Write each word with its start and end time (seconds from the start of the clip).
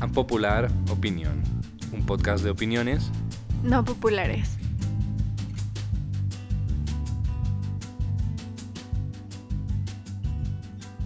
A 0.00 0.08
Popular 0.08 0.70
Opinión, 0.90 1.42
un 1.92 2.04
podcast 2.04 2.44
de 2.44 2.50
opiniones 2.50 3.10
no 3.64 3.82
populares. 3.82 4.58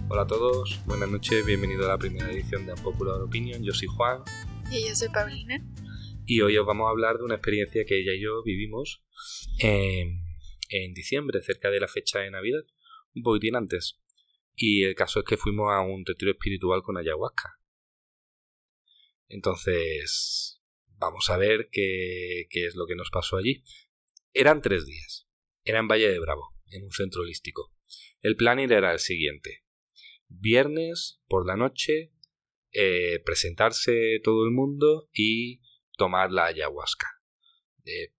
Hola 0.09 0.23
a 0.23 0.27
todos, 0.27 0.81
buenas 0.85 1.09
noches, 1.09 1.45
bienvenido 1.45 1.85
a 1.85 1.89
la 1.89 1.97
primera 1.97 2.29
edición 2.29 2.65
de 2.65 2.73
Popular 2.75 3.21
Opinion. 3.21 3.63
Yo 3.63 3.71
soy 3.73 3.87
Juan. 3.87 4.23
Y 4.69 4.87
yo 4.89 4.95
soy 4.95 5.07
Paulina. 5.09 5.63
Y 6.25 6.41
hoy 6.41 6.57
os 6.57 6.65
vamos 6.65 6.87
a 6.87 6.89
hablar 6.89 7.17
de 7.17 7.23
una 7.23 7.35
experiencia 7.35 7.85
que 7.85 7.99
ella 8.01 8.13
y 8.13 8.21
yo 8.21 8.43
vivimos 8.43 9.01
en, 9.59 10.25
en 10.69 10.93
diciembre, 10.93 11.41
cerca 11.41 11.69
de 11.69 11.79
la 11.79 11.87
fecha 11.87 12.19
de 12.19 12.31
Navidad, 12.31 12.63
un 13.15 13.23
poquitín 13.23 13.55
antes. 13.55 14.01
Y 14.55 14.83
el 14.83 14.95
caso 14.95 15.19
es 15.19 15.25
que 15.25 15.37
fuimos 15.37 15.71
a 15.71 15.79
un 15.79 16.03
retiro 16.05 16.31
espiritual 16.31 16.81
con 16.83 16.97
ayahuasca. 16.97 17.58
Entonces, 19.29 20.61
vamos 20.97 21.29
a 21.29 21.37
ver 21.37 21.69
qué, 21.71 22.47
qué 22.49 22.65
es 22.65 22.75
lo 22.75 22.85
que 22.85 22.95
nos 22.95 23.09
pasó 23.09 23.37
allí. 23.37 23.63
Eran 24.33 24.61
tres 24.61 24.85
días. 24.85 25.27
Era 25.63 25.79
en 25.79 25.87
Valle 25.87 26.09
de 26.09 26.19
Bravo, 26.19 26.55
en 26.67 26.83
un 26.83 26.91
centro 26.91 27.21
holístico. 27.21 27.71
El 28.21 28.35
planning 28.35 28.71
era 28.71 28.91
el 28.91 28.99
siguiente. 28.99 29.63
Viernes 30.27 31.21
por 31.27 31.45
la 31.45 31.55
noche, 31.55 32.11
eh, 32.71 33.19
presentarse 33.25 34.19
todo 34.23 34.45
el 34.45 34.51
mundo 34.51 35.09
y 35.13 35.61
tomar 35.97 36.31
la 36.31 36.45
ayahuasca. 36.45 37.07
Eh, 37.85 38.13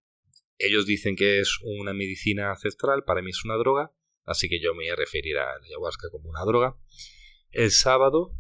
ellos 0.59 0.87
dicen 0.87 1.17
que 1.17 1.41
es 1.41 1.59
una 1.63 1.93
medicina 1.93 2.51
ancestral, 2.51 3.05
para 3.05 3.23
mí 3.23 3.31
es 3.31 3.45
una 3.45 3.57
droga, 3.57 3.93
así 4.25 4.49
que 4.49 4.61
yo 4.61 4.75
me 4.75 4.85
voy 4.85 4.89
a 4.89 4.97
referir 4.97 5.39
a 5.39 5.59
la 5.59 5.67
ayahuasca 5.67 6.09
como 6.11 6.29
una 6.29 6.45
droga. 6.45 6.77
El 7.51 7.71
sábado 7.71 8.35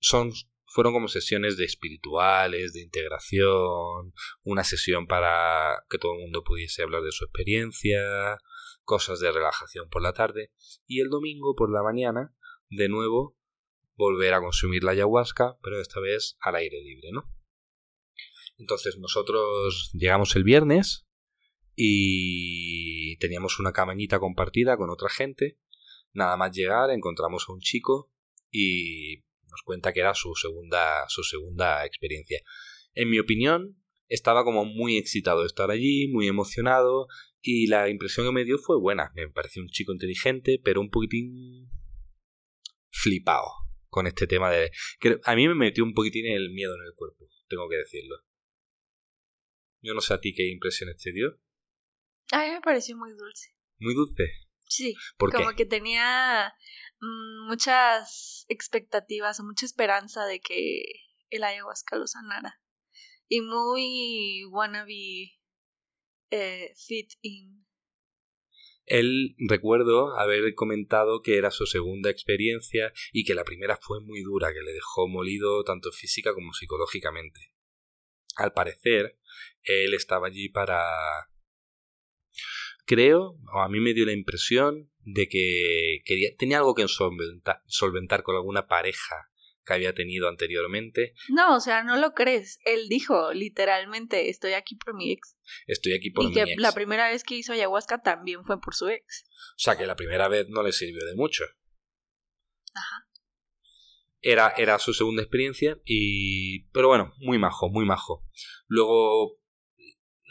son 0.00 0.32
fueron 0.78 0.92
como 0.92 1.08
sesiones 1.08 1.56
de 1.56 1.64
espirituales, 1.64 2.72
de 2.72 2.82
integración, 2.82 4.14
una 4.44 4.62
sesión 4.62 5.08
para 5.08 5.84
que 5.90 5.98
todo 5.98 6.12
el 6.12 6.20
mundo 6.20 6.44
pudiese 6.44 6.84
hablar 6.84 7.02
de 7.02 7.10
su 7.10 7.24
experiencia, 7.24 8.38
cosas 8.84 9.18
de 9.18 9.32
relajación 9.32 9.88
por 9.88 10.02
la 10.02 10.12
tarde, 10.12 10.52
y 10.86 11.00
el 11.00 11.08
domingo 11.08 11.56
por 11.56 11.72
la 11.72 11.82
mañana, 11.82 12.32
de 12.70 12.88
nuevo, 12.88 13.36
volver 13.96 14.34
a 14.34 14.40
consumir 14.40 14.84
la 14.84 14.92
ayahuasca, 14.92 15.58
pero 15.64 15.80
esta 15.80 15.98
vez 15.98 16.36
al 16.38 16.54
aire 16.54 16.80
libre, 16.80 17.08
¿no? 17.10 17.28
Entonces 18.56 18.98
nosotros 19.00 19.90
llegamos 19.94 20.36
el 20.36 20.44
viernes 20.44 21.08
y 21.74 23.16
teníamos 23.16 23.58
una 23.58 23.72
cabañita 23.72 24.20
compartida 24.20 24.76
con 24.76 24.90
otra 24.90 25.08
gente. 25.08 25.58
Nada 26.12 26.36
más 26.36 26.54
llegar 26.54 26.90
encontramos 26.90 27.46
a 27.48 27.52
un 27.52 27.58
chico 27.58 28.12
y 28.52 29.24
nos 29.50 29.62
cuenta 29.62 29.92
que 29.92 30.00
era 30.00 30.14
su 30.14 30.34
segunda, 30.34 31.04
su 31.08 31.22
segunda 31.22 31.84
experiencia. 31.84 32.40
En 32.94 33.10
mi 33.10 33.18
opinión, 33.18 33.76
estaba 34.08 34.44
como 34.44 34.64
muy 34.64 34.96
excitado 34.96 35.40
de 35.40 35.46
estar 35.46 35.70
allí, 35.70 36.08
muy 36.08 36.28
emocionado, 36.28 37.06
y 37.40 37.66
la 37.66 37.88
impresión 37.88 38.26
que 38.26 38.32
me 38.32 38.44
dio 38.44 38.58
fue 38.58 38.78
buena. 38.78 39.12
Me 39.14 39.28
pareció 39.28 39.62
un 39.62 39.68
chico 39.68 39.92
inteligente, 39.92 40.60
pero 40.62 40.80
un 40.80 40.90
poquitín 40.90 41.70
flipado 42.90 43.46
con 43.88 44.06
este 44.06 44.26
tema 44.26 44.50
de... 44.50 44.70
Que 45.00 45.18
a 45.24 45.34
mí 45.34 45.48
me 45.48 45.54
metió 45.54 45.84
un 45.84 45.94
poquitín 45.94 46.26
el 46.26 46.50
miedo 46.50 46.74
en 46.74 46.82
el 46.82 46.94
cuerpo, 46.94 47.28
tengo 47.48 47.68
que 47.68 47.76
decirlo. 47.76 48.16
Yo 49.80 49.94
no 49.94 50.00
sé 50.00 50.14
a 50.14 50.20
ti 50.20 50.34
qué 50.34 50.48
impresiones 50.50 50.96
te 50.96 51.12
dio. 51.12 51.38
A 52.32 52.44
mí 52.44 52.50
me 52.50 52.60
pareció 52.60 52.96
muy 52.96 53.10
dulce. 53.10 53.54
¿Muy 53.78 53.94
dulce? 53.94 54.24
Sí. 54.68 54.94
como 55.16 55.54
que 55.54 55.64
tenía 55.64 56.52
muchas 57.00 58.44
expectativas 58.48 59.40
o 59.40 59.44
mucha 59.44 59.66
esperanza 59.66 60.26
de 60.26 60.40
que 60.40 60.82
el 61.30 61.44
ayahuasca 61.44 61.96
lo 61.96 62.06
sanara. 62.06 62.60
Y 63.28 63.40
muy 63.42 64.44
wannabe 64.50 65.38
eh, 66.30 66.74
fit 66.76 67.12
in. 67.20 67.66
Él 68.86 69.34
recuerdo 69.38 70.18
haber 70.18 70.54
comentado 70.54 71.20
que 71.20 71.36
era 71.36 71.50
su 71.50 71.66
segunda 71.66 72.08
experiencia 72.08 72.92
y 73.12 73.24
que 73.24 73.34
la 73.34 73.44
primera 73.44 73.76
fue 73.76 74.00
muy 74.00 74.22
dura, 74.22 74.54
que 74.54 74.62
le 74.62 74.72
dejó 74.72 75.08
molido 75.08 75.62
tanto 75.62 75.92
física 75.92 76.32
como 76.32 76.54
psicológicamente. 76.54 77.52
Al 78.36 78.52
parecer, 78.54 79.18
él 79.62 79.92
estaba 79.92 80.28
allí 80.28 80.48
para 80.48 81.28
creo, 82.88 83.38
o 83.52 83.60
a 83.60 83.68
mí 83.68 83.80
me 83.80 83.92
dio 83.92 84.06
la 84.06 84.12
impresión 84.12 84.90
de 85.12 85.28
que 85.28 86.00
quería, 86.04 86.30
tenía 86.36 86.58
algo 86.58 86.74
que 86.74 86.86
solventar, 86.86 87.62
solventar 87.66 88.22
con 88.22 88.36
alguna 88.36 88.66
pareja 88.66 89.30
que 89.64 89.72
había 89.72 89.94
tenido 89.94 90.28
anteriormente. 90.28 91.14
No, 91.28 91.56
o 91.56 91.60
sea, 91.60 91.82
no 91.82 91.96
lo 91.96 92.14
crees. 92.14 92.58
Él 92.64 92.88
dijo 92.88 93.32
literalmente, 93.32 94.28
estoy 94.30 94.52
aquí 94.52 94.76
por 94.76 94.94
mi 94.94 95.12
ex. 95.12 95.36
Estoy 95.66 95.94
aquí 95.94 96.10
por 96.10 96.24
mi 96.24 96.38
ex. 96.38 96.50
Y 96.50 96.54
que 96.54 96.60
la 96.60 96.72
primera 96.72 97.10
vez 97.10 97.24
que 97.24 97.36
hizo 97.36 97.52
ayahuasca 97.52 98.00
también 98.00 98.44
fue 98.44 98.60
por 98.60 98.74
su 98.74 98.88
ex. 98.88 99.24
O 99.56 99.58
sea, 99.58 99.76
que 99.76 99.86
la 99.86 99.96
primera 99.96 100.28
vez 100.28 100.46
no 100.48 100.62
le 100.62 100.72
sirvió 100.72 101.04
de 101.04 101.14
mucho. 101.14 101.44
Ajá. 102.74 103.06
Era, 104.20 104.52
era 104.56 104.78
su 104.78 104.92
segunda 104.94 105.22
experiencia 105.22 105.78
y... 105.84 106.64
Pero 106.70 106.88
bueno, 106.88 107.14
muy 107.18 107.38
majo, 107.38 107.68
muy 107.68 107.84
majo. 107.84 108.26
Luego 108.66 109.38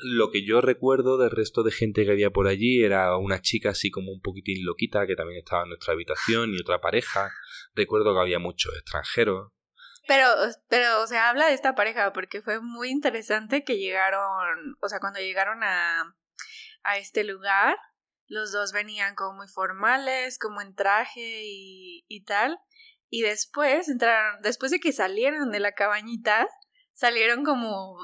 lo 0.03 0.31
que 0.31 0.45
yo 0.45 0.61
recuerdo 0.61 1.17
del 1.17 1.31
resto 1.31 1.63
de 1.63 1.71
gente 1.71 2.05
que 2.05 2.11
había 2.11 2.29
por 2.29 2.47
allí 2.47 2.83
era 2.83 3.17
una 3.17 3.41
chica 3.41 3.69
así 3.69 3.89
como 3.89 4.11
un 4.11 4.21
poquitín 4.21 4.65
loquita 4.65 5.07
que 5.07 5.15
también 5.15 5.39
estaba 5.39 5.63
en 5.63 5.69
nuestra 5.69 5.93
habitación 5.93 6.53
y 6.53 6.59
otra 6.59 6.79
pareja. 6.79 7.31
Recuerdo 7.73 8.13
que 8.13 8.21
había 8.21 8.39
muchos 8.39 8.73
extranjeros. 8.75 9.51
Pero, 10.07 10.27
pero, 10.69 11.01
o 11.01 11.07
sea, 11.07 11.29
habla 11.29 11.47
de 11.47 11.53
esta 11.53 11.75
pareja 11.75 12.13
porque 12.13 12.41
fue 12.41 12.61
muy 12.61 12.89
interesante 12.89 13.63
que 13.63 13.77
llegaron, 13.77 14.77
o 14.79 14.87
sea, 14.87 14.99
cuando 14.99 15.19
llegaron 15.19 15.63
a, 15.63 16.15
a 16.83 16.97
este 16.97 17.23
lugar, 17.23 17.75
los 18.27 18.51
dos 18.51 18.71
venían 18.71 19.15
como 19.15 19.37
muy 19.37 19.47
formales, 19.47 20.37
como 20.39 20.61
en 20.61 20.75
traje 20.75 21.41
y, 21.43 22.05
y 22.07 22.23
tal. 22.23 22.59
Y 23.09 23.21
después 23.21 23.89
entraron, 23.89 24.41
después 24.41 24.71
de 24.71 24.79
que 24.79 24.93
salieron 24.93 25.51
de 25.51 25.59
la 25.59 25.73
cabañita, 25.73 26.47
salieron 26.93 27.43
como 27.43 27.97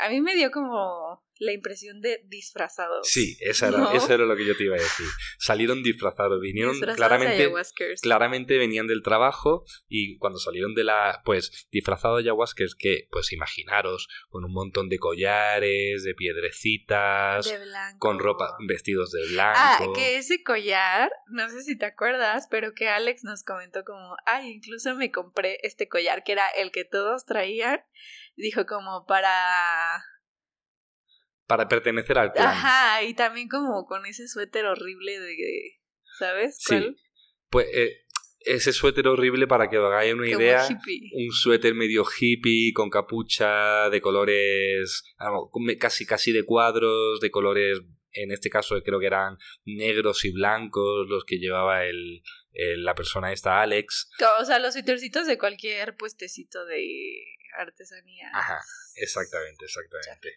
a 0.00 0.08
mí 0.08 0.20
me 0.20 0.34
dio 0.34 0.50
como 0.50 1.22
la 1.40 1.52
impresión 1.52 2.00
de 2.00 2.20
disfrazados. 2.26 3.08
Sí, 3.08 3.36
esa 3.40 3.68
era, 3.68 3.92
eso 3.94 4.12
era 4.12 4.24
lo 4.24 4.36
que 4.36 4.44
yo 4.44 4.56
te 4.56 4.64
iba 4.64 4.76
a 4.76 4.80
decir. 4.80 5.06
Salieron 5.38 5.82
disfrazados, 5.82 6.40
vinieron 6.40 6.78
claramente, 6.80 7.50
claramente 8.02 8.58
venían 8.58 8.86
del 8.86 9.02
trabajo 9.02 9.64
y 9.88 10.18
cuando 10.18 10.38
salieron 10.38 10.74
de 10.74 10.84
la, 10.84 11.22
pues, 11.24 11.68
disfrazados 11.70 12.18
de 12.18 12.24
ayahuasca, 12.24 12.64
que, 12.78 13.08
pues, 13.10 13.32
imaginaros, 13.32 14.08
con 14.30 14.44
un 14.44 14.52
montón 14.52 14.88
de 14.88 14.98
collares, 14.98 16.02
de 16.02 16.14
piedrecitas, 16.14 17.48
de 17.48 17.58
blanco. 17.58 17.98
con 17.98 18.18
ropa, 18.18 18.56
vestidos 18.66 19.12
de 19.12 19.26
blanco. 19.28 19.58
Ah, 19.60 19.92
que 19.94 20.16
ese 20.16 20.42
collar, 20.42 21.10
no 21.28 21.48
sé 21.48 21.62
si 21.62 21.78
te 21.78 21.86
acuerdas, 21.86 22.48
pero 22.50 22.74
que 22.74 22.88
Alex 22.88 23.22
nos 23.22 23.44
comentó 23.44 23.84
como, 23.84 24.16
ay, 24.26 24.50
incluso 24.50 24.94
me 24.96 25.12
compré 25.12 25.58
este 25.62 25.88
collar 25.88 26.24
que 26.24 26.32
era 26.32 26.48
el 26.48 26.72
que 26.72 26.84
todos 26.84 27.24
traían, 27.24 27.80
dijo 28.38 28.66
como 28.66 29.04
para 29.06 30.02
para 31.46 31.66
pertenecer 31.66 32.18
al 32.18 32.32
clan. 32.32 32.46
Ajá, 32.46 33.02
y 33.02 33.14
también 33.14 33.48
como 33.48 33.86
con 33.86 34.04
ese 34.06 34.28
suéter 34.28 34.66
horrible 34.66 35.18
de, 35.18 35.80
¿sabes? 36.18 36.58
Sí. 36.60 36.94
Pues 37.48 37.66
eh, 37.72 38.04
ese 38.40 38.72
suéter 38.72 39.08
horrible, 39.08 39.46
para 39.46 39.68
que 39.68 39.78
os 39.78 39.86
hagáis 39.86 40.12
una 40.12 40.28
idea, 40.28 40.66
un 40.66 41.32
suéter 41.32 41.74
medio 41.74 42.04
hippie, 42.04 42.72
con 42.74 42.90
capucha, 42.90 43.88
de 43.88 44.00
colores, 44.00 45.02
casi, 45.80 46.04
casi 46.04 46.32
de 46.32 46.44
cuadros, 46.44 47.18
de 47.20 47.30
colores, 47.30 47.80
en 48.12 48.30
este 48.30 48.50
caso 48.50 48.80
creo 48.82 49.00
que 49.00 49.06
eran 49.06 49.38
negros 49.64 50.24
y 50.24 50.32
blancos 50.32 51.08
los 51.08 51.24
que 51.24 51.38
llevaba 51.38 51.84
el, 51.86 52.22
la 52.52 52.94
persona 52.94 53.32
esta, 53.32 53.62
Alex. 53.62 54.10
O 54.40 54.44
sea, 54.44 54.58
los 54.58 54.74
suétercitos 54.74 55.26
de 55.26 55.38
cualquier 55.38 55.96
puestecito 55.96 56.64
de 56.66 57.24
artesanía. 57.62 58.30
Ajá, 58.32 58.60
exactamente, 58.94 59.64
exactamente. 59.64 60.36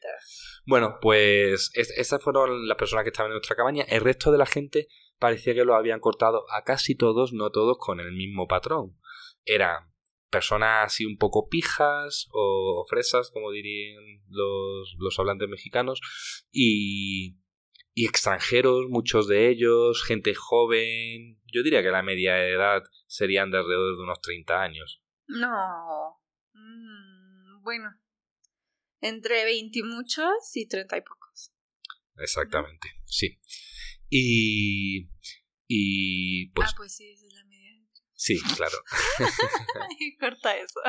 Bueno, 0.65 0.97
pues 1.01 1.71
esas 1.73 2.21
fueron 2.21 2.67
las 2.67 2.77
personas 2.77 3.03
que 3.03 3.09
estaban 3.09 3.31
en 3.31 3.35
nuestra 3.35 3.55
cabaña. 3.55 3.83
El 3.87 4.01
resto 4.01 4.31
de 4.31 4.37
la 4.37 4.45
gente 4.45 4.87
parecía 5.19 5.53
que 5.53 5.65
lo 5.65 5.75
habían 5.75 5.99
cortado 5.99 6.45
a 6.51 6.63
casi 6.63 6.95
todos, 6.95 7.33
no 7.33 7.51
todos, 7.51 7.77
con 7.79 7.99
el 7.99 8.11
mismo 8.11 8.47
patrón. 8.47 8.97
Eran 9.45 9.91
personas 10.31 10.87
así 10.87 11.05
un 11.05 11.17
poco 11.17 11.47
pijas 11.47 12.27
o, 12.31 12.85
fresas, 12.89 13.29
como 13.31 13.51
dirían 13.51 14.03
los, 14.29 14.95
los 14.97 15.19
hablantes 15.19 15.49
mexicanos, 15.49 16.01
y, 16.51 17.37
y 17.93 18.05
extranjeros, 18.07 18.87
muchos 18.89 19.27
de 19.27 19.49
ellos, 19.49 20.03
gente 20.03 20.33
joven. 20.33 21.39
Yo 21.53 21.61
diría 21.63 21.83
que 21.83 21.91
la 21.91 22.01
media 22.01 22.47
edad 22.47 22.81
serían 23.05 23.51
de 23.51 23.57
alrededor 23.57 23.97
de 23.97 24.03
unos 24.03 24.21
30 24.21 24.61
años. 24.61 25.03
No. 25.27 26.17
Mm, 26.53 27.10
bueno, 27.61 27.89
entre 28.99 29.45
20 29.45 29.79
y 29.79 29.83
muchos 29.83 30.33
y 30.55 30.67
30 30.67 30.97
y 30.97 31.01
pocos. 31.01 31.51
Exactamente, 32.17 32.89
sí. 33.05 33.39
Y, 34.09 35.09
y 35.67 36.47
pues... 36.51 36.69
Ah, 36.71 36.73
pues 36.77 36.95
sí, 36.95 37.09
esa 37.09 37.25
es 37.27 37.33
la 37.33 37.45
media. 37.45 37.71
Sí, 38.13 38.39
claro. 38.55 38.77
Corta 40.19 40.55
eso. 40.57 40.79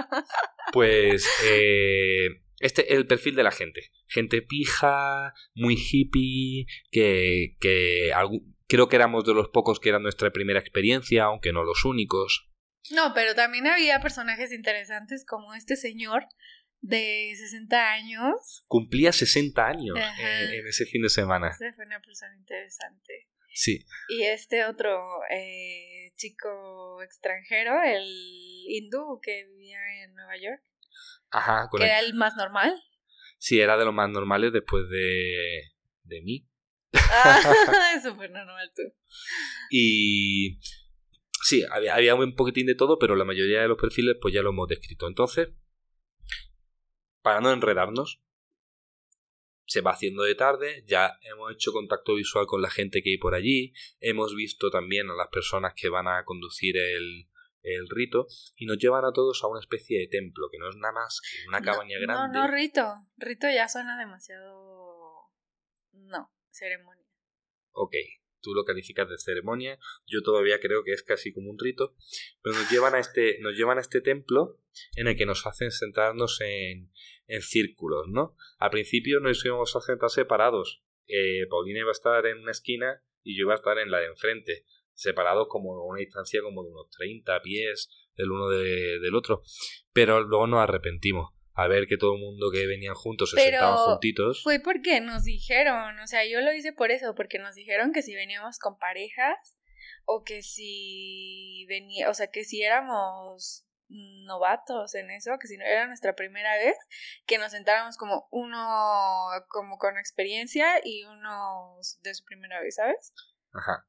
Pues 0.73 1.27
eh, 1.45 2.29
este 2.59 2.93
es 2.93 2.99
el 2.99 3.07
perfil 3.07 3.35
de 3.35 3.43
la 3.43 3.51
gente. 3.51 3.91
Gente 4.07 4.43
pija, 4.43 5.33
muy 5.55 5.77
hippie, 5.77 6.67
que, 6.91 7.57
que 7.61 8.13
creo 8.69 8.89
que 8.89 8.97
éramos 8.97 9.25
de 9.25 9.35
los 9.35 9.49
pocos 9.49 9.81
que 9.81 9.89
era 9.89 9.99
nuestra 9.99 10.31
primera 10.31 10.61
experiencia, 10.61 11.25
aunque 11.25 11.53
no 11.53 11.65
los 11.65 11.85
únicos. 11.85 12.51
No, 12.91 13.13
pero 13.15 13.35
también 13.35 13.67
había 13.67 14.01
personajes 14.01 14.53
interesantes 14.53 15.25
como 15.27 15.55
este 15.55 15.77
señor 15.77 16.27
de 16.83 17.33
60 17.37 17.93
años. 17.93 18.65
Cumplía 18.67 19.13
60 19.13 19.67
años 19.67 19.97
en, 19.97 20.67
ese 20.67 20.85
fin 20.85 21.03
de 21.03 21.09
semana. 21.09 21.53
fue 21.57 21.87
una 21.87 22.01
persona 22.01 22.37
interesante. 22.37 23.29
Sí. 23.55 23.85
Y 24.09 24.23
este 24.23 24.65
otro 24.65 25.01
eh, 25.31 26.13
chico 26.17 27.03
extranjero, 27.03 27.83
el 27.83 28.05
hindú 28.69 29.21
que 29.23 29.45
vivía 29.45 29.79
en 30.03 30.15
Nueva 30.15 30.37
York. 30.37 30.63
Ajá, 31.31 31.69
que 31.75 31.85
era 31.85 32.01
el 32.01 32.15
más 32.15 32.35
normal. 32.37 32.83
Sí, 33.39 33.61
era 33.61 33.77
de 33.77 33.85
los 33.85 33.95
más 33.95 34.11
normales 34.11 34.53
después 34.53 34.89
de, 34.89 35.73
de 36.05 36.23
mí. 36.23 36.49
Ah, 36.93 37.41
súper 38.03 38.31
normal 38.31 38.71
tú. 38.75 38.83
Y 39.71 40.59
sí, 41.43 41.65
había, 41.71 41.95
había, 41.95 42.15
un 42.15 42.35
poquitín 42.35 42.67
de 42.67 42.75
todo, 42.75 42.99
pero 42.99 43.17
la 43.17 43.25
mayoría 43.25 43.63
de 43.63 43.69
los 43.69 43.79
perfiles 43.79 44.17
pues 44.21 44.35
ya 44.35 44.43
lo 44.43 44.51
hemos 44.51 44.69
descrito. 44.69 45.09
Entonces, 45.09 45.49
para 47.23 47.41
no 47.41 47.53
enredarnos, 47.53 48.21
se 49.65 49.81
va 49.81 49.93
haciendo 49.93 50.25
de 50.25 50.35
tarde, 50.35 50.85
ya 50.87 51.19
hemos 51.23 51.53
hecho 51.53 51.73
contacto 51.73 52.15
visual 52.15 52.47
con 52.47 52.61
la 52.61 52.71
gente 52.71 53.03
que 53.03 53.11
hay 53.11 53.19
por 53.19 53.35
allí, 53.35 53.73
hemos 54.01 54.35
visto 54.35 54.71
también 54.71 55.09
a 55.09 55.15
las 55.15 55.29
personas 55.29 55.73
que 55.75 55.89
van 55.89 56.09
a 56.09 56.25
conducir 56.25 56.77
el, 56.77 57.29
el 57.63 57.89
rito 57.89 58.27
y 58.57 58.67
nos 58.67 58.79
llevan 58.79 59.05
a 59.05 59.13
todos 59.13 59.43
a 59.43 59.47
una 59.47 59.61
especie 59.61 60.01
de 60.01 60.09
templo, 60.09 60.49
que 60.51 60.59
no 60.59 60.69
es 60.69 60.77
nada 60.77 60.93
más 60.93 61.21
que 61.21 61.49
una 61.49 61.63
cabaña 61.63 61.99
grande. 61.99 62.39
No, 62.39 62.47
no, 62.47 62.53
rito. 62.53 62.95
Rito 63.17 63.47
ya 63.49 63.69
suena 63.69 63.99
demasiado... 63.99 65.31
No, 65.93 66.33
ceremonia. 66.51 67.07
Ok, 67.73 67.95
tú 68.43 68.55
lo 68.55 68.65
calificas 68.65 69.09
de 69.09 69.19
ceremonia, 69.19 69.79
yo 70.07 70.23
todavía 70.23 70.61
creo 70.61 70.83
que 70.83 70.93
es 70.93 71.03
casi 71.03 71.33
como 71.33 71.51
un 71.51 71.59
rito, 71.59 71.95
pero 72.43 72.57
nos 72.57 72.71
llevan 72.71 72.95
a 72.95 72.99
este, 72.99 73.39
nos 73.41 73.55
llevan 73.55 73.79
a 73.79 73.81
este 73.81 74.01
templo 74.01 74.59
en 74.97 75.07
el 75.07 75.17
que 75.17 75.27
nos 75.27 75.47
hacen 75.47 75.71
sentarnos 75.71 76.41
en, 76.41 76.91
en 77.27 77.43
círculos, 77.43 78.07
¿no? 78.09 78.37
Al 78.59 78.71
principio 78.71 79.21
nos 79.21 79.45
íbamos 79.45 79.75
a 79.77 79.81
sentar 79.81 80.11
separados. 80.11 80.83
Eh, 81.07 81.47
Paulina 81.49 81.81
iba 81.81 81.91
a 81.91 81.93
estar 81.93 82.27
en 82.27 82.39
una 82.39 82.53
esquina 82.53 83.03
y 83.23 83.39
yo 83.39 83.45
iba 83.45 83.53
a 83.53 83.57
estar 83.57 83.79
en 83.79 83.91
la 83.91 84.01
de 84.01 84.07
enfrente, 84.07 84.65
separados 84.93 85.47
como 85.49 85.87
una 85.87 86.01
distancia 86.01 86.43
como 86.43 86.63
de 86.65 86.71
unos 86.71 86.91
30 86.91 87.41
pies 87.43 87.89
el 88.17 88.31
uno 88.31 88.49
del 88.49 89.15
otro. 89.15 89.43
Pero 89.93 90.21
luego 90.23 90.47
nos 90.47 90.61
arrepentimos 90.61 91.31
a 91.55 91.69
ver 91.69 91.87
que 91.87 91.99
todo 91.99 92.15
el 92.15 92.21
mundo 92.21 92.51
que 92.53 92.67
venían 92.67 92.95
juntos 92.95 93.31
se 93.31 93.41
sentaban 93.41 93.77
juntitos. 93.77 94.43
Fue 94.43 94.61
porque 94.61 95.01
nos 95.01 95.25
dijeron, 95.25 95.99
o 95.99 96.07
sea, 96.07 96.25
yo 96.27 96.41
lo 96.41 96.53
hice 96.53 96.73
por 96.73 96.91
eso, 96.91 97.15
porque 97.15 97.39
nos 97.39 97.55
dijeron 97.55 97.93
que 97.93 98.03
si 98.03 98.15
veníamos 98.15 98.59
con 98.59 98.79
parejas 98.79 99.57
o 100.05 100.25
que 100.25 100.43
si 100.43 101.67
venía, 101.69 102.11
o 102.11 102.15
sea, 102.15 102.29
que 102.29 102.45
si 102.45 102.63
éramos 102.63 103.67
novatos 103.89 104.95
en 104.95 105.11
eso, 105.11 105.39
que 105.39 105.49
si 105.49 105.57
no 105.57 105.65
era 105.65 105.87
nuestra 105.87 106.15
primera 106.15 106.57
vez, 106.57 106.77
que 107.27 107.39
nos 107.39 107.53
sentáramos 107.53 107.97
como 107.97 108.27
uno 108.31 109.29
como 109.49 109.77
con 109.79 109.99
experiencia 109.99 110.81
y 110.83 111.05
uno 111.05 111.77
de 112.03 112.15
su 112.15 112.25
primera 112.25 112.61
vez, 112.61 112.77
¿sabes? 112.77 113.13
Ajá. 113.53 113.87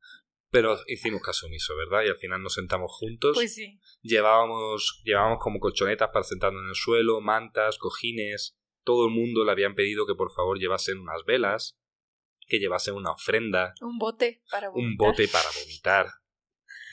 Pero 0.53 0.77
hicimos 0.85 1.23
caso 1.23 1.47
omiso, 1.47 1.75
¿verdad? 1.75 2.03
Y 2.05 2.09
al 2.09 2.17
final 2.17 2.43
nos 2.43 2.53
sentamos 2.53 2.91
juntos. 2.91 3.31
Pues 3.33 3.55
sí. 3.55 3.79
Llevábamos, 4.03 5.01
llevábamos 5.03 5.39
como 5.41 5.59
colchonetas 5.59 6.11
para 6.13 6.23
sentarnos 6.23 6.61
en 6.61 6.69
el 6.69 6.75
suelo, 6.75 7.21
mantas, 7.21 7.79
cojines. 7.79 8.55
Todo 8.83 9.07
el 9.07 9.11
mundo 9.15 9.43
le 9.43 9.51
habían 9.51 9.73
pedido 9.73 10.05
que 10.05 10.13
por 10.13 10.31
favor 10.31 10.59
llevasen 10.59 10.99
unas 10.99 11.25
velas, 11.25 11.79
que 12.47 12.59
llevasen 12.59 12.93
una 12.93 13.13
ofrenda. 13.13 13.73
Un 13.81 13.97
bote 13.97 14.43
para 14.51 14.69
vomitar. 14.69 14.91
Un 14.91 14.95
bote 14.95 15.27
para 15.27 15.49
vomitar. 15.59 16.07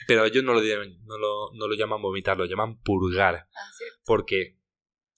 Pero 0.07 0.25
ellos 0.25 0.43
no 0.43 0.55
lo, 0.55 0.61
no 0.61 1.17
lo, 1.19 1.53
no 1.53 1.67
lo 1.67 1.75
llaman 1.75 2.01
vomitar, 2.01 2.39
lo 2.39 2.45
llaman 2.45 2.81
purgar. 2.81 3.47
Ah, 3.55 3.71
porque 4.05 4.57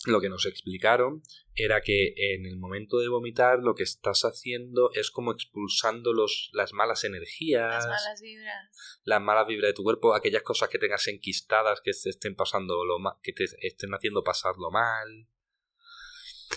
lo 0.05 0.19
que 0.19 0.29
nos 0.29 0.45
explicaron 0.45 1.21
era 1.55 1.81
que 1.81 2.13
en 2.17 2.45
el 2.45 2.57
momento 2.57 2.97
de 2.97 3.07
vomitar 3.07 3.59
lo 3.59 3.73
que 3.73 3.83
estás 3.83 4.23
haciendo 4.23 4.91
es 4.93 5.11
como 5.11 5.31
expulsando 5.31 6.13
los, 6.13 6.49
las 6.53 6.73
malas 6.73 7.03
energías. 7.03 7.85
Las 7.85 7.87
malas 7.87 8.21
vibras. 8.21 8.99
Las 9.03 9.21
malas 9.21 9.47
vibras 9.47 9.69
de 9.69 9.73
tu 9.73 9.83
cuerpo, 9.83 10.13
aquellas 10.13 10.43
cosas 10.43 10.69
que 10.69 10.79
tengas 10.79 11.07
enquistadas, 11.07 11.79
que 11.81 11.91
te 11.91 12.09
estén 12.09 12.35
pasando 12.35 12.83
lo 12.83 12.97
que 13.21 13.33
te 13.33 13.45
estén 13.61 13.93
haciendo 13.93 14.23
pasarlo 14.23 14.71
mal. 14.71 15.27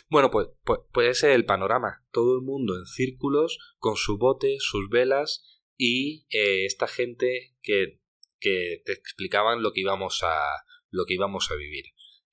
Bueno, 0.09 0.31
pues, 0.31 0.49
pues, 0.65 0.81
pues 0.93 1.09
ese 1.09 1.31
es 1.31 1.37
el 1.37 1.45
panorama. 1.45 2.05
Todo 2.11 2.37
el 2.37 2.43
mundo 2.43 2.77
en 2.77 2.87
círculos, 2.87 3.59
con 3.79 3.97
su 3.97 4.19
bote, 4.19 4.57
sus 4.59 4.89
velas 4.89 5.63
y 5.77 6.27
eh, 6.31 6.65
esta 6.65 6.89
gente 6.89 7.57
que, 7.63 8.01
que 8.41 8.83
te 8.85 8.93
explicaban 8.93 9.63
lo 9.63 9.73
que 9.73 9.81
íbamos 9.81 10.23
a, 10.23 10.65
lo 10.91 11.05
que 11.05 11.15
íbamos 11.15 11.51
a 11.51 11.55
vivir. 11.55 11.85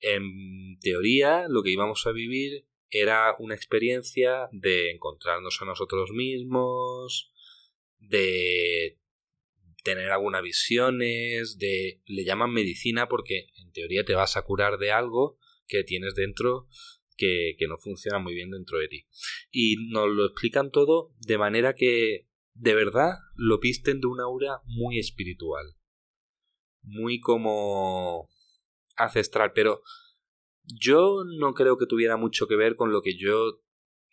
En 0.06 0.78
teoría, 0.80 1.46
lo 1.48 1.62
que 1.62 1.70
íbamos 1.70 2.06
a 2.06 2.12
vivir 2.12 2.66
era 2.90 3.34
una 3.38 3.54
experiencia 3.54 4.48
de 4.52 4.90
encontrarnos 4.90 5.60
a 5.62 5.64
nosotros 5.64 6.10
mismos, 6.10 7.32
de 7.98 8.98
tener 9.82 10.10
algunas 10.10 10.42
visiones, 10.42 11.56
de 11.56 12.02
le 12.04 12.24
llaman 12.24 12.52
medicina 12.52 13.08
porque 13.08 13.48
en 13.56 13.72
teoría 13.72 14.04
te 14.04 14.14
vas 14.14 14.36
a 14.36 14.42
curar 14.42 14.76
de 14.76 14.90
algo 14.92 15.38
que 15.66 15.84
tienes 15.84 16.14
dentro 16.14 16.68
que, 17.16 17.54
que 17.58 17.66
no 17.66 17.78
funciona 17.78 18.18
muy 18.18 18.34
bien 18.34 18.50
dentro 18.50 18.78
de 18.78 18.88
ti. 18.88 19.06
Y 19.50 19.88
nos 19.88 20.10
lo 20.10 20.26
explican 20.26 20.70
todo 20.70 21.14
de 21.18 21.38
manera 21.38 21.74
que 21.74 22.28
de 22.52 22.74
verdad 22.74 23.14
lo 23.36 23.58
visten 23.58 24.02
de 24.02 24.06
una 24.06 24.24
aura 24.24 24.60
muy 24.66 24.98
espiritual. 24.98 25.74
Muy 26.82 27.20
como 27.20 28.28
ancestral, 28.96 29.52
pero 29.54 29.82
yo 30.64 31.24
no 31.38 31.54
creo 31.54 31.76
que 31.78 31.86
tuviera 31.86 32.16
mucho 32.16 32.46
que 32.46 32.56
ver 32.56 32.76
con 32.76 32.92
lo 32.92 33.02
que 33.02 33.16
yo 33.18 33.60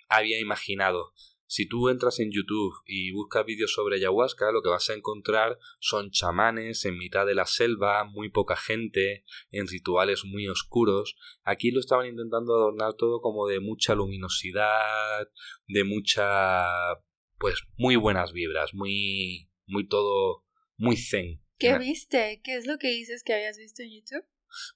había 0.09 0.39
imaginado. 0.39 1.13
Si 1.53 1.67
tú 1.67 1.89
entras 1.89 2.19
en 2.21 2.31
YouTube 2.31 2.73
y 2.85 3.11
buscas 3.11 3.45
vídeos 3.45 3.73
sobre 3.73 3.97
ayahuasca, 3.97 4.53
lo 4.53 4.61
que 4.61 4.69
vas 4.69 4.89
a 4.89 4.93
encontrar 4.93 5.59
son 5.79 6.09
chamanes 6.09 6.85
en 6.85 6.97
mitad 6.97 7.25
de 7.25 7.35
la 7.35 7.45
selva, 7.45 8.05
muy 8.05 8.29
poca 8.29 8.55
gente, 8.55 9.25
en 9.49 9.67
rituales 9.67 10.23
muy 10.23 10.47
oscuros. 10.47 11.17
Aquí 11.43 11.71
lo 11.71 11.81
estaban 11.81 12.07
intentando 12.07 12.53
adornar 12.53 12.93
todo 12.93 13.19
como 13.19 13.47
de 13.47 13.59
mucha 13.59 13.95
luminosidad, 13.95 15.27
de 15.67 15.83
mucha 15.83 16.65
pues 17.37 17.61
muy 17.75 17.97
buenas 17.97 18.31
vibras, 18.31 18.73
muy 18.73 19.49
muy 19.65 19.85
todo 19.89 20.45
muy 20.77 20.95
zen. 20.95 21.40
¿Qué 21.61 21.77
viste? 21.77 22.41
¿Qué 22.43 22.55
es 22.55 22.65
lo 22.65 22.77
que 22.77 22.89
dices 22.89 23.23
que 23.23 23.33
habías 23.33 23.57
visto 23.57 23.83
en 23.83 23.91
YouTube? 23.91 24.25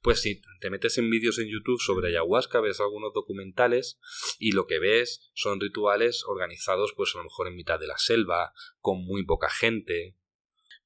Pues 0.02 0.22
si 0.22 0.42
te 0.62 0.70
metes 0.70 0.98
en 0.98 1.10
vídeos 1.10 1.38
en 1.40 1.50
YouTube 1.50 1.82
sobre 1.82 2.08
ayahuasca, 2.10 2.62
ves 2.62 2.80
algunos 2.80 3.12
documentales 3.14 4.00
y 4.40 4.54
lo 4.54 4.68
que 4.68 4.80
ves 4.80 5.30
son 5.34 5.60
rituales 5.60 6.24
organizados 6.26 6.94
pues 6.96 7.14
a 7.14 7.18
lo 7.18 7.26
mejor 7.26 7.48
en 7.48 7.56
mitad 7.56 7.78
de 7.80 7.88
la 7.88 7.98
selva, 7.98 8.54
con 8.80 9.04
muy 9.04 9.26
poca 9.26 9.50
gente. 9.50 10.16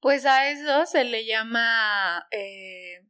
Pues 0.00 0.26
a 0.26 0.50
eso 0.50 0.86
se 0.86 1.04
le 1.04 1.24
llama... 1.26 2.26
Eh, 2.32 3.06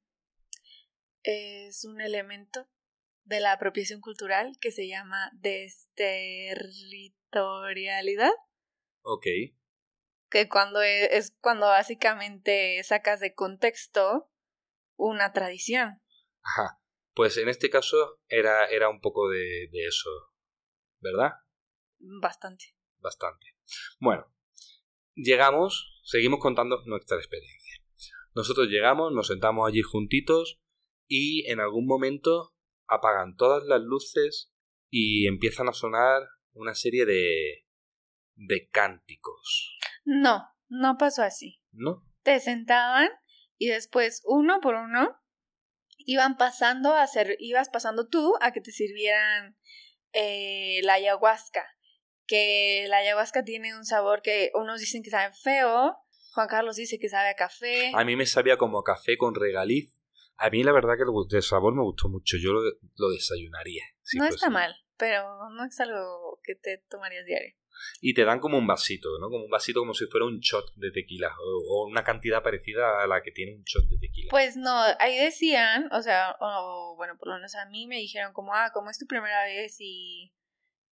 es 1.22 1.84
un 1.84 2.00
elemento 2.00 2.66
de 3.24 3.40
la 3.40 3.52
apropiación 3.52 4.00
cultural 4.00 4.56
que 4.60 4.72
se 4.72 4.88
llama 4.88 5.30
desterritorialidad. 5.34 8.32
Ok. 9.02 9.26
Que 10.30 10.48
cuando 10.48 10.80
es, 10.82 11.08
es 11.10 11.36
cuando 11.40 11.66
básicamente 11.66 12.82
sacas 12.84 13.20
de 13.20 13.34
contexto 13.34 14.30
una 14.96 15.32
tradición. 15.32 16.00
Ajá. 16.42 16.80
Pues 17.14 17.36
en 17.36 17.48
este 17.48 17.70
caso 17.70 18.20
era, 18.28 18.66
era 18.66 18.88
un 18.88 19.00
poco 19.00 19.28
de, 19.28 19.68
de 19.70 19.86
eso, 19.86 20.08
¿verdad? 21.00 21.32
Bastante. 21.98 22.76
Bastante. 22.98 23.56
Bueno, 23.98 24.32
llegamos, 25.14 26.00
seguimos 26.04 26.40
contando 26.40 26.82
nuestra 26.86 27.18
experiencia. 27.18 27.82
Nosotros 28.34 28.68
llegamos, 28.68 29.12
nos 29.12 29.26
sentamos 29.26 29.68
allí 29.68 29.82
juntitos 29.82 30.60
y 31.08 31.50
en 31.50 31.60
algún 31.60 31.86
momento 31.86 32.54
apagan 32.86 33.36
todas 33.36 33.64
las 33.64 33.80
luces 33.80 34.52
y 34.88 35.26
empiezan 35.26 35.68
a 35.68 35.72
sonar 35.72 36.22
una 36.52 36.74
serie 36.74 37.06
de 37.06 37.66
de 38.46 38.68
cánticos. 38.70 39.78
No, 40.04 40.48
no 40.68 40.96
pasó 40.98 41.22
así. 41.22 41.62
¿No? 41.72 42.04
Te 42.22 42.40
sentaban 42.40 43.08
y 43.56 43.68
después 43.68 44.22
uno 44.24 44.60
por 44.60 44.74
uno 44.74 45.16
iban 45.98 46.36
pasando 46.36 46.94
a 46.94 47.06
ser, 47.06 47.36
ibas 47.38 47.68
pasando 47.68 48.08
tú 48.08 48.34
a 48.40 48.52
que 48.52 48.60
te 48.60 48.72
sirvieran 48.72 49.56
eh, 50.12 50.80
la 50.82 50.94
ayahuasca, 50.94 51.66
que 52.26 52.86
la 52.88 52.98
ayahuasca 52.98 53.44
tiene 53.44 53.76
un 53.76 53.84
sabor 53.84 54.22
que 54.22 54.50
unos 54.54 54.80
dicen 54.80 55.02
que 55.02 55.10
sabe 55.10 55.32
feo 55.34 55.96
Juan 56.32 56.48
Carlos 56.48 56.76
dice 56.76 56.98
que 56.98 57.08
sabe 57.08 57.28
a 57.28 57.34
café. 57.34 57.92
A 57.94 58.04
mí 58.04 58.16
me 58.16 58.26
sabía 58.26 58.56
como 58.56 58.82
café 58.82 59.16
con 59.16 59.34
regaliz. 59.34 59.96
A 60.36 60.48
mí 60.48 60.62
la 60.62 60.72
verdad 60.72 60.94
que 60.96 61.36
el 61.36 61.42
sabor 61.42 61.74
me 61.74 61.82
gustó 61.82 62.08
mucho. 62.08 62.36
Yo 62.38 62.52
lo, 62.52 63.10
desayunaría. 63.10 63.84
no 64.14 64.26
está 64.26 64.48
mal, 64.48 64.74
pero 64.96 65.50
no 65.50 65.64
es 65.64 65.78
algo 65.80 66.40
que 66.42 66.54
te 66.54 66.78
tomarías 66.88 67.26
diario. 67.26 67.54
Y 68.00 68.14
te 68.14 68.24
dan 68.24 68.40
como 68.40 68.58
un 68.58 68.66
vasito, 68.66 69.18
¿no? 69.18 69.28
Como 69.28 69.44
un 69.44 69.50
vasito 69.50 69.80
como 69.80 69.94
si 69.94 70.06
fuera 70.06 70.26
un 70.26 70.40
shot 70.40 70.74
de 70.76 70.90
tequila 70.90 71.32
o, 71.38 71.86
una 71.86 72.04
cantidad 72.04 72.42
parecida 72.42 73.02
a 73.02 73.06
la 73.06 73.22
que 73.22 73.30
tiene 73.30 73.54
un 73.54 73.62
shot 73.64 73.84
de 73.84 73.98
tequila. 73.98 74.30
Pues 74.30 74.56
no, 74.56 74.82
ahí 74.98 75.16
decían, 75.18 75.88
o 75.92 76.02
sea, 76.02 76.36
o, 76.40 76.94
bueno, 76.96 77.16
por 77.18 77.28
lo 77.28 77.34
menos 77.34 77.54
a 77.54 77.66
mí 77.66 77.86
me 77.86 77.96
dijeron 77.96 78.32
como, 78.32 78.54
ah, 78.54 78.70
como 78.72 78.90
es 78.90 78.98
tu 78.98 79.06
primera 79.06 79.44
vez 79.44 79.76
y 79.80 80.32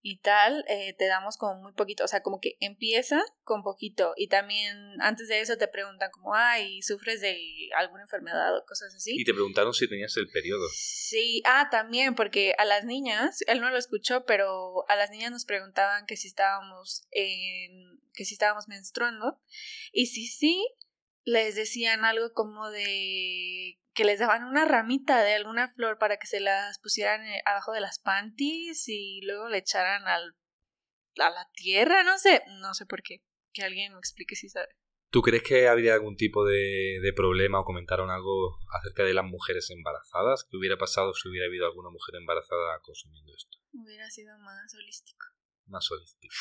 y 0.09 0.15
tal, 0.19 0.63
eh, 0.69 0.95
te 0.97 1.05
damos 1.05 1.35
como 1.35 1.61
muy 1.61 1.73
poquito, 1.73 2.05
o 2.05 2.07
sea, 2.07 2.23
como 2.23 2.39
que 2.39 2.55
empieza 2.61 3.21
con 3.43 3.61
poquito 3.61 4.13
y 4.15 4.29
también 4.29 4.77
antes 5.01 5.27
de 5.27 5.41
eso 5.41 5.57
te 5.57 5.67
preguntan 5.67 6.11
como, 6.11 6.33
ay, 6.33 6.81
¿sufres 6.81 7.19
de 7.19 7.37
alguna 7.75 8.03
enfermedad 8.03 8.55
o 8.55 8.63
cosas 8.65 8.95
así? 8.95 9.19
Y 9.19 9.25
te 9.25 9.33
preguntaron 9.33 9.73
si 9.73 9.85
tenías 9.89 10.15
el 10.15 10.29
periodo. 10.29 10.65
Sí, 10.71 11.43
ah, 11.45 11.67
también, 11.69 12.15
porque 12.15 12.55
a 12.57 12.63
las 12.63 12.85
niñas, 12.85 13.43
él 13.47 13.59
no 13.59 13.69
lo 13.69 13.77
escuchó, 13.77 14.23
pero 14.25 14.89
a 14.89 14.95
las 14.95 15.11
niñas 15.11 15.31
nos 15.31 15.43
preguntaban 15.43 16.05
que 16.05 16.15
si 16.15 16.29
estábamos 16.29 17.05
en, 17.11 17.99
que 18.13 18.23
si 18.23 18.33
estábamos 18.33 18.69
menstruando 18.69 19.41
y 19.91 20.05
si 20.05 20.27
sí, 20.27 20.65
les 21.27 21.55
decían 21.55 22.05
algo 22.05 22.31
como 22.31 22.69
de 22.69 23.77
que 23.93 24.05
les 24.05 24.19
daban 24.19 24.45
una 24.45 24.63
ramita 24.63 25.21
de 25.23 25.33
alguna 25.33 25.67
flor 25.67 25.97
para 25.97 26.15
que 26.15 26.25
se 26.25 26.39
las 26.39 26.79
pusieran 26.79 27.21
eh, 27.25 27.41
abajo 27.45 27.73
de 27.73 27.81
las 27.81 27.99
panties 27.99 28.87
y 28.87 29.19
luego 29.23 29.49
le 29.49 29.57
echaran 29.57 30.07
al, 30.07 30.37
a 31.19 31.29
la 31.29 31.49
tierra, 31.53 32.03
no 32.05 32.17
sé, 32.17 32.43
no 32.61 32.73
sé 32.73 32.85
por 32.85 33.03
qué. 33.03 33.23
Que 33.51 33.63
alguien 33.63 33.91
me 33.91 33.99
explique 33.99 34.37
si 34.37 34.47
sabe. 34.47 34.69
¿Tú 35.09 35.21
crees 35.21 35.43
que 35.43 35.67
habría 35.67 35.95
algún 35.95 36.15
tipo 36.15 36.45
de, 36.45 36.99
de, 37.01 37.13
problema 37.13 37.59
o 37.59 37.65
comentaron 37.65 38.09
algo 38.09 38.59
acerca 38.79 39.03
de 39.03 39.13
las 39.13 39.25
mujeres 39.25 39.69
embarazadas? 39.69 40.45
¿Qué 40.49 40.55
hubiera 40.55 40.77
pasado 40.77 41.13
si 41.13 41.27
hubiera 41.27 41.47
habido 41.47 41.65
alguna 41.65 41.89
mujer 41.89 42.15
embarazada 42.15 42.79
consumiendo 42.83 43.33
esto? 43.35 43.57
Hubiera 43.73 44.09
sido 44.09 44.37
más 44.39 44.73
holístico. 44.75 45.25
Más 45.65 45.91
holístico. 45.91 46.33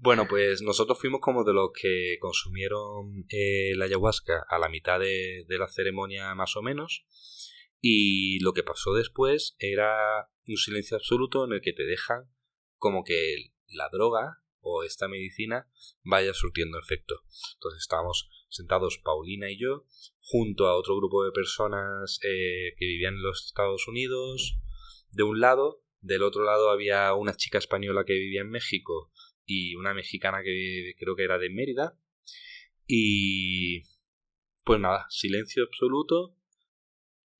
Bueno, 0.00 0.28
pues 0.28 0.62
nosotros 0.62 0.96
fuimos 1.00 1.20
como 1.20 1.42
de 1.42 1.52
los 1.52 1.70
que 1.74 2.18
consumieron 2.20 3.26
eh, 3.30 3.72
la 3.74 3.86
ayahuasca 3.86 4.46
a 4.48 4.56
la 4.60 4.68
mitad 4.68 5.00
de, 5.00 5.44
la 5.48 5.66
ceremonia 5.66 6.36
más 6.36 6.56
o 6.56 6.62
menos. 6.62 7.04
Y 7.80 8.38
lo 8.38 8.52
que 8.52 8.62
pasó 8.62 8.94
después 8.94 9.56
era 9.58 10.30
un 10.46 10.56
silencio 10.56 10.96
absoluto 10.96 11.44
en 11.44 11.54
el 11.54 11.60
que 11.60 11.72
te 11.72 11.84
dejan 11.84 12.30
como 12.76 13.02
que 13.02 13.50
la 13.66 13.88
droga 13.90 14.38
o 14.60 14.84
esta 14.84 15.08
medicina 15.08 15.68
vaya 16.04 16.32
surtiendo 16.32 16.78
efecto. 16.78 17.16
Entonces 17.54 17.80
estábamos 17.80 18.30
sentados 18.50 19.00
Paulina 19.02 19.50
y 19.50 19.58
yo 19.58 19.84
junto 20.20 20.68
a 20.68 20.76
otro 20.76 20.96
grupo 20.96 21.24
de 21.24 21.32
personas 21.32 22.20
eh, 22.22 22.74
que 22.78 22.86
vivían 22.86 23.14
en 23.14 23.22
los 23.22 23.46
Estados 23.46 23.88
Unidos 23.88 24.60
de 25.10 25.24
un 25.24 25.40
lado, 25.40 25.82
del 26.00 26.22
otro 26.22 26.44
lado 26.44 26.70
había 26.70 27.12
una 27.14 27.34
chica 27.34 27.58
española 27.58 28.04
que 28.04 28.12
vivía 28.12 28.42
en 28.42 28.50
México 28.50 29.10
y 29.48 29.74
una 29.76 29.94
mexicana 29.94 30.42
que 30.44 30.92
creo 30.98 31.16
que 31.16 31.24
era 31.24 31.38
de 31.38 31.48
Mérida. 31.48 31.98
Y 32.86 33.82
pues 34.62 34.78
nada, 34.78 35.06
silencio 35.08 35.64
absoluto 35.64 36.36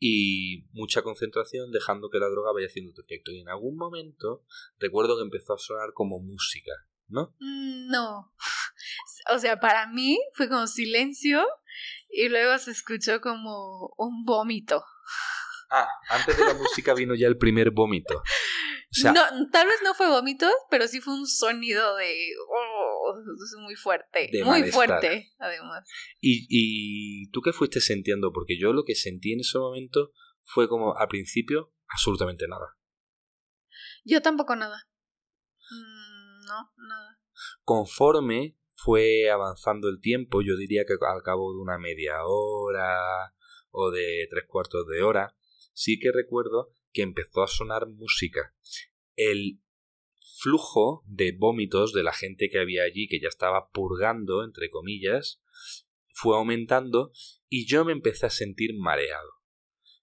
y 0.01 0.65
mucha 0.73 1.03
concentración 1.03 1.71
dejando 1.71 2.09
que 2.09 2.19
la 2.19 2.29
droga 2.29 2.53
vaya 2.53 2.67
haciendo 2.67 2.93
su 2.93 3.03
efecto. 3.03 3.31
Y 3.31 3.41
en 3.41 3.51
algún 3.51 3.77
momento 3.77 4.45
recuerdo 4.79 5.17
que 5.17 5.25
empezó 5.25 5.53
a 5.53 5.59
sonar 5.59 5.93
como 5.93 6.19
música, 6.19 6.73
¿no? 7.07 7.35
Mm, 7.39 7.89
no. 7.91 8.33
O 9.35 9.39
sea, 9.39 9.61
para 9.61 9.89
mí 9.89 10.19
fue 10.33 10.49
como 10.49 10.67
silencio 10.67 11.45
y 12.09 12.31
luego 12.31 12.57
se 12.57 12.71
escuchó 12.71 13.21
como 13.21 13.93
un 13.99 14.25
vómito. 14.25 14.83
Ah, 15.71 15.87
antes 16.09 16.39
de 16.39 16.47
la 16.47 16.55
música 16.55 16.95
vino 16.95 17.15
ya 17.15 17.27
el 17.27 17.37
primer 17.37 17.71
vómito 17.73 18.23
no, 19.05 19.51
tal 19.51 19.67
vez 19.67 19.77
no 19.85 19.95
fue 19.95 20.09
vómito, 20.09 20.49
pero 20.71 20.87
sí 20.89 21.01
fue 21.01 21.15
un 21.15 21.27
sonido 21.27 21.97
de... 21.97 22.15
Oh, 22.49 23.15
muy 23.61 23.75
fuerte. 23.75 24.31
muy 24.45 24.71
fuerte, 24.71 25.31
además. 25.39 25.89
¿Y, 26.21 26.47
¿Y 26.49 27.31
tú 27.31 27.41
qué 27.43 27.53
fuiste 27.53 27.81
sintiendo? 27.81 28.33
Porque 28.33 28.59
yo 28.59 28.73
lo 28.73 28.85
que 28.85 28.95
sentí 28.95 29.33
en 29.33 29.41
ese 29.41 29.59
momento 29.59 30.13
fue 30.43 30.69
como, 30.69 30.97
al 30.97 31.09
principio, 31.09 31.73
absolutamente 31.89 32.47
nada. 32.49 32.77
Yo 34.05 34.23
tampoco 34.23 34.57
nada. 34.57 34.89
Mm, 35.71 36.47
no, 36.47 36.73
nada. 36.89 37.21
Conforme 37.63 38.57
fue 38.75 39.31
avanzando 39.31 39.89
el 39.89 40.01
tiempo, 40.01 40.41
yo 40.41 40.57
diría 40.57 40.85
que 40.87 40.95
al 40.95 41.23
cabo 41.23 41.53
de 41.53 41.61
una 41.61 41.79
media 41.79 42.25
hora 42.25 43.35
o 43.71 43.91
de 43.91 44.27
tres 44.31 44.45
cuartos 44.49 44.87
de 44.87 45.03
hora, 45.03 45.37
sí 45.79 46.01
que 46.01 46.11
recuerdo 46.11 46.73
que 46.93 47.03
empezó 47.03 47.41
a 47.41 47.47
sonar 47.47 47.87
música. 47.87 48.53
El 49.15 49.61
flujo 50.41 51.05
de 51.07 51.31
vómitos 51.31 51.93
de 51.93 52.03
la 52.03 52.13
gente 52.13 52.49
que 52.51 52.59
había 52.59 52.83
allí, 52.83 53.07
que 53.07 53.21
ya 53.21 53.29
estaba 53.29 53.71
purgando, 53.71 54.43
entre 54.43 54.71
comillas, 54.71 55.41
fue 56.09 56.37
aumentando 56.37 57.13
y 57.49 57.67
yo 57.67 57.85
me 57.85 57.93
empecé 57.93 58.27
a 58.27 58.31
sentir 58.31 58.75
mareado. 58.75 59.31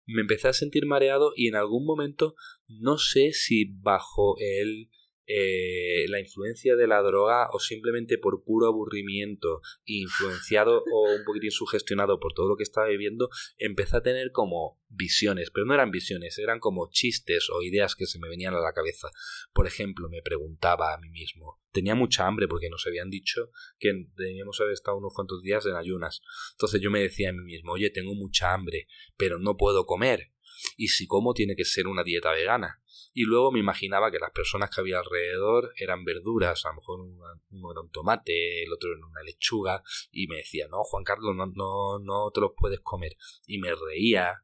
Me 0.06 0.22
empecé 0.22 0.48
a 0.48 0.54
sentir 0.54 0.86
mareado 0.86 1.34
y 1.36 1.50
en 1.50 1.56
algún 1.56 1.86
momento 1.86 2.36
no 2.68 2.98
sé 2.98 3.34
si 3.34 3.66
bajo 3.66 4.36
el 4.40 4.90
eh, 5.28 6.06
la 6.08 6.20
influencia 6.20 6.76
de 6.76 6.88
la 6.88 7.02
droga 7.02 7.50
o 7.52 7.60
simplemente 7.60 8.18
por 8.18 8.44
puro 8.44 8.68
aburrimiento, 8.68 9.62
influenciado 9.86 10.84
o 10.94 11.16
un 11.16 11.24
poquitín 11.26 11.52
sugestionado 11.52 12.20
por 12.20 12.34
todo 12.34 12.48
lo 12.48 12.58
que 12.58 12.64
estaba 12.64 12.88
viviendo, 12.88 13.30
empecé 13.58 13.98
a 13.98 14.04
tener 14.04 14.32
como 14.32 14.80
visiones, 14.88 15.50
pero 15.52 15.66
no 15.66 15.74
eran 15.74 15.92
visiones, 15.92 16.38
eran 16.38 16.60
como 16.60 16.90
chistes 16.92 17.50
o 17.50 17.62
ideas 17.64 17.96
que 17.96 18.06
se 18.06 18.20
me 18.20 18.30
venían 18.30 18.54
a 18.54 18.60
la 18.60 18.74
cabeza. 18.74 19.10
Por 19.54 19.68
ejemplo, 19.68 20.10
me 20.10 20.22
preguntaba 20.22 20.94
a 20.94 20.98
mí 20.98 21.10
mismo, 21.10 21.60
tenía 21.72 21.96
mucha 21.96 22.28
hambre 22.28 22.48
porque 22.48 22.70
nos 22.70 22.86
habían 22.86 23.10
dicho 23.10 23.50
que 23.80 23.92
teníamos 24.16 24.62
haber 24.62 24.74
estado 24.74 24.98
unos 24.98 25.14
cuantos 25.14 25.42
días 25.42 25.66
en 25.66 25.76
ayunas. 25.76 26.22
Entonces 26.52 26.82
yo 26.82 26.92
me 26.92 27.02
decía 27.02 27.30
a 27.30 27.34
mí 27.34 27.44
mismo, 27.44 27.74
oye, 27.74 27.90
tengo 27.90 28.14
mucha 28.14 28.54
hambre, 28.54 28.88
pero 29.18 29.40
no 29.40 29.58
puedo 29.58 29.86
comer. 29.86 30.32
Y 30.78 30.90
si 30.90 31.08
como 31.08 31.34
tiene 31.34 31.56
que 31.56 31.66
ser 31.66 31.88
una 31.88 32.04
dieta 32.04 32.32
vegana 32.32 32.82
y 33.18 33.24
luego 33.24 33.50
me 33.50 33.60
imaginaba 33.60 34.12
que 34.12 34.20
las 34.20 34.32
personas 34.32 34.70
que 34.70 34.82
había 34.82 35.00
alrededor 35.00 35.72
eran 35.78 36.04
verduras, 36.04 36.66
a 36.66 36.70
lo 36.70 36.76
mejor 36.76 37.00
uno 37.00 37.72
era 37.72 37.80
un 37.80 37.90
tomate, 37.90 38.64
el 38.64 38.74
otro 38.74 38.92
era 38.92 39.08
una 39.08 39.24
lechuga, 39.24 39.82
y 40.12 40.28
me 40.28 40.36
decía, 40.36 40.68
no, 40.70 40.84
Juan 40.84 41.06
Carlos, 41.06 41.34
no, 41.34 41.46
no, 41.46 41.98
no 42.00 42.30
te 42.32 42.42
los 42.42 42.52
puedes 42.58 42.82
comer. 42.82 43.14
Y 43.48 43.60
me 43.60 43.74
reía, 43.74 44.44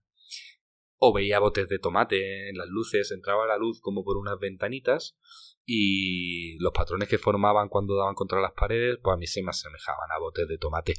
o 0.96 1.12
veía 1.12 1.40
botes 1.40 1.68
de 1.68 1.80
tomate 1.80 2.48
en 2.50 2.58
las 2.58 2.68
luces, 2.70 3.12
entraba 3.12 3.46
la 3.46 3.58
luz 3.58 3.82
como 3.82 4.06
por 4.06 4.16
unas 4.16 4.40
ventanitas, 4.40 5.18
y 5.66 6.58
los 6.60 6.72
patrones 6.72 7.10
que 7.10 7.18
formaban 7.18 7.68
cuando 7.68 7.98
daban 7.98 8.16
contra 8.16 8.40
las 8.40 8.54
paredes, 8.54 9.00
pues 9.04 9.14
a 9.14 9.18
mí 9.18 9.28
se 9.28 9.44
me 9.44 9.50
asemejaban 9.50 10.10
a 10.16 10.20
botes 10.20 10.48
de 10.48 10.58
tomate. 10.58 10.94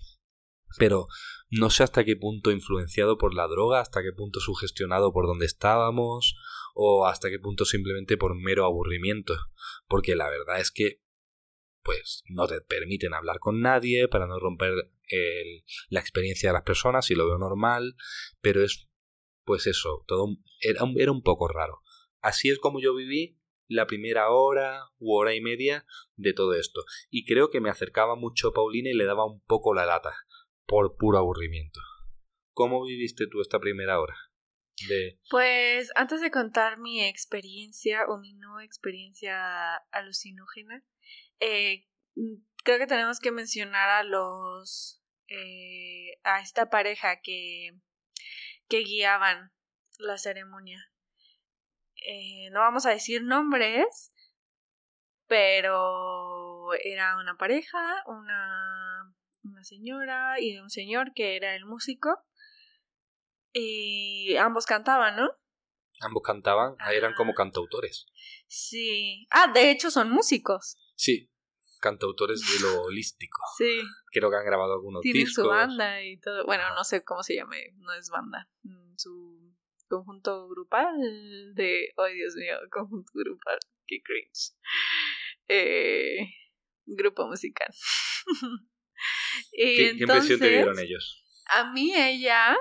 Pero 0.79 1.07
no 1.51 1.71
sé 1.71 1.83
hasta 1.83 2.05
qué 2.05 2.17
punto 2.17 2.51
influenciado 2.51 3.17
por 3.17 3.35
la 3.35 3.47
droga, 3.49 3.81
hasta 3.81 4.03
qué 4.03 4.13
punto 4.13 4.41
sugestionado 4.41 5.13
por 5.13 5.27
donde 5.27 5.47
estábamos, 5.47 6.37
o 6.75 7.07
hasta 7.07 7.31
qué 7.31 7.39
punto 7.39 7.65
simplemente 7.65 8.17
por 8.17 8.35
mero 8.35 8.65
aburrimiento. 8.65 9.35
Porque 9.87 10.17
la 10.17 10.29
verdad 10.29 10.61
es 10.61 10.71
que 10.71 11.01
pues 11.83 12.23
no 12.29 12.47
te 12.47 12.61
permiten 12.61 13.13
hablar 13.13 13.39
con 13.41 13.61
nadie 13.61 14.07
para 14.09 14.27
no 14.27 14.39
romper 14.39 14.73
la 15.89 16.01
experiencia 16.01 16.49
de 16.51 16.55
las 16.55 16.63
personas 16.63 17.11
y 17.11 17.15
lo 17.15 17.27
veo 17.27 17.39
normal, 17.39 17.97
pero 18.41 18.63
es 18.63 18.89
pues 19.45 19.67
eso, 19.67 20.05
todo 20.07 20.29
era, 20.61 20.85
era 20.97 21.13
un 21.13 21.23
poco 21.23 21.49
raro. 21.49 21.81
Así 22.21 22.49
es 22.51 22.59
como 22.59 22.81
yo 22.81 22.95
viví 22.95 23.41
la 23.67 23.87
primera 23.87 24.31
hora 24.31 24.85
u 24.99 25.15
hora 25.15 25.35
y 25.35 25.41
media 25.41 25.85
de 26.17 26.33
todo 26.33 26.55
esto. 26.55 26.83
Y 27.11 27.25
creo 27.25 27.51
que 27.51 27.61
me 27.61 27.71
acercaba 27.71 28.15
mucho 28.15 28.49
a 28.49 28.53
Paulina 28.53 28.91
y 28.91 28.95
le 28.95 29.05
daba 29.05 29.27
un 29.27 29.41
poco 29.41 29.75
la 29.75 29.87
lata, 29.87 30.15
por 30.67 30.97
puro 30.97 31.19
aburrimiento. 31.19 31.81
¿Cómo 32.53 32.85
viviste 32.85 33.27
tú 33.27 33.41
esta 33.41 33.59
primera 33.59 34.01
hora? 34.01 34.15
Pues 35.31 35.91
antes 35.95 36.21
de 36.21 36.31
contar 36.31 36.79
mi 36.79 37.05
experiencia 37.05 38.05
o 38.09 38.19
mi 38.19 38.35
no 38.35 38.61
experiencia 38.61 39.77
alucinógena, 39.91 40.83
eh, 41.41 41.87
creo 42.65 42.79
que 42.79 42.87
tenemos 42.87 43.21
que 43.21 43.33
mencionar 43.33 43.89
a 43.89 44.03
los 44.03 45.03
eh, 45.29 46.19
a 46.25 46.41
esta 46.41 46.69
pareja 46.69 47.21
que, 47.23 47.73
que 48.69 48.81
guiaban 48.81 49.53
la 49.99 50.19
ceremonia. 50.19 50.93
Eh, 52.07 52.51
no 52.51 52.61
vamos 52.61 52.85
a 52.87 52.91
decir 52.91 53.23
nombres, 53.23 54.13
pero 55.27 56.75
era 56.75 57.17
una 57.17 57.37
pareja, 57.37 58.03
una, 58.07 59.15
una 59.45 59.65
señora 59.65 60.41
y 60.41 60.59
un 60.59 60.71
señor 60.71 61.15
que 61.15 61.37
era 61.37 61.55
el 61.55 61.65
músico 61.65 62.25
y 63.53 64.37
ambos 64.37 64.67
cantaban, 64.67 65.17
¿no? 65.17 65.31
Ambos 66.01 66.23
cantaban, 66.25 66.75
eran 66.93 67.15
como 67.15 67.33
cantautores. 67.35 68.07
Sí. 68.49 69.27
Ah, 69.31 69.51
de 69.53 69.71
hecho 69.71 69.91
son 69.91 70.11
músicos. 70.11 70.77
Sí. 70.97 71.29
cantautores 71.81 72.41
de 72.41 72.61
lo 72.67 72.83
holístico. 72.83 73.41
Sí. 73.59 73.81
Creo 74.13 74.31
que 74.31 74.37
han 74.37 74.45
grabado 74.47 74.73
algunos 74.75 75.03
Tienen 75.03 75.25
discos. 75.25 75.45
su 75.45 75.49
banda 75.51 76.03
y 76.03 76.19
todo. 76.19 76.45
Bueno, 76.47 76.65
no 76.75 76.85
sé 76.85 77.03
cómo 77.05 77.23
se 77.23 77.35
llame, 77.37 77.73
no 77.79 77.93
es 77.95 78.09
banda. 78.11 78.49
Mm, 78.63 78.93
Su 78.97 79.55
conjunto 79.89 80.49
grupal 80.49 80.95
de. 81.55 81.89
Ay, 81.97 82.15
Dios 82.15 82.35
mío, 82.37 82.57
conjunto 82.71 83.11
grupal. 83.15 83.59
Qué 83.87 84.01
cringe. 84.03 84.55
Eh, 85.49 86.29
grupo 86.87 87.27
musical. 87.27 87.69
¿Qué, 89.53 89.95
qué 89.97 90.03
impresión 90.03 90.39
te 90.41 90.49
dieron 90.49 90.79
ellos? 90.79 91.25
A 91.47 91.73
mí 91.73 91.95
ella 91.95 92.57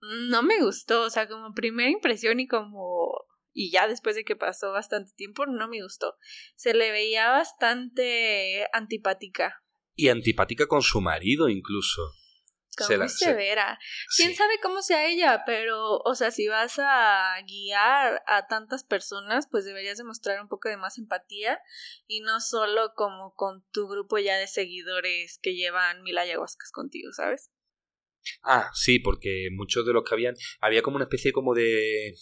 no 0.00 0.42
me 0.42 0.60
gustó, 0.62 1.02
o 1.02 1.10
sea, 1.10 1.28
como 1.28 1.52
primera 1.54 1.90
impresión 1.90 2.40
y 2.40 2.46
como 2.46 3.12
y 3.52 3.72
ya 3.72 3.88
después 3.88 4.14
de 4.14 4.24
que 4.24 4.36
pasó 4.36 4.70
bastante 4.70 5.12
tiempo 5.16 5.44
no 5.46 5.66
me 5.68 5.82
gustó. 5.82 6.16
Se 6.54 6.74
le 6.74 6.92
veía 6.92 7.30
bastante 7.30 8.68
antipática, 8.72 9.62
Y 9.96 10.08
antipática 10.10 10.66
con 10.66 10.82
su 10.82 11.00
marido 11.00 11.48
incluso. 11.48 12.02
como 12.76 12.86
Se 12.88 12.96
la- 12.96 13.04
muy 13.06 13.08
se- 13.12 13.24
severa. 13.24 13.76
Quién 14.16 14.28
Sí. 14.30 14.34
sabe 14.36 14.60
cómo 14.62 14.82
sea 14.82 15.04
ella, 15.08 15.42
pero 15.44 15.96
o 15.98 16.14
sea, 16.14 16.30
si 16.30 16.46
vas 16.46 16.78
a 16.78 17.34
guiar 17.44 18.22
a 18.28 18.46
tantas 18.46 18.84
personas, 18.84 19.48
pues 19.50 19.64
deberías 19.64 19.98
demostrar 19.98 20.40
un 20.40 20.46
poco 20.46 20.68
de 20.68 20.76
más 20.76 20.96
empatía 20.96 21.58
y 22.06 22.20
no 22.20 22.38
solo 22.40 22.92
como 22.94 23.34
con 23.34 23.64
tu 23.72 23.88
grupo 23.88 24.18
ya 24.18 24.36
de 24.36 24.46
seguidores 24.46 25.40
que 25.42 25.56
llevan 25.56 26.02
mil 26.04 26.16
ayahuascas 26.18 26.70
contigo, 26.70 27.12
¿sabes? 27.12 27.50
Ah, 28.42 28.70
sí, 28.74 28.98
porque 28.98 29.48
muchos 29.52 29.84
de 29.86 29.92
los 29.92 30.04
que 30.04 30.14
habían. 30.14 30.34
Había 30.60 30.82
como 30.82 30.96
una 30.96 31.04
especie 31.04 31.32
como 31.32 31.54
de. 31.54 32.14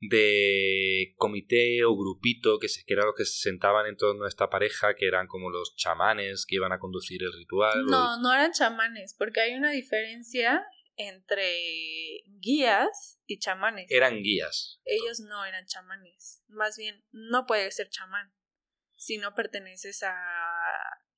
de 0.00 1.14
comité 1.16 1.84
o 1.84 1.96
grupito 1.96 2.58
que, 2.58 2.68
se, 2.68 2.84
que 2.84 2.94
eran 2.94 3.06
los 3.06 3.14
que 3.16 3.24
se 3.24 3.40
sentaban 3.50 3.86
en 3.86 3.96
torno 3.96 4.24
a 4.24 4.28
esta 4.28 4.48
pareja, 4.48 4.94
que 4.94 5.06
eran 5.06 5.26
como 5.26 5.50
los 5.50 5.74
chamanes 5.76 6.46
que 6.46 6.54
iban 6.56 6.72
a 6.72 6.78
conducir 6.78 7.22
el 7.22 7.32
ritual. 7.32 7.80
o- 7.86 7.90
No, 7.90 8.18
no 8.20 8.32
eran 8.32 8.52
chamanes, 8.52 9.14
porque 9.18 9.40
hay 9.40 9.54
una 9.54 9.70
diferencia 9.72 10.64
entre 10.96 11.52
guías 12.40 13.20
y 13.26 13.38
chamanes. 13.38 13.86
Eran 13.90 14.22
guías. 14.22 14.80
Ellos 14.84 15.20
no 15.20 15.44
eran 15.44 15.64
chamanes. 15.66 16.42
Más 16.48 16.76
bien, 16.76 17.04
no 17.12 17.46
puedes 17.46 17.74
ser 17.76 17.88
chamán 17.88 18.32
si 18.96 19.16
no 19.18 19.32
perteneces 19.34 20.02
a 20.02 20.14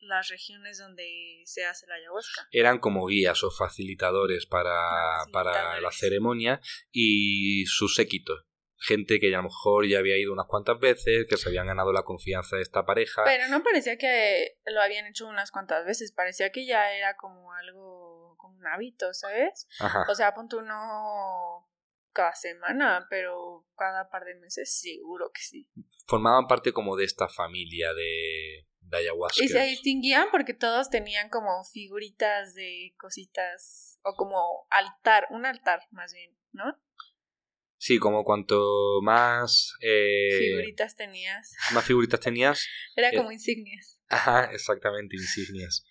las 0.01 0.29
regiones 0.29 0.79
donde 0.79 1.43
se 1.45 1.65
hace 1.65 1.87
la 1.87 1.95
ayahuasca. 1.97 2.49
Eran 2.51 2.79
como 2.79 3.07
guías 3.07 3.43
o 3.45 3.51
facilitadores 3.51 4.47
para, 4.47 5.25
para 5.33 5.81
la 5.81 5.93
ceremonia 5.93 6.61
y 6.91 7.65
su 7.67 7.89
séquito. 7.89 8.47
Gente 8.83 9.21
que 9.21 9.35
a 9.35 9.37
lo 9.37 9.43
mejor 9.43 9.87
ya 9.87 9.99
había 9.99 10.17
ido 10.17 10.33
unas 10.33 10.47
cuantas 10.47 10.79
veces, 10.81 11.27
que 11.29 11.37
se 11.37 11.51
habían 11.51 11.67
ganado 11.67 11.93
la 11.93 12.03
confianza 12.03 12.57
de 12.57 12.63
esta 12.63 12.87
pareja. 12.87 13.25
Pero 13.25 13.47
no 13.49 13.63
parecía 13.63 13.99
que 13.99 14.57
lo 14.65 14.81
habían 14.81 15.07
hecho 15.07 15.29
unas 15.29 15.51
cuantas 15.51 15.85
veces, 15.85 16.13
parecía 16.13 16.51
que 16.51 16.65
ya 16.65 16.95
era 16.95 17.15
como 17.17 17.53
algo, 17.53 18.37
como 18.39 18.57
un 18.57 18.67
hábito, 18.67 19.13
¿sabes? 19.13 19.69
Ajá. 19.81 20.07
O 20.09 20.15
sea, 20.15 20.33
punto 20.33 20.63
no 20.63 21.69
cada 22.13 22.35
semana, 22.35 23.07
pero 23.11 23.67
cada 23.77 24.09
par 24.09 24.25
de 24.25 24.35
meses 24.37 24.81
seguro 24.81 25.31
que 25.33 25.43
sí. 25.43 25.69
Formaban 26.07 26.47
parte 26.47 26.73
como 26.73 26.97
de 26.97 27.05
esta 27.05 27.29
familia 27.29 27.93
de, 27.93 28.67
de 28.91 28.99
ayahuasca. 28.99 29.45
Y 29.45 29.49
se 29.49 29.63
distinguían 29.65 30.29
porque 30.31 30.55
todos 30.55 30.91
tenían 30.91 31.29
como 31.29 31.65
figuritas 31.65 32.55
de 32.55 32.95
cositas, 32.99 33.99
o 34.05 34.15
como 34.15 34.67
altar, 34.71 35.27
un 35.31 35.47
altar 35.47 35.81
más 35.91 36.13
bien, 36.13 36.37
¿no? 36.53 36.65
Sí, 37.83 37.99
como 37.99 38.25
cuanto 38.25 39.01
más, 39.03 39.73
eh, 39.81 40.39
Figuritas 40.39 40.97
tenías. 40.97 41.55
más 41.73 41.83
figuritas 41.85 42.21
tenías, 42.21 42.67
Era 42.97 43.09
eh, 43.09 43.17
como 43.17 43.33
insignias. 43.33 43.99
Ajá, 44.09 44.51
exactamente, 44.53 45.17
insignias. 45.17 45.87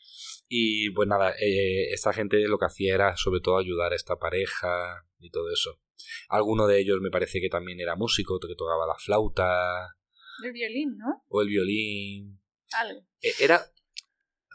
Y 0.47 0.91
pues 0.91 1.07
nada, 1.07 1.31
eh, 1.39 1.91
esta 1.91 2.13
gente 2.13 2.37
lo 2.47 2.59
que 2.59 2.65
hacía 2.65 2.93
era 2.93 3.15
sobre 3.17 3.39
todo 3.41 3.57
ayudar 3.57 3.93
a 3.93 3.95
esta 3.95 4.17
pareja 4.17 5.03
y 5.19 5.31
todo 5.31 5.51
eso. 5.51 5.79
Alguno 6.27 6.67
de 6.67 6.79
ellos 6.79 6.99
me 7.01 7.09
parece 7.11 7.41
que 7.41 7.49
también 7.49 7.79
era 7.79 7.95
músico, 7.95 8.39
que 8.39 8.55
tocaba 8.55 8.85
la 8.85 8.95
flauta 8.99 9.95
El 10.43 10.51
violín, 10.53 10.95
¿no? 10.97 11.23
o 11.27 11.41
el 11.41 11.47
violín. 11.47 12.38
Algo. 12.77 13.01
Eh, 13.21 13.33
Era... 13.39 13.61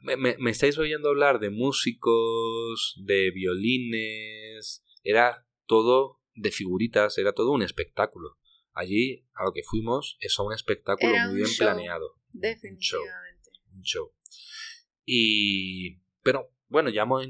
Me, 0.03 0.17
me- 0.19 0.37
me 0.39 0.51
estáis 0.51 0.77
oyendo 0.77 1.09
hablar 1.09 1.39
de 1.41 1.49
músicos, 1.49 2.95
de 3.07 3.31
violines, 3.31 4.85
era 5.03 5.47
todo 5.67 6.21
de 6.35 6.51
figuritas, 6.51 7.17
era 7.17 7.33
todo 7.33 7.53
un 7.53 7.63
espectáculo. 7.63 8.37
Allí, 8.75 9.27
a 9.35 9.45
lo 9.45 9.53
que 9.53 9.63
fuimos, 9.63 10.17
es 10.21 10.39
a 10.39 10.43
un 10.43 10.53
espectáculo 10.53 11.11
Era 11.15 11.25
muy 11.25 11.31
un 11.31 11.37
bien 11.37 11.49
show. 11.49 11.67
planeado. 11.67 12.19
Definitivamente. 12.33 13.51
un 13.73 13.83
show. 13.83 14.13
Y. 15.07 16.01
Pero 16.23 16.51
bueno, 16.69 16.91
ya 16.91 17.03
hemos, 17.03 17.25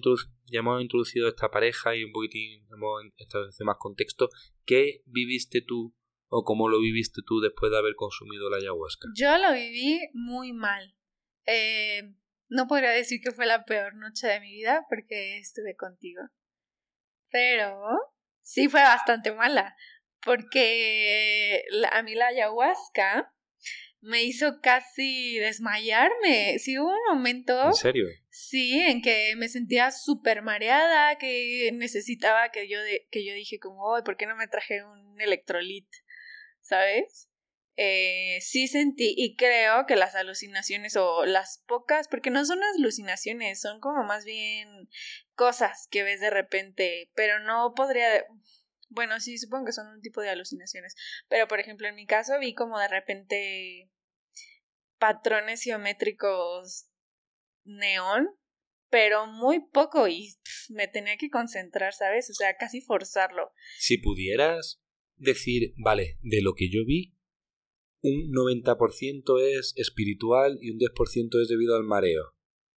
ya 0.46 0.60
hemos 0.60 0.80
introducido 0.82 1.28
esta 1.28 1.50
pareja 1.50 1.94
y 1.96 2.02
un 2.04 2.12
poquitín 2.12 2.66
hemos 2.72 3.02
establecido 3.18 3.66
más 3.66 3.76
contexto. 3.78 4.30
¿Qué 4.64 5.02
viviste 5.06 5.60
tú 5.62 5.94
o 6.28 6.42
cómo 6.44 6.68
lo 6.68 6.80
viviste 6.80 7.20
tú 7.26 7.40
después 7.40 7.70
de 7.70 7.78
haber 7.78 7.94
consumido 7.96 8.50
la 8.50 8.56
ayahuasca? 8.58 9.08
Yo 9.16 9.36
lo 9.38 9.52
viví 9.52 10.00
muy 10.12 10.52
mal. 10.52 10.94
Eh, 11.46 12.02
no 12.48 12.66
podría 12.66 12.90
decir 12.90 13.20
que 13.22 13.32
fue 13.32 13.46
la 13.46 13.64
peor 13.64 13.94
noche 13.96 14.26
de 14.26 14.40
mi 14.40 14.52
vida 14.52 14.84
porque 14.88 15.38
estuve 15.38 15.76
contigo. 15.76 16.22
Pero 17.30 17.80
sí 18.42 18.68
fue 18.68 18.80
bastante 18.82 19.32
mala. 19.32 19.74
Porque 20.22 21.62
a 21.92 22.02
mí 22.02 22.14
la 22.14 22.28
ayahuasca 22.28 23.30
me 24.00 24.22
hizo 24.22 24.60
casi 24.62 25.38
desmayarme. 25.38 26.58
Sí 26.58 26.78
hubo 26.78 26.88
un 26.90 27.16
momento, 27.16 27.66
¿En 27.66 27.74
serio? 27.74 28.06
sí, 28.28 28.78
en 28.80 29.02
que 29.02 29.34
me 29.36 29.48
sentía 29.48 29.90
súper 29.90 30.42
mareada, 30.42 31.16
que 31.18 31.70
necesitaba 31.72 32.50
que 32.50 32.68
yo, 32.68 32.80
de- 32.82 33.06
que 33.10 33.24
yo 33.26 33.34
dije 33.34 33.58
como, 33.58 33.94
"Ay, 33.94 34.02
¿por 34.04 34.16
qué 34.16 34.26
no 34.26 34.36
me 34.36 34.46
traje 34.48 34.84
un 34.84 35.20
electrolit? 35.20 35.88
¿Sabes? 36.64 37.28
Eh, 37.76 38.38
sí 38.40 38.68
sentí 38.68 39.14
y 39.16 39.36
creo 39.36 39.84
que 39.86 39.96
las 39.96 40.14
alucinaciones 40.14 40.96
o 40.96 41.26
las 41.26 41.62
pocas, 41.66 42.08
porque 42.08 42.30
no 42.30 42.44
son 42.44 42.62
alucinaciones, 42.62 43.60
son 43.60 43.80
como 43.80 44.04
más 44.04 44.24
bien 44.24 44.88
cosas 45.34 45.88
que 45.90 46.04
ves 46.04 46.20
de 46.20 46.30
repente, 46.30 47.10
pero 47.14 47.40
no 47.40 47.74
podría, 47.74 48.24
bueno, 48.90 49.18
sí, 49.18 49.38
supongo 49.38 49.66
que 49.66 49.72
son 49.72 49.88
un 49.88 50.00
tipo 50.00 50.20
de 50.20 50.30
alucinaciones, 50.30 50.94
pero 51.28 51.48
por 51.48 51.58
ejemplo 51.58 51.88
en 51.88 51.96
mi 51.96 52.06
caso 52.06 52.38
vi 52.38 52.54
como 52.54 52.78
de 52.78 52.88
repente 52.88 53.90
patrones 54.98 55.62
geométricos 55.62 56.88
neón, 57.64 58.28
pero 58.88 59.26
muy 59.26 59.58
poco 59.58 60.06
y 60.06 60.36
me 60.68 60.86
tenía 60.86 61.16
que 61.16 61.28
concentrar, 61.28 61.92
¿sabes? 61.92 62.30
O 62.30 62.34
sea, 62.34 62.56
casi 62.56 62.80
forzarlo. 62.80 63.52
Si 63.78 63.98
pudieras 63.98 64.80
decir, 65.24 65.74
vale, 65.76 66.18
de 66.22 66.42
lo 66.42 66.54
que 66.54 66.70
yo 66.70 66.84
vi, 66.84 67.14
un 68.02 68.30
90% 68.32 69.40
es 69.40 69.72
espiritual 69.76 70.58
y 70.60 70.70
un 70.70 70.78
10% 70.78 71.42
es 71.42 71.48
debido 71.48 71.74
al 71.74 71.84
mareo. 71.84 72.34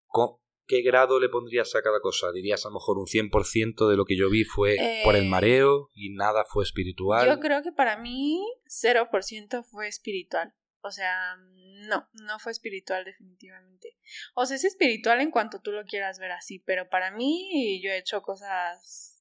¿Con 0.06 0.36
¿Qué 0.66 0.80
grado 0.80 1.20
le 1.20 1.28
pondrías 1.28 1.74
a 1.74 1.82
cada 1.82 2.00
cosa? 2.00 2.32
Dirías 2.32 2.64
a 2.64 2.70
lo 2.70 2.74
mejor 2.74 2.96
un 2.98 3.06
100% 3.06 3.88
de 3.88 3.96
lo 3.96 4.06
que 4.06 4.16
yo 4.16 4.30
vi 4.30 4.44
fue 4.44 4.76
por 5.04 5.14
el 5.14 5.24
Eh, 5.24 5.28
mareo 5.28 5.90
y 5.92 6.14
nada 6.14 6.44
fue 6.48 6.64
espiritual. 6.64 7.28
Yo 7.28 7.38
creo 7.38 7.62
que 7.62 7.72
para 7.72 7.98
mí 7.98 8.42
0% 8.66 9.62
fue 9.62 9.88
espiritual. 9.88 10.54
O 10.80 10.90
sea, 10.90 11.36
no, 11.88 12.08
no 12.12 12.38
fue 12.38 12.52
espiritual 12.52 13.04
definitivamente. 13.04 13.98
O 14.34 14.46
sea, 14.46 14.56
es 14.56 14.64
espiritual 14.64 15.20
en 15.20 15.30
cuanto 15.30 15.60
tú 15.60 15.70
lo 15.70 15.84
quieras 15.84 16.18
ver 16.18 16.32
así, 16.32 16.60
pero 16.60 16.88
para 16.88 17.10
mí 17.10 17.80
yo 17.82 17.90
he 17.90 17.98
hecho 17.98 18.22
cosas 18.22 19.13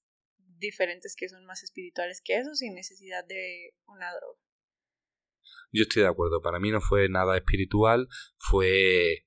diferentes 0.58 1.16
que 1.16 1.30
son 1.30 1.46
más 1.46 1.64
espirituales 1.64 2.22
que 2.24 2.38
eso 2.38 2.54
sin 2.56 2.74
necesidad 2.76 3.26
de 3.28 3.74
una 3.86 4.10
droga. 4.14 4.40
Yo 5.72 5.84
estoy 5.84 6.04
de 6.04 6.10
acuerdo. 6.10 6.42
Para 6.42 6.60
mí 6.60 6.72
no 6.72 6.82
fue 6.82 7.10
nada 7.10 7.36
espiritual. 7.36 8.08
Fue 8.38 9.26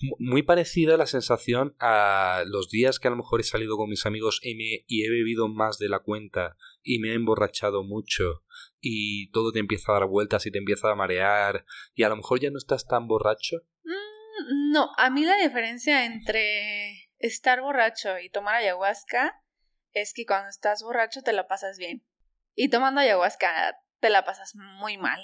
mu- 0.00 0.16
muy 0.18 0.42
parecida 0.42 0.96
la 0.96 1.06
sensación 1.06 1.74
a 1.78 2.42
los 2.46 2.70
días 2.70 2.98
que 2.98 3.08
a 3.08 3.10
lo 3.10 3.16
mejor 3.16 3.40
he 3.40 3.44
salido 3.44 3.76
con 3.76 3.88
mis 3.88 4.06
amigos 4.06 4.40
y, 4.42 4.54
me- 4.54 4.84
y 4.86 5.04
he 5.04 5.10
bebido 5.10 5.48
más 5.48 5.78
de 5.78 5.88
la 5.88 6.00
cuenta 6.00 6.56
y 6.82 6.98
me 6.98 7.10
he 7.10 7.14
emborrachado 7.14 7.82
mucho 7.84 8.42
y 8.80 9.30
todo 9.30 9.52
te 9.52 9.58
empieza 9.60 9.92
a 9.92 10.00
dar 10.00 10.08
vueltas 10.08 10.46
y 10.46 10.50
te 10.50 10.58
empieza 10.58 10.90
a 10.90 10.94
marear 10.94 11.64
y 11.94 12.02
a 12.04 12.08
lo 12.08 12.16
mejor 12.16 12.40
ya 12.40 12.50
no 12.50 12.58
estás 12.58 12.86
tan 12.86 13.06
borracho. 13.06 13.56
Mm, 13.84 14.72
No, 14.72 14.90
a 14.96 15.10
mí 15.10 15.24
la 15.24 15.36
diferencia 15.36 16.04
entre 16.04 17.10
estar 17.18 17.60
borracho 17.60 18.18
y 18.20 18.30
tomar 18.30 18.56
ayahuasca 18.56 19.34
es 19.92 20.12
que 20.14 20.26
cuando 20.26 20.48
estás 20.48 20.82
borracho 20.82 21.22
te 21.22 21.32
la 21.32 21.46
pasas 21.46 21.78
bien. 21.78 22.04
Y 22.54 22.70
tomando 22.70 23.00
ayahuasca 23.00 23.76
te 24.00 24.10
la 24.10 24.24
pasas 24.24 24.54
muy 24.54 24.98
mal. 24.98 25.20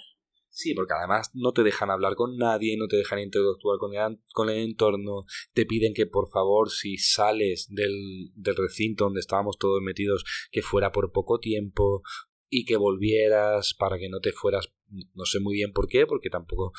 Sí, 0.57 0.73
porque 0.73 0.95
además 0.97 1.31
no 1.35 1.53
te 1.53 1.65
dejan 1.65 1.91
hablar 1.91 2.15
con 2.15 2.37
nadie, 2.37 2.77
no 2.79 2.87
te 2.87 2.97
dejan 2.97 3.19
interactuar 3.19 3.79
con 3.79 3.93
el, 3.93 4.21
con 4.33 4.49
el 4.49 4.59
entorno, 4.59 5.25
te 5.53 5.67
piden 5.67 5.95
que 5.95 6.07
por 6.07 6.31
favor 6.31 6.71
si 6.71 6.97
sales 6.97 7.67
del, 7.71 8.31
del 8.37 8.55
recinto 8.55 9.03
donde 9.03 9.19
estábamos 9.19 9.59
todos 9.59 9.83
metidos, 9.83 10.25
que 10.53 10.63
fuera 10.63 10.93
por 10.93 11.11
poco 11.11 11.41
tiempo 11.41 12.03
y 12.49 12.67
que 12.67 12.77
volvieras 12.77 13.75
para 13.75 13.99
que 13.99 14.09
no 14.09 14.21
te 14.21 14.31
fueras, 14.31 14.73
no 15.15 15.25
sé 15.25 15.41
muy 15.41 15.55
bien 15.55 15.73
por 15.73 15.89
qué, 15.89 16.07
porque 16.07 16.31
tampoco 16.31 16.73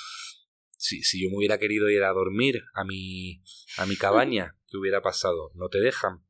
Si, 0.78 1.04
si 1.04 1.22
yo 1.22 1.30
me 1.30 1.36
hubiera 1.36 1.58
querido 1.58 1.90
ir 1.90 2.04
a 2.04 2.14
dormir 2.14 2.62
a 2.76 2.86
mi, 2.86 3.44
a 3.78 3.86
mi 3.86 3.98
cabaña, 3.98 4.58
¿qué 4.68 4.78
hubiera 4.78 5.02
pasado? 5.02 5.52
No 5.54 5.68
te 5.68 5.82
dejan 5.82 6.24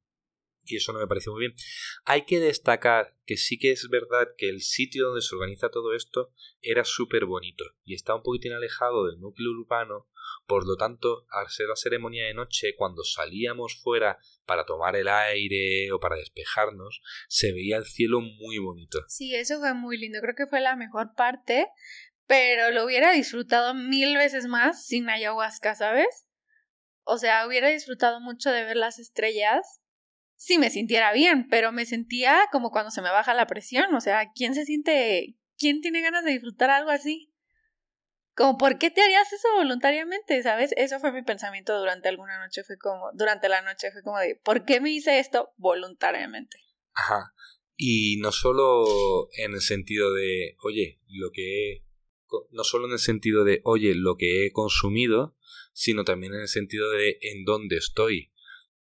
y 0.66 0.78
eso 0.78 0.94
no 0.94 1.00
me 1.00 1.08
pareció 1.08 1.32
muy 1.32 1.42
bien. 1.42 1.56
Hay 2.06 2.26
que 2.26 2.40
destacar 2.40 3.16
que 3.26 3.38
sí 3.38 3.58
que 3.58 3.72
es 3.72 3.88
verdad 3.90 4.28
que 4.38 4.50
el 4.50 4.62
sitio 4.62 5.08
donde 5.08 5.22
se 5.22 5.36
organiza 5.36 5.70
todo 5.70 5.94
esto 5.94 6.32
era 6.62 6.84
súper 6.84 7.26
bonito 7.26 7.66
y 7.84 7.96
está 7.96 8.16
un 8.16 8.24
poquitín 8.24 8.54
alejado 8.54 9.06
del 9.06 9.20
núcleo 9.20 9.52
urbano, 9.52 10.08
por 10.48 10.68
lo 10.68 10.76
tanto, 10.76 11.26
al 11.30 11.50
ser 11.50 11.68
la 11.68 11.76
ceremonia 11.76 12.26
de 12.26 12.34
noche, 12.34 12.76
cuando 12.76 13.04
salíamos 13.04 13.80
fuera 13.82 14.20
para 14.46 14.66
tomar 14.66 14.96
el 14.96 15.08
aire 15.08 15.92
o 15.92 16.00
para 16.00 16.18
despejarnos, 16.18 17.02
se 17.28 17.52
veía 17.52 17.78
el 17.78 17.86
cielo 17.86 18.22
muy 18.22 18.60
bonito. 18.60 19.00
Sí, 19.08 19.36
eso 19.36 19.60
fue 19.60 19.74
muy 19.74 19.98
lindo, 19.98 20.20
creo 20.22 20.36
que 20.36 20.48
fue 20.48 20.62
la 20.62 20.76
mejor 20.76 21.14
parte, 21.16 21.68
pero 22.28 22.72
lo 22.72 22.86
hubiera 22.86 23.12
disfrutado 23.12 23.74
mil 23.74 24.18
veces 24.18 24.48
más 24.48 24.86
sin 24.86 25.10
ayahuasca, 25.10 25.76
¿sabes? 25.76 26.28
O 27.04 27.18
sea, 27.18 27.48
hubiera 27.48 27.70
disfrutado 27.70 28.20
mucho 28.20 28.52
de 28.52 28.64
ver 28.64 28.78
las 28.78 29.00
estrellas 29.00 29.82
si 30.36 30.58
me 30.58 30.70
sintiera 30.70 31.14
bien, 31.14 31.48
pero 31.50 31.72
me 31.72 31.86
sentía 31.86 32.48
como 32.52 32.72
cuando 32.72 32.92
se 32.92 33.02
me 33.02 33.10
baja 33.10 33.34
la 33.34 33.48
presión, 33.48 33.94
o 33.94 34.02
sea, 34.02 34.32
¿quién 34.34 34.54
se 34.54 34.66
siente, 34.66 35.38
quién 35.58 35.82
tiene 35.82 36.02
ganas 36.02 36.24
de 36.24 36.32
disfrutar 36.32 36.70
algo 36.70 36.92
así? 36.92 37.32
Como, 38.36 38.58
¿por 38.58 38.78
qué 38.78 38.92
te 38.92 39.02
harías 39.02 39.32
eso 39.32 39.48
voluntariamente? 39.56 40.44
¿Sabes? 40.44 40.74
Eso 40.76 41.00
fue 41.00 41.14
mi 41.14 41.24
pensamiento 41.24 41.78
durante 41.80 42.10
alguna 42.10 42.38
noche, 42.38 42.64
fue 42.64 42.78
como, 42.78 43.10
durante 43.14 43.48
la 43.48 43.62
noche 43.62 43.92
fue 43.92 44.04
como 44.04 44.20
de, 44.20 44.36
¿por 44.44 44.66
qué 44.66 44.82
me 44.82 44.92
hice 44.92 45.20
esto 45.20 45.54
voluntariamente? 45.56 46.58
Ajá. 46.94 47.34
Y 47.78 48.18
no 48.18 48.32
solo 48.32 49.30
en 49.38 49.54
el 49.54 49.62
sentido 49.62 50.14
de, 50.14 50.56
oye, 50.64 51.00
lo 51.08 51.32
que 51.32 51.72
he, 51.72 51.86
no 52.52 52.64
solo 52.64 52.88
en 52.88 52.94
el 52.94 53.00
sentido 53.00 53.46
de, 53.46 53.62
oye, 53.64 53.96
lo 53.96 54.16
que 54.18 54.46
he 54.46 54.52
consumido, 54.52 55.38
sino 55.72 56.04
también 56.04 56.34
en 56.34 56.42
el 56.42 56.48
sentido 56.48 56.90
de 56.92 57.18
en 57.22 57.46
dónde 57.46 57.78
estoy. 57.78 58.32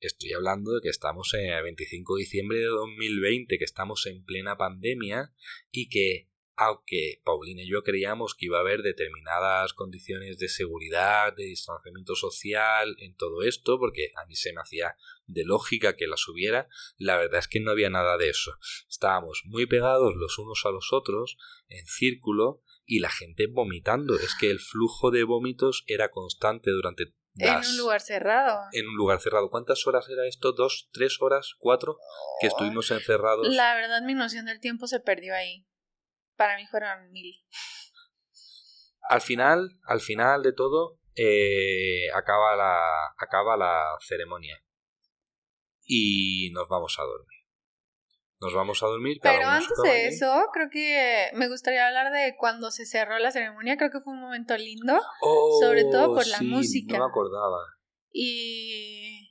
Estoy 0.08 0.34
hablando 0.34 0.74
de 0.74 0.82
que 0.82 0.90
estamos 0.90 1.34
en 1.34 1.52
el 1.52 1.64
25 1.64 2.16
de 2.16 2.20
diciembre 2.20 2.58
de 2.60 2.66
2020, 2.66 3.58
que 3.58 3.64
estamos 3.64 4.06
en 4.06 4.24
plena 4.26 4.58
pandemia 4.58 5.34
y 5.72 5.88
que 5.88 6.30
aunque 6.56 7.22
Paulina 7.24 7.64
y 7.64 7.70
yo 7.70 7.82
creíamos 7.82 8.36
que 8.36 8.46
iba 8.46 8.58
a 8.58 8.62
haber 8.62 8.84
determinadas 8.84 9.74
condiciones 9.74 10.38
de 10.38 10.50
seguridad, 10.50 11.34
de 11.34 11.46
distanciamiento 11.46 12.16
social 12.16 12.96
en 13.00 13.16
todo 13.16 13.44
esto, 13.44 13.80
porque 13.80 14.12
a 14.22 14.26
mí 14.28 14.36
se 14.36 14.54
me 14.54 14.62
hacía 14.62 14.96
de 15.26 15.46
lógica 15.46 15.96
que 15.96 16.06
las 16.06 16.28
hubiera, 16.28 16.68
la 16.98 17.18
verdad 17.18 17.40
es 17.40 17.48
que 17.48 17.60
no 17.60 17.72
había 17.72 17.90
nada 17.90 18.18
de 18.18 18.30
eso. 18.30 18.52
Estábamos 18.88 19.42
muy 19.46 19.66
pegados 19.66 20.16
los 20.16 20.38
unos 20.38 20.62
a 20.66 20.70
los 20.70 20.94
otros, 20.94 21.38
en 21.70 21.86
círculo, 21.88 22.62
y 22.86 23.00
la 23.00 23.10
gente 23.10 23.48
vomitando. 23.48 24.16
Es 24.16 24.36
que 24.40 24.52
el 24.52 24.60
flujo 24.60 25.10
de 25.10 25.24
vómitos 25.24 25.84
era 25.88 26.10
constante 26.10 26.72
durante 26.72 27.14
en 27.38 27.58
un 27.58 27.78
lugar 27.78 28.02
cerrado. 28.02 28.62
En 28.72 28.88
un 28.88 28.96
lugar 28.96 29.20
cerrado. 29.20 29.50
¿Cuántas 29.50 29.86
horas 29.88 30.08
era 30.10 30.28
esto? 30.28 30.52
¿Dos, 30.54 30.90
tres 30.92 31.18
horas, 31.22 31.56
cuatro? 31.60 31.98
Que 32.40 32.48
estuvimos 32.48 32.92
encerrados. 32.92 33.48
La 33.50 33.76
verdad, 33.76 34.02
mi 34.02 34.14
noción 34.14 34.46
del 34.46 34.60
tiempo 34.60 34.88
se 34.88 35.00
perdió 35.00 35.36
ahí. 35.36 35.66
Para 36.36 36.58
mí 36.58 36.66
fueron 36.68 37.12
mil. 37.12 37.44
Al 39.10 39.22
final, 39.22 39.80
al 39.86 40.02
final 40.02 40.42
de 40.44 40.54
todo, 40.54 41.00
eh, 41.16 42.10
acaba, 42.14 42.56
la, 42.56 43.14
acaba 43.18 43.58
la 43.58 43.98
ceremonia. 44.00 44.64
Y 45.86 46.50
nos 46.54 46.68
vamos 46.70 46.98
a 47.00 47.04
dormir 47.04 47.43
nos 48.44 48.54
vamos 48.54 48.84
a 48.84 48.88
dormir. 48.88 49.18
Pero 49.22 49.48
antes 49.48 49.78
de 49.84 50.08
eso, 50.08 50.50
creo 50.52 50.70
que 50.70 51.30
me 51.34 51.48
gustaría 51.48 51.88
hablar 51.88 52.12
de 52.12 52.36
cuando 52.38 52.70
se 52.72 52.86
cerró 52.86 53.18
la 53.20 53.32
ceremonia. 53.32 53.78
Creo 53.78 53.90
que 53.90 54.02
fue 54.02 54.14
un 54.14 54.22
momento 54.22 54.56
lindo, 54.58 55.00
sobre 55.62 55.86
todo 55.86 56.14
por 56.14 56.28
la 56.28 56.38
oh, 56.40 56.44
música. 56.44 56.98
No 56.98 57.06
me 57.06 57.10
acordaba. 57.10 57.60
Y 58.12 59.30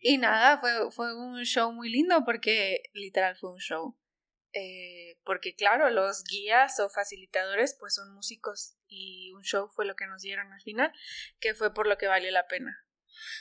y 0.00 0.18
nada, 0.18 0.58
fue, 0.58 0.90
fue 0.92 1.14
un 1.16 1.42
show 1.44 1.72
muy 1.72 1.90
lindo 1.90 2.24
porque 2.24 2.82
literal 2.94 3.36
fue 3.36 3.52
un 3.52 3.58
show. 3.58 3.98
Eh, 4.52 5.18
porque 5.24 5.54
claro, 5.54 5.90
los 5.90 6.24
guías 6.24 6.80
o 6.80 6.88
facilitadores 6.88 7.76
pues 7.78 7.94
son 7.94 8.14
músicos 8.14 8.78
y 8.86 9.32
un 9.32 9.42
show 9.42 9.68
fue 9.68 9.84
lo 9.84 9.94
que 9.94 10.06
nos 10.06 10.22
dieron 10.22 10.52
al 10.52 10.62
final, 10.62 10.92
que 11.40 11.54
fue 11.54 11.74
por 11.74 11.86
lo 11.86 11.98
que 11.98 12.06
valió 12.06 12.30
la 12.30 12.46
pena 12.46 12.87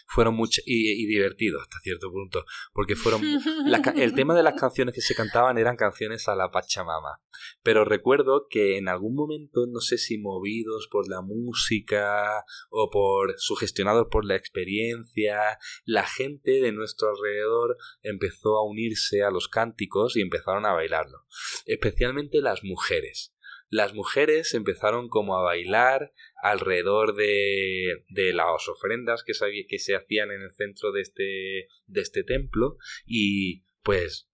fueron 0.08 0.36
mucho 0.36 0.62
y, 0.66 1.04
y 1.04 1.06
divertidos 1.06 1.62
hasta 1.62 1.80
cierto 1.82 2.12
punto, 2.12 2.46
porque 2.74 2.96
fueron 2.96 3.22
el 3.96 4.14
tema 4.14 4.36
de 4.36 4.44
las 4.44 4.60
canciones 4.60 4.96
que 4.96 5.02
se 5.02 5.16
cantaban 5.16 5.58
eran 5.58 5.76
canciones 5.76 6.28
a 6.28 6.36
la 6.36 6.52
Pachamama, 6.52 7.22
pero 7.64 7.86
recuerdo 7.86 8.48
que 8.50 8.78
en 8.78 8.88
algún 8.88 9.16
momento, 9.16 9.66
no 9.68 9.80
sé 9.80 9.98
si 9.98 10.18
movidos 10.18 10.88
por 10.92 11.10
la 11.10 11.22
música 11.22 12.44
o 12.70 12.90
por 12.90 13.36
sugestionados 13.38 14.08
por 14.10 14.26
la 14.26 14.36
experiencia, 14.36 15.58
la 15.86 16.06
gente 16.06 16.62
de 16.62 16.72
nuestro 16.72 17.10
alrededor 17.10 17.78
empezó 18.02 18.58
a 18.58 18.66
unirse 18.66 19.24
a 19.24 19.32
los 19.32 19.48
cánticos 19.48 20.16
y 20.16 20.22
empezaron 20.22 20.66
a 20.66 20.74
bailarlo, 20.74 21.26
especialmente 21.66 22.42
las 22.42 22.64
mujeres 22.64 23.34
las 23.70 23.94
mujeres 23.94 24.54
empezaron 24.54 25.10
como 25.10 25.38
a 25.38 25.44
bailar 25.44 26.14
alrededor 26.42 27.16
de, 27.16 28.06
de 28.10 28.34
las 28.34 28.68
ofrendas 28.68 29.24
que 29.24 29.34
se, 29.34 29.46
que 29.68 29.80
se 29.80 29.96
hacían 29.96 30.32
en 30.32 30.42
el 30.42 30.54
centro 30.54 30.92
de 30.92 31.02
este, 31.02 31.68
de 31.86 32.02
este 32.02 32.24
templo 32.24 32.78
y 33.06 33.66
pues, 33.84 34.30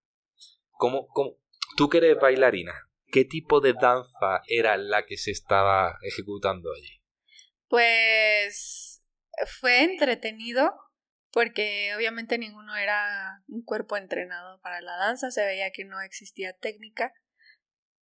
¿cómo, 0.71 1.07
cómo, 1.07 1.37
tú 1.77 1.89
que 1.89 1.97
eres 1.97 2.19
bailarina, 2.19 2.73
¿qué 3.11 3.25
tipo 3.25 3.59
de 3.59 3.73
danza 3.73 4.41
era 4.47 4.77
la 4.77 5.05
que 5.05 5.17
se 5.17 5.31
estaba 5.31 5.97
ejecutando 6.01 6.71
allí? 6.73 7.01
Pues 7.67 9.03
fue 9.59 9.83
entretenido 9.83 10.71
porque 11.31 11.91
obviamente 11.95 12.37
ninguno 12.37 12.75
era 12.75 13.43
un 13.47 13.63
cuerpo 13.63 13.97
entrenado 13.97 14.61
para 14.61 14.81
la 14.81 14.95
danza, 14.97 15.31
se 15.31 15.43
veía 15.43 15.71
que 15.71 15.83
no 15.83 15.99
existía 16.01 16.53
técnica 16.53 17.11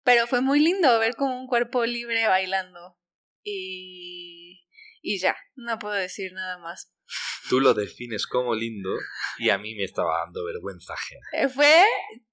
pero 0.02 0.26
fue 0.26 0.40
muy 0.40 0.60
lindo 0.60 0.98
ver 0.98 1.14
como 1.14 1.40
un 1.40 1.46
cuerpo 1.46 1.84
libre 1.84 2.26
bailando. 2.26 2.98
Y. 3.42 4.66
Y 5.02 5.18
ya, 5.18 5.36
no 5.54 5.78
puedo 5.78 5.94
decir 5.94 6.32
nada 6.34 6.58
más. 6.58 6.92
Tú 7.48 7.58
lo 7.58 7.74
defines 7.74 8.26
como 8.26 8.54
lindo 8.54 8.90
y 9.38 9.50
a 9.50 9.58
mí 9.58 9.74
me 9.74 9.84
estaba 9.84 10.20
dando 10.24 10.44
vergüenza 10.44 10.92
ajena. 10.92 11.26
Eh, 11.32 11.48
fue, 11.48 11.84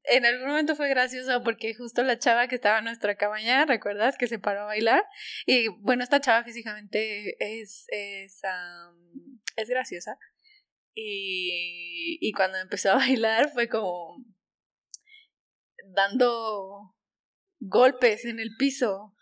en 0.04 0.26
algún 0.26 0.50
momento 0.50 0.76
fue 0.76 0.90
gracioso 0.90 1.42
porque 1.44 1.74
justo 1.74 2.04
la 2.04 2.20
chava 2.20 2.48
que 2.48 2.56
estaba 2.56 2.80
en 2.80 2.86
nuestra 2.86 3.16
cabaña, 3.16 3.66
¿recuerdas? 3.66 4.18
Que 4.18 4.28
se 4.28 4.38
paró 4.38 4.62
a 4.62 4.66
bailar. 4.66 5.04
Y 5.46 5.70
bueno, 5.70 6.04
esta 6.04 6.22
chava 6.22 6.44
físicamente 6.44 7.36
es, 7.40 7.86
es, 7.88 8.42
es 9.56 9.70
graciosa. 9.70 10.18
Y, 10.94 12.18
y 12.22 12.32
cuando 12.34 12.58
empezó 12.58 12.92
a 12.92 12.96
bailar 12.98 13.50
fue 13.52 13.70
como 13.70 14.24
dando 15.96 16.97
golpes 17.60 18.26
en 18.26 18.39
el 18.39 18.56
piso. 18.58 19.13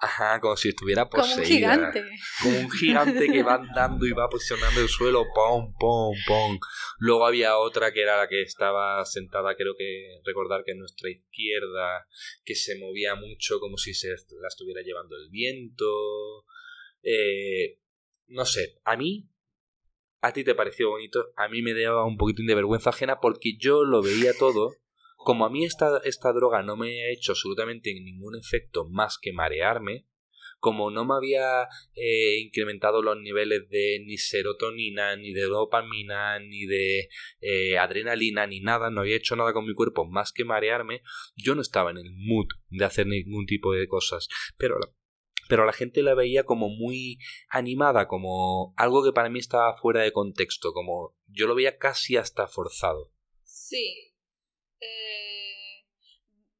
Ajá, 0.00 0.40
como 0.40 0.56
si 0.56 0.68
estuviera 0.68 1.08
poseída. 1.08 1.32
Como 1.32 1.42
un 1.42 1.46
gigante. 1.46 2.04
Como 2.42 2.58
un 2.58 2.70
gigante 2.70 3.26
que 3.26 3.42
va 3.42 3.54
andando 3.54 4.06
y 4.06 4.12
va 4.12 4.28
posicionando 4.28 4.80
el 4.80 4.88
suelo, 4.88 5.24
pom, 5.34 5.72
pom, 5.78 6.14
pom. 6.26 6.58
Luego 6.98 7.26
había 7.26 7.56
otra 7.56 7.92
que 7.92 8.02
era 8.02 8.18
la 8.18 8.28
que 8.28 8.42
estaba 8.42 9.04
sentada, 9.06 9.54
creo 9.56 9.74
que 9.78 10.20
recordar 10.24 10.62
que 10.64 10.72
en 10.72 10.80
nuestra 10.80 11.10
izquierda, 11.10 12.06
que 12.44 12.54
se 12.54 12.78
movía 12.78 13.14
mucho 13.14 13.60
como 13.60 13.78
si 13.78 13.94
se 13.94 14.08
la 14.08 14.48
estuviera 14.48 14.82
llevando 14.82 15.16
el 15.16 15.30
viento. 15.30 16.44
Eh, 17.02 17.78
no 18.26 18.44
sé, 18.44 18.80
a 18.84 18.96
mí, 18.96 19.30
a 20.20 20.32
ti 20.32 20.44
te 20.44 20.54
pareció 20.54 20.90
bonito, 20.90 21.32
a 21.36 21.48
mí 21.48 21.62
me 21.62 21.72
daba 21.72 22.04
un 22.04 22.16
poquitín 22.16 22.46
de 22.46 22.54
vergüenza 22.54 22.90
ajena 22.90 23.20
porque 23.20 23.56
yo 23.58 23.84
lo 23.84 24.02
veía 24.02 24.32
todo 24.38 24.74
como 25.24 25.44
a 25.44 25.50
mí 25.50 25.64
esta, 25.64 26.00
esta 26.04 26.32
droga 26.32 26.62
no 26.62 26.76
me 26.76 27.04
ha 27.04 27.10
hecho 27.10 27.32
absolutamente 27.32 27.92
ningún 27.94 28.36
efecto 28.36 28.86
más 28.88 29.18
que 29.20 29.32
marearme, 29.32 30.06
como 30.60 30.90
no 30.90 31.04
me 31.04 31.14
había 31.14 31.68
eh, 31.94 32.38
incrementado 32.38 33.02
los 33.02 33.18
niveles 33.20 33.68
de 33.68 34.02
ni 34.06 34.16
serotonina, 34.16 35.14
ni 35.16 35.32
de 35.32 35.42
dopamina, 35.42 36.38
ni 36.38 36.64
de 36.64 37.08
eh, 37.40 37.76
adrenalina, 37.76 38.46
ni 38.46 38.60
nada, 38.60 38.90
no 38.90 39.02
había 39.02 39.16
hecho 39.16 39.36
nada 39.36 39.52
con 39.52 39.66
mi 39.66 39.74
cuerpo 39.74 40.06
más 40.06 40.32
que 40.32 40.44
marearme, 40.44 41.02
yo 41.36 41.54
no 41.54 41.60
estaba 41.60 41.90
en 41.90 41.98
el 41.98 42.10
mood 42.10 42.46
de 42.70 42.84
hacer 42.84 43.06
ningún 43.06 43.44
tipo 43.46 43.72
de 43.72 43.86
cosas. 43.86 44.28
Pero 44.56 44.76
pero 45.48 45.66
la 45.66 45.74
gente 45.74 46.02
la 46.02 46.14
veía 46.14 46.44
como 46.44 46.70
muy 46.70 47.18
animada, 47.50 48.08
como 48.08 48.72
algo 48.78 49.04
que 49.04 49.12
para 49.12 49.28
mí 49.28 49.38
estaba 49.38 49.76
fuera 49.76 50.00
de 50.00 50.12
contexto, 50.12 50.72
como 50.72 51.14
yo 51.26 51.46
lo 51.46 51.54
veía 51.54 51.76
casi 51.76 52.16
hasta 52.16 52.46
forzado. 52.46 53.12
Sí, 53.42 54.13
eh, 54.84 55.86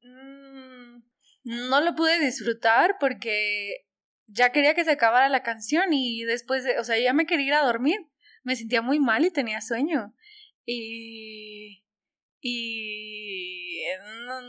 mm, 0.03 1.03
no 1.45 1.81
lo 1.81 1.95
pude 1.95 2.19
disfrutar 2.19 2.97
porque 2.99 3.85
ya 4.27 4.51
quería 4.51 4.73
que 4.73 4.83
se 4.83 4.91
acabara 4.91 5.29
la 5.29 5.43
canción 5.43 5.93
y 5.93 6.23
después, 6.23 6.63
de, 6.63 6.79
o 6.79 6.83
sea, 6.83 6.97
ya 6.97 7.13
me 7.13 7.25
quería 7.25 7.47
ir 7.47 7.53
a 7.53 7.65
dormir. 7.65 7.99
Me 8.43 8.55
sentía 8.55 8.81
muy 8.81 8.99
mal 8.99 9.25
y 9.25 9.31
tenía 9.31 9.61
sueño. 9.61 10.13
Y... 10.65 11.83
Y... 12.41 13.83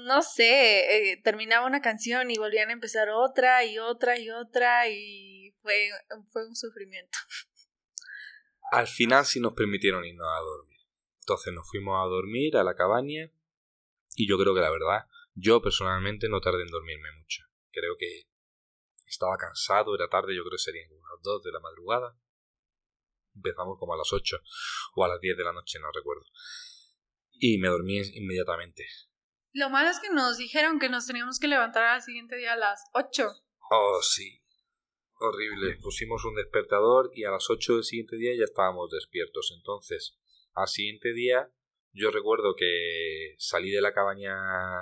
No, 0.07 0.23
sé, 0.23 1.13
eh, 1.13 1.21
terminaba 1.23 1.67
una 1.67 1.81
canción 1.81 2.31
y 2.31 2.37
volvían 2.37 2.71
a 2.71 2.73
empezar 2.73 3.09
otra 3.11 3.65
y 3.65 3.79
otra 3.79 4.19
y 4.19 4.31
otra 4.31 4.89
y 4.89 5.55
fue, 5.63 5.91
fue 6.31 6.47
un 6.47 6.57
sufrimiento. 6.57 7.19
Al 8.71 8.87
final 8.87 9.25
sí 9.25 9.41
nos 9.41 9.55
permitieron 9.55 10.05
irnos 10.05 10.29
a 10.29 10.41
dormir. 10.41 10.81
Entonces 11.21 11.53
nos 11.53 11.69
fuimos 11.71 11.97
a 12.01 12.09
dormir 12.09 12.57
a 12.57 12.65
la 12.65 12.75
cabaña 12.75 13.31
y 14.17 14.27
yo 14.27 14.39
creo 14.39 14.55
que 14.55 14.63
la 14.63 14.71
verdad, 14.71 15.07
yo 15.35 15.61
personalmente 15.61 16.29
no 16.29 16.41
tardé 16.41 16.63
en 16.63 16.71
dormirme 16.71 17.13
mucho. 17.21 17.45
Creo 17.71 17.97
que 17.99 18.23
estaba 19.07 19.37
cansado, 19.37 19.95
era 19.95 20.09
tarde, 20.09 20.35
yo 20.35 20.43
creo 20.43 20.53
que 20.53 20.59
serían 20.59 20.91
unas 20.91 21.23
2 21.23 21.43
de 21.45 21.53
la 21.53 21.61
madrugada. 21.61 22.19
Empezamos 23.35 23.79
como 23.79 23.93
a 23.93 23.99
las 23.99 24.13
8 24.13 24.39
o 24.95 25.05
a 25.05 25.09
las 25.09 25.21
10 25.21 25.37
de 25.37 25.45
la 25.45 25.53
noche, 25.53 25.79
no 25.79 25.93
recuerdo. 25.93 26.25
Y 27.33 27.59
me 27.59 27.69
dormí 27.69 28.01
inmediatamente. 28.15 28.89
Lo 29.53 29.69
malo 29.69 29.91
es 29.91 30.01
que 30.01 30.11
nos 30.11 30.39
dijeron 30.39 30.79
que 30.79 30.89
nos 30.89 31.07
teníamos 31.07 31.39
que 31.39 31.49
levantar 31.49 31.85
al 31.85 32.03
siguiente 32.03 32.37
día 32.37 32.55
a 32.55 32.57
las 32.57 32.83
8. 32.95 33.29
Oh, 33.71 34.01
sí. 34.03 34.41
Horrible. 35.19 35.77
Pusimos 35.77 36.25
un 36.25 36.35
despertador 36.35 37.11
y 37.15 37.25
a 37.25 37.31
las 37.31 37.51
8 37.51 37.75
del 37.75 37.85
siguiente 37.85 38.17
día 38.17 38.33
ya 38.37 38.45
estábamos 38.45 38.91
despiertos. 38.91 39.53
Entonces, 39.55 40.19
al 40.55 40.69
siguiente 40.69 41.13
día 41.13 41.51
yo 41.97 42.11
recuerdo 42.11 42.55
que 42.57 43.35
salí 43.39 43.71
de 43.71 43.81
la 43.81 43.95
cabaña 43.95 44.35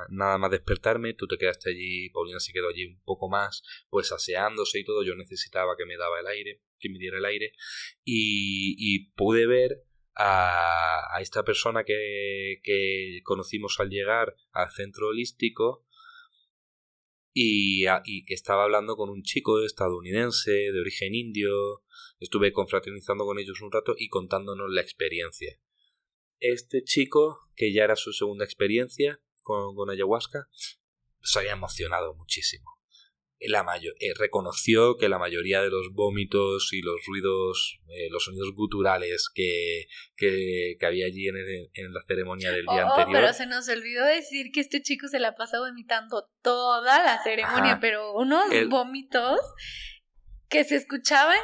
nada 0.09 0.37
más 0.37 0.51
despertarme, 0.51 1.15
tú 1.15 1.29
te 1.29 1.39
quedaste 1.39 1.71
allí, 1.71 2.11
Paulina 2.11 2.41
se 2.41 2.53
quedó 2.53 2.69
allí 2.69 2.87
un 2.87 3.01
poco 3.05 3.29
más, 3.29 3.63
pues 3.89 4.11
aseándose 4.11 4.81
y 4.81 4.85
todo, 4.85 5.05
yo 5.05 5.15
necesitaba 5.15 5.77
que 5.77 5.87
me 5.87 5.97
daba 5.97 6.21
el 6.21 6.27
aire, 6.27 6.63
que 6.79 6.89
me 6.91 6.99
diera 6.99 7.19
el 7.19 7.25
aire, 7.25 7.53
y, 8.05 9.11
pude 9.15 9.47
ver 9.47 9.85
a, 10.17 11.17
a 11.17 11.21
esta 11.21 11.45
persona 11.45 11.85
que, 11.85 12.61
que, 12.63 13.21
conocimos 13.23 13.79
al 13.79 13.91
llegar 13.91 14.35
al 14.53 14.71
centro 14.73 15.09
holístico 15.09 15.87
y, 17.33 17.85
y, 18.05 18.25
que 18.25 18.35
estaba 18.35 18.65
hablando 18.65 18.97
con 18.97 19.09
un 19.09 19.23
chico 19.23 19.65
estadounidense 19.65 20.51
de 20.51 20.81
origen 20.81 21.15
indio. 21.15 21.83
Estuve 22.19 22.53
confraternizando 22.53 23.25
con 23.25 23.39
ellos 23.39 23.61
un 23.61 23.73
rato 23.73 23.95
y 23.99 24.09
contándonos 24.09 24.71
la 24.71 24.81
experiencia 24.81 25.59
este 26.53 26.83
chico, 26.83 27.39
que 27.57 27.73
ya 27.73 27.85
era 27.85 27.97
su 27.97 28.13
segunda 28.13 28.45
experiencia 28.45 29.21
con, 29.43 29.75
con 29.75 29.91
ayahuasca, 29.91 30.49
se 31.23 31.39
había 31.39 31.53
emocionado 31.53 32.15
muchísimo. 32.15 32.71
La 33.47 33.63
mayor, 33.63 33.93
eh, 34.01 34.15
reconoció 34.19 34.97
que 34.97 35.09
la 35.09 35.19
mayoría 35.19 35.61
de 35.61 35.69
los 35.69 35.93
vómitos 35.93 36.73
y 36.73 36.81
los 36.81 36.97
ruidos, 37.07 37.79
eh, 37.89 38.09
los 38.11 38.25
sonidos 38.25 38.55
guturales 38.55 39.29
que, 39.35 39.87
que, 40.17 40.77
que 40.79 40.87
había 40.87 41.07
allí 41.07 41.29
en, 41.29 41.37
en, 41.37 41.93
la 41.93 42.01
ceremonia 42.07 42.53
del 42.53 42.63
día 42.63 42.87
oh, 42.87 42.91
anterior. 42.91 43.23
Pero 43.23 43.35
se 43.35 43.47
nos 43.47 43.69
olvidó 43.69 44.05
decir 44.07 44.47
que 44.53 44.61
este 44.61 44.81
chico 44.81 45.09
se 45.09 45.19
la 45.19 45.29
ha 45.29 45.35
pasado 45.35 45.67
vomitando 45.67 46.31
toda 46.43 47.05
la 47.05 47.23
ceremonia, 47.23 47.73
Ajá. 47.73 47.81
pero 47.81 48.15
unos 48.15 48.51
El- 48.51 48.69
vómitos 48.69 49.41
que 50.49 50.65
se 50.65 50.77
escuchaban, 50.77 51.39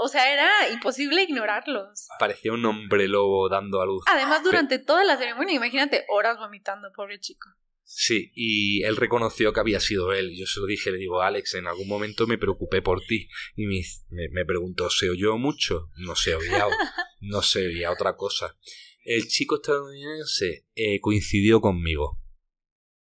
o 0.00 0.08
sea, 0.08 0.32
era 0.32 0.70
imposible 0.70 1.22
ignorarlos. 1.22 2.08
Parecía 2.18 2.52
un 2.52 2.64
hombre 2.64 3.08
lobo 3.08 3.48
dando 3.48 3.80
a 3.80 3.86
luz. 3.86 4.04
Además, 4.06 4.42
durante 4.42 4.78
toda 4.78 5.04
la 5.04 5.16
ceremonia, 5.16 5.54
imagínate, 5.54 6.04
horas 6.08 6.38
vomitando, 6.38 6.90
pobre 6.94 7.20
chico. 7.20 7.48
Sí, 7.84 8.32
y 8.34 8.84
él 8.84 8.96
reconoció 8.96 9.52
que 9.52 9.60
había 9.60 9.80
sido 9.80 10.12
él. 10.12 10.34
Yo 10.34 10.46
se 10.46 10.60
lo 10.60 10.66
dije, 10.66 10.90
le 10.90 10.98
digo, 10.98 11.20
Alex, 11.20 11.54
en 11.54 11.66
algún 11.66 11.88
momento 11.88 12.26
me 12.26 12.38
preocupé 12.38 12.80
por 12.80 13.02
ti. 13.02 13.28
Y 13.54 13.66
me, 13.66 13.82
me, 14.08 14.28
me 14.30 14.44
preguntó, 14.46 14.88
¿se 14.88 15.10
oyó 15.10 15.36
mucho? 15.36 15.90
No 15.96 16.16
se 16.16 16.34
oía, 16.34 16.66
no 17.20 17.42
se 17.42 17.66
oía 17.66 17.90
otra 17.90 18.16
cosa. 18.16 18.56
El 19.04 19.26
chico 19.26 19.56
estadounidense 19.56 20.66
eh, 20.74 21.00
coincidió 21.00 21.60
conmigo 21.60 22.18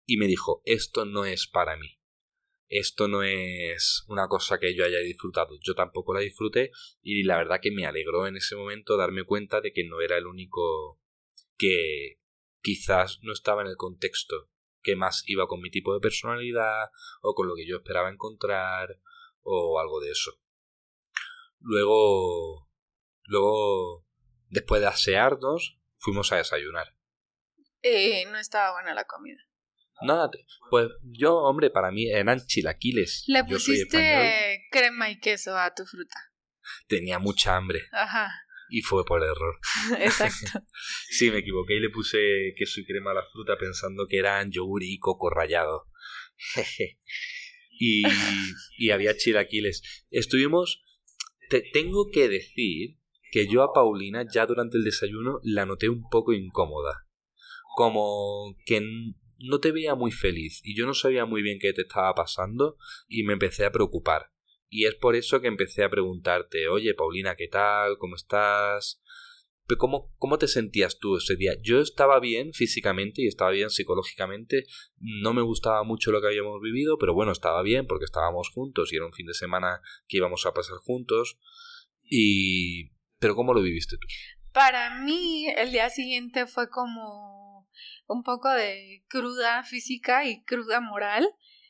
y 0.05 0.17
me 0.17 0.27
dijo, 0.27 0.61
esto 0.65 1.05
no 1.05 1.25
es 1.25 1.47
para 1.47 1.77
mí. 1.77 1.96
Esto 2.69 3.07
no 3.07 3.23
es 3.23 4.03
una 4.07 4.27
cosa 4.27 4.59
que 4.59 4.75
yo 4.75 4.83
haya 4.83 4.99
disfrutado. 4.99 5.57
Yo 5.61 5.73
tampoco 5.73 6.13
la 6.13 6.19
disfruté 6.19 6.71
y 7.01 7.23
la 7.23 7.37
verdad 7.37 7.59
que 7.61 7.71
me 7.71 7.85
alegró 7.85 8.27
en 8.27 8.35
ese 8.35 8.55
momento 8.55 8.97
darme 8.97 9.23
cuenta 9.23 9.61
de 9.61 9.71
que 9.71 9.85
no 9.85 10.01
era 10.01 10.17
el 10.17 10.27
único 10.27 10.99
que 11.57 12.19
quizás 12.61 13.19
no 13.21 13.31
estaba 13.31 13.61
en 13.61 13.69
el 13.69 13.77
contexto 13.77 14.49
que 14.81 14.95
más 14.95 15.23
iba 15.27 15.47
con 15.47 15.61
mi 15.61 15.69
tipo 15.69 15.93
de 15.93 15.99
personalidad 15.99 16.91
o 17.21 17.33
con 17.33 17.47
lo 17.47 17.55
que 17.55 17.67
yo 17.67 17.77
esperaba 17.77 18.09
encontrar 18.09 18.99
o 19.41 19.79
algo 19.79 19.99
de 19.99 20.11
eso. 20.11 20.39
Luego, 21.59 22.69
luego, 23.23 24.05
después 24.49 24.81
de 24.81 24.87
asearnos, 24.87 25.79
fuimos 25.97 26.31
a 26.31 26.37
desayunar. 26.37 26.95
Eh, 27.81 28.25
no 28.25 28.37
estaba 28.37 28.73
buena 28.73 28.93
la 28.93 29.05
comida. 29.05 29.46
Nada, 30.01 30.29
pues 30.69 30.89
yo, 31.03 31.37
hombre, 31.37 31.69
para 31.69 31.91
mí 31.91 32.09
eran 32.11 32.45
chilaquiles. 32.45 33.23
Le 33.27 33.43
pusiste 33.43 34.67
crema 34.71 35.09
y 35.09 35.19
queso 35.19 35.57
a 35.57 35.73
tu 35.73 35.85
fruta. 35.85 36.17
tenía 36.87 37.17
mucha 37.19 37.55
hambre 37.55 37.81
Ajá, 37.91 38.29
y 38.69 38.81
fue 38.81 39.05
por 39.05 39.23
error. 39.23 39.59
exacto. 39.99 40.61
Sí, 41.09 41.31
me 41.31 41.39
equivoqué 41.39 41.75
y 41.75 41.79
le 41.79 41.89
puse 41.89 42.53
queso 42.57 42.81
y 42.81 42.85
crema 42.85 43.11
a 43.11 43.15
la 43.15 43.23
fruta 43.31 43.57
pensando 43.57 44.05
que 44.07 44.19
eran 44.19 44.51
yogur 44.51 44.83
y 44.83 44.97
coco 44.99 45.29
rallado. 45.29 45.87
Jeje. 46.35 46.99
y, 47.79 48.03
y 48.77 48.91
había 48.91 49.15
chilaquiles. 49.15 50.05
Estuvimos... 50.09 50.83
Te 51.49 51.61
tengo 51.61 52.09
que 52.11 52.27
decir 52.27 52.99
que 53.31 53.47
yo 53.47 53.63
a 53.63 53.71
Paulina 53.71 54.25
ya 54.29 54.45
durante 54.45 54.77
el 54.77 54.83
desayuno 54.83 55.39
la 55.43 55.65
noté 55.65 55.87
un 55.87 56.03
poco 56.09 56.33
incómoda. 56.33 57.05
Como 57.77 58.53
que 58.65 58.81
no 59.39 59.59
te 59.59 59.71
veía 59.71 59.95
muy 59.95 60.11
feliz 60.11 60.61
y 60.63 60.75
yo 60.75 60.85
no 60.85 60.93
sabía 60.93 61.25
muy 61.25 61.41
bien 61.41 61.59
qué 61.59 61.73
te 61.73 61.83
estaba 61.83 62.13
pasando 62.15 62.77
y 63.07 63.23
me 63.23 63.33
empecé 63.33 63.65
a 63.65 63.71
preocupar. 63.71 64.31
Y 64.69 64.85
es 64.85 64.95
por 64.95 65.15
eso 65.15 65.39
que 65.39 65.47
empecé 65.47 65.83
a 65.83 65.89
preguntarte, 65.89 66.67
oye 66.67 66.93
Paulina, 66.93 67.35
¿qué 67.35 67.47
tal? 67.47 67.97
¿Cómo 67.97 68.15
estás? 68.15 69.01
Pero 69.65 69.77
¿cómo, 69.79 70.13
¿Cómo 70.17 70.37
te 70.37 70.47
sentías 70.47 70.97
tú 70.97 71.17
ese 71.17 71.35
día? 71.35 71.53
Yo 71.61 71.79
estaba 71.79 72.19
bien 72.19 72.53
físicamente 72.53 73.21
y 73.21 73.27
estaba 73.27 73.51
bien 73.51 73.69
psicológicamente. 73.69 74.65
No 74.97 75.33
me 75.33 75.41
gustaba 75.41 75.83
mucho 75.83 76.11
lo 76.11 76.21
que 76.21 76.27
habíamos 76.27 76.61
vivido, 76.61 76.97
pero 76.97 77.13
bueno, 77.13 77.33
estaba 77.33 77.61
bien 77.63 77.85
porque 77.85 78.05
estábamos 78.05 78.49
juntos 78.49 78.91
y 78.91 78.95
era 78.95 79.05
un 79.05 79.13
fin 79.13 79.25
de 79.25 79.33
semana 79.33 79.81
que 80.07 80.17
íbamos 80.17 80.45
a 80.45 80.53
pasar 80.53 80.77
juntos. 80.77 81.37
Y... 82.03 82.91
Pero 83.19 83.35
¿cómo 83.35 83.53
lo 83.53 83.61
viviste 83.61 83.97
tú? 83.97 84.07
Para 84.53 85.01
mí, 85.01 85.47
el 85.57 85.71
día 85.71 85.89
siguiente 85.89 86.47
fue 86.47 86.69
como 86.69 87.46
un 88.07 88.23
poco 88.23 88.49
de 88.49 89.03
cruda 89.09 89.63
física 89.63 90.25
y 90.25 90.43
cruda 90.43 90.79
moral. 90.79 91.27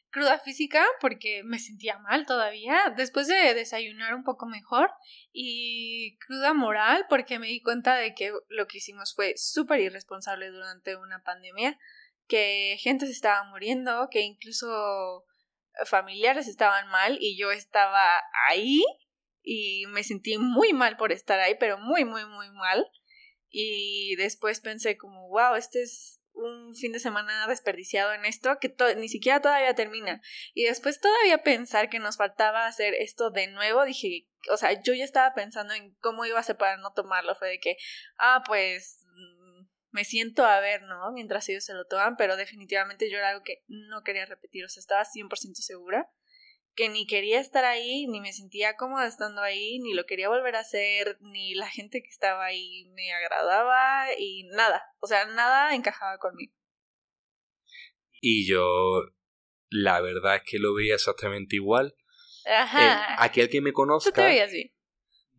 Cruda 0.09 0.39
física 0.39 0.85
porque 1.01 1.43
me 1.43 1.59
sentía 1.59 1.99
mal 1.99 2.25
todavía, 2.25 2.93
después 2.95 3.27
de 3.27 3.53
desayunar 3.53 4.15
un 4.15 4.23
poco 4.23 4.45
mejor, 4.45 4.89
y 5.33 6.17
cruda 6.19 6.53
moral 6.53 7.05
porque 7.09 7.39
me 7.39 7.47
di 7.47 7.61
cuenta 7.61 7.95
de 7.95 8.15
que 8.15 8.31
lo 8.47 8.67
que 8.67 8.77
hicimos 8.77 9.13
fue 9.13 9.33
súper 9.35 9.81
irresponsable 9.81 10.49
durante 10.49 10.95
una 10.95 11.21
pandemia, 11.23 11.77
que 12.27 12.77
gente 12.79 13.05
se 13.05 13.11
estaba 13.11 13.43
muriendo, 13.49 14.07
que 14.09 14.21
incluso 14.21 15.25
familiares 15.85 16.47
estaban 16.47 16.87
mal 16.89 17.17
y 17.19 17.37
yo 17.37 17.51
estaba 17.51 18.21
ahí 18.49 18.83
y 19.43 19.85
me 19.87 20.03
sentí 20.03 20.37
muy 20.37 20.73
mal 20.73 20.97
por 20.97 21.11
estar 21.11 21.39
ahí, 21.39 21.55
pero 21.59 21.77
muy, 21.77 22.05
muy, 22.05 22.25
muy 22.25 22.49
mal. 22.51 22.85
Y 23.49 24.15
después 24.17 24.59
pensé 24.59 24.97
como, 24.97 25.29
wow, 25.29 25.55
este 25.55 25.83
es 25.83 26.21
un 26.37 26.75
fin 26.75 26.91
de 26.91 26.99
semana 26.99 27.47
desperdiciado 27.47 28.13
en 28.13 28.25
esto 28.25 28.57
que 28.59 28.73
ni 28.95 29.09
siquiera 29.09 29.41
todavía 29.41 29.73
termina. 29.73 30.21
Y 30.53 30.65
después 30.65 30.99
todavía 30.99 31.43
pensar 31.43 31.89
que 31.89 31.99
nos 31.99 32.17
faltaba 32.17 32.67
hacer 32.67 32.93
esto 32.93 33.31
de 33.31 33.47
nuevo, 33.47 33.83
dije, 33.85 34.27
o 34.49 34.57
sea, 34.57 34.81
yo 34.81 34.93
ya 34.93 35.03
estaba 35.03 35.33
pensando 35.33 35.73
en 35.73 35.95
cómo 35.95 36.25
iba 36.25 36.39
a 36.39 36.43
ser 36.43 36.57
para 36.57 36.77
no 36.77 36.93
tomarlo. 36.93 37.35
Fue 37.35 37.49
de 37.49 37.59
que, 37.59 37.77
ah, 38.17 38.43
pues 38.45 39.05
mm, 39.05 39.65
me 39.91 40.05
siento 40.05 40.45
a 40.45 40.59
ver, 40.59 40.83
¿no? 40.83 41.11
Mientras 41.11 41.49
ellos 41.49 41.65
se 41.65 41.73
lo 41.73 41.85
toman, 41.85 42.15
pero 42.17 42.37
definitivamente 42.37 43.09
yo 43.09 43.17
era 43.17 43.29
algo 43.29 43.43
que 43.43 43.63
no 43.67 44.03
quería 44.03 44.25
repetir, 44.25 44.63
o 44.65 44.69
sea, 44.69 44.81
estaba 44.81 45.03
100% 45.03 45.55
segura 45.55 46.09
que 46.77 46.89
ni 46.89 47.07
quería 47.07 47.41
estar 47.41 47.65
ahí, 47.65 48.05
ni 48.07 48.21
me 48.21 48.31
sentía 48.31 48.77
cómoda 48.77 49.07
estando 49.07 49.41
ahí, 49.41 49.79
ni 49.79 49.93
lo 49.93 50.05
quería 50.05 50.29
volver 50.29 50.55
a 50.55 50.59
hacer, 50.59 51.17
ni 51.21 51.55
la 51.55 51.67
gente 51.67 52.03
que 52.03 52.09
estaba 52.09 52.45
ahí 52.45 52.85
me 52.93 53.11
agradaba 53.11 54.05
y 54.17 54.43
nada, 54.43 54.83
o 54.99 55.07
sea, 55.07 55.25
nada 55.25 55.73
encajaba 55.73 56.19
conmigo. 56.19 56.53
Y 58.21 58.47
yo, 58.47 59.01
la 59.69 60.01
verdad 60.01 60.37
es 60.37 60.43
que 60.45 60.59
lo 60.59 60.75
veía 60.75 60.93
exactamente 60.93 61.55
igual. 61.55 61.95
Eh, 62.45 62.53
Ajá. 62.53 63.21
aquel 63.23 63.49
que 63.49 63.59
me 63.59 63.71
Tú 63.71 63.73
te 63.73 63.75
conozca... 63.75 64.23
veías 64.23 64.51
bien. 64.51 64.71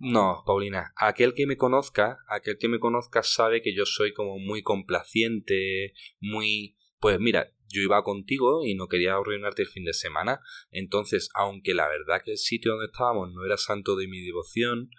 No, 0.01 0.43
Paulina, 0.45 0.93
aquel 0.97 1.35
que 1.35 1.47
me 1.47 1.57
conozca, 1.57 2.19
aquel 2.29 2.59
que 2.59 2.69
me 2.69 2.79
conozca 2.79 3.23
sabe 3.23 3.63
que 3.63 3.75
yo 3.75 3.87
soy 3.87 4.13
como 4.13 4.39
muy 4.39 4.63
complaciente, 4.63 5.95
muy... 6.21 6.77
Pues 7.01 7.19
mira, 7.21 7.53
yo 7.69 7.83
iba 7.83 8.03
contigo 8.03 8.65
y 8.65 8.75
no 8.75 8.89
quería 8.89 9.15
arruinarte 9.15 9.63
el 9.63 9.69
fin 9.69 9.85
de 9.85 9.93
semana, 9.93 10.41
entonces, 10.71 11.29
aunque 11.35 11.75
la 11.75 11.89
verdad 11.89 12.23
que 12.25 12.33
el 12.33 12.39
sitio 12.39 12.73
donde 12.73 12.87
estábamos 12.87 13.33
no 13.33 13.45
era 13.45 13.57
santo 13.57 13.97
de 13.97 14.09
mi 14.09 14.21
devoción 14.21 14.91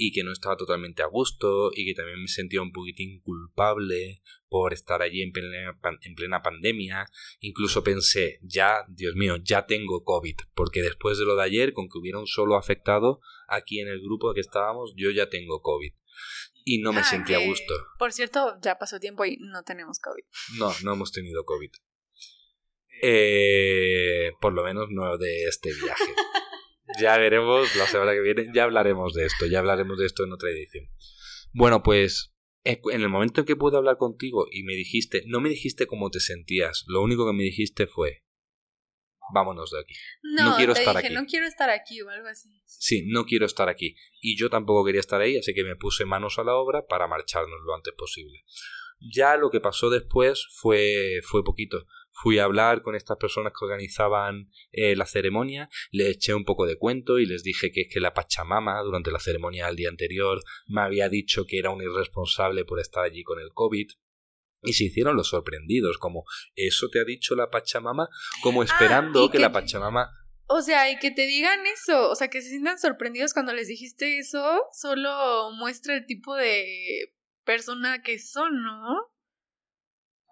y 0.00 0.12
que 0.12 0.22
no 0.22 0.30
estaba 0.30 0.56
totalmente 0.56 1.02
a 1.02 1.06
gusto 1.06 1.70
y 1.74 1.84
que 1.84 1.94
también 1.94 2.20
me 2.22 2.28
sentía 2.28 2.62
un 2.62 2.70
poquitín 2.72 3.20
culpable 3.20 4.22
por 4.48 4.72
estar 4.72 5.02
allí 5.02 5.22
en 5.22 5.32
plena, 5.32 5.76
en 6.02 6.14
plena 6.14 6.40
pandemia. 6.40 7.06
Incluso 7.40 7.82
pensé, 7.82 8.38
ya, 8.42 8.84
Dios 8.88 9.16
mío, 9.16 9.36
ya 9.42 9.66
tengo 9.66 10.04
COVID, 10.04 10.36
porque 10.54 10.82
después 10.82 11.18
de 11.18 11.24
lo 11.24 11.34
de 11.34 11.42
ayer, 11.42 11.72
con 11.72 11.88
que 11.88 11.98
hubiera 11.98 12.20
un 12.20 12.28
solo 12.28 12.56
afectado 12.56 13.20
aquí 13.48 13.80
en 13.80 13.88
el 13.88 14.00
grupo 14.00 14.32
que 14.34 14.40
estábamos, 14.40 14.94
yo 14.96 15.10
ya 15.10 15.28
tengo 15.28 15.60
COVID. 15.60 15.92
Y 16.64 16.78
no 16.78 16.92
me 16.92 17.02
sentía 17.02 17.38
a 17.38 17.46
gusto. 17.46 17.74
Por 17.98 18.12
cierto, 18.12 18.56
ya 18.62 18.78
pasó 18.78 19.00
tiempo 19.00 19.24
y 19.24 19.38
no 19.40 19.62
tenemos 19.62 19.98
COVID. 20.00 20.22
No, 20.58 20.72
no 20.84 20.92
hemos 20.92 21.12
tenido 21.12 21.44
COVID. 21.44 21.70
Eh, 23.02 24.32
por 24.40 24.52
lo 24.52 24.62
menos 24.64 24.88
no 24.90 25.16
de 25.18 25.44
este 25.44 25.70
viaje. 25.74 26.04
Ya 26.98 27.16
veremos 27.18 27.76
la 27.76 27.86
semana 27.86 28.12
que 28.12 28.20
viene, 28.20 28.46
ya 28.52 28.64
hablaremos 28.64 29.12
de 29.12 29.26
esto, 29.26 29.46
ya 29.46 29.58
hablaremos 29.58 29.98
de 29.98 30.06
esto 30.06 30.24
en 30.24 30.32
otra 30.32 30.50
edición. 30.50 30.88
Bueno, 31.52 31.82
pues 31.82 32.34
eh, 32.64 32.80
en 32.92 33.02
el 33.02 33.08
momento 33.08 33.42
en 33.42 33.46
que 33.46 33.56
pude 33.56 33.76
hablar 33.76 33.98
contigo 33.98 34.46
y 34.50 34.62
me 34.62 34.72
dijiste, 34.72 35.22
no 35.26 35.40
me 35.40 35.48
dijiste 35.48 35.86
cómo 35.86 36.10
te 36.10 36.18
sentías, 36.18 36.84
lo 36.88 37.02
único 37.02 37.26
que 37.26 37.34
me 37.34 37.44
dijiste 37.44 37.86
fue, 37.86 38.24
vámonos 39.32 39.70
de 39.70 39.80
aquí. 39.80 39.94
No, 40.22 40.56
quiero 40.56 40.72
estar 40.72 40.96
aquí. 40.96 41.12
No 41.12 41.26
quiero 41.26 41.46
estar 41.46 41.70
aquí 41.70 42.00
o 42.00 42.08
algo 42.08 42.28
así. 42.28 42.48
Sí, 42.64 43.04
no 43.06 43.24
quiero 43.26 43.46
estar 43.46 43.68
aquí. 43.68 43.94
Y 44.20 44.36
yo 44.36 44.50
tampoco 44.50 44.84
quería 44.84 45.00
estar 45.00 45.20
ahí, 45.20 45.36
así 45.38 45.54
que 45.54 45.64
me 45.64 45.76
puse 45.76 46.04
manos 46.04 46.38
a 46.38 46.44
la 46.44 46.54
obra 46.54 46.86
para 46.86 47.06
marcharnos 47.06 47.60
lo 47.64 47.74
antes 47.74 47.94
posible. 47.96 48.44
Ya 49.00 49.36
lo 49.36 49.50
que 49.50 49.60
pasó 49.60 49.90
después 49.90 50.48
fue, 50.56 51.20
fue 51.22 51.44
poquito 51.44 51.86
fui 52.22 52.38
a 52.38 52.44
hablar 52.44 52.82
con 52.82 52.94
estas 52.94 53.16
personas 53.16 53.52
que 53.52 53.64
organizaban 53.64 54.50
eh, 54.72 54.96
la 54.96 55.06
ceremonia, 55.06 55.68
les 55.90 56.16
eché 56.16 56.34
un 56.34 56.44
poco 56.44 56.66
de 56.66 56.76
cuento 56.76 57.18
y 57.18 57.26
les 57.26 57.42
dije 57.42 57.70
que 57.70 57.82
es 57.82 57.88
que 57.92 58.00
la 58.00 58.14
Pachamama 58.14 58.80
durante 58.82 59.10
la 59.10 59.20
ceremonia 59.20 59.66
del 59.66 59.76
día 59.76 59.88
anterior 59.88 60.42
me 60.66 60.80
había 60.80 61.08
dicho 61.08 61.44
que 61.46 61.58
era 61.58 61.70
un 61.70 61.82
irresponsable 61.82 62.64
por 62.64 62.80
estar 62.80 63.04
allí 63.04 63.22
con 63.22 63.40
el 63.40 63.50
COVID. 63.52 63.88
Y 64.62 64.72
se 64.72 64.84
hicieron 64.84 65.14
los 65.14 65.28
sorprendidos, 65.28 65.98
como 65.98 66.24
¿eso 66.56 66.88
te 66.88 66.98
ha 67.00 67.04
dicho 67.04 67.36
la 67.36 67.48
Pachamama? 67.48 68.08
Como 68.42 68.62
ah, 68.62 68.64
esperando 68.64 69.30
que, 69.30 69.38
la 69.38 69.52
Pachamama 69.52 70.10
o 70.50 70.62
sea, 70.62 70.90
y 70.90 70.98
que 70.98 71.10
te 71.10 71.26
digan 71.26 71.60
eso, 71.66 72.10
o 72.10 72.14
sea, 72.14 72.28
que 72.28 72.40
se 72.40 72.48
sientan 72.48 72.78
sorprendidos 72.78 73.34
cuando 73.34 73.52
les 73.52 73.68
dijiste 73.68 74.18
eso, 74.18 74.62
solo 74.72 75.50
muestra 75.52 75.94
el 75.94 76.06
tipo 76.06 76.34
de 76.34 77.12
persona 77.44 78.00
que 78.02 78.18
son, 78.18 78.62
¿no? 78.62 78.96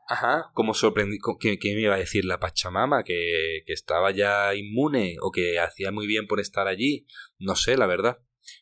Ajá, 0.08 0.50
como 0.54 0.72
sorprendí, 0.72 1.18
que, 1.40 1.58
me 1.74 1.80
iba 1.80 1.94
a 1.94 1.98
decir 1.98 2.24
la 2.24 2.38
Pachamama, 2.38 3.02
que, 3.02 3.62
que 3.66 3.72
estaba 3.72 4.12
ya 4.12 4.54
inmune 4.54 5.16
o 5.20 5.32
que 5.32 5.58
hacía 5.58 5.90
muy 5.90 6.06
bien 6.06 6.28
por 6.28 6.38
estar 6.38 6.68
allí, 6.68 7.06
no 7.38 7.56
sé, 7.56 7.76
la 7.76 7.86
verdad. 7.86 8.18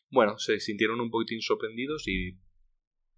Bueno, 0.09 0.39
se 0.39 0.59
sintieron 0.59 1.01
un 1.01 1.11
poquitín 1.11 1.41
sorprendidos 1.41 2.07
y, 2.07 2.39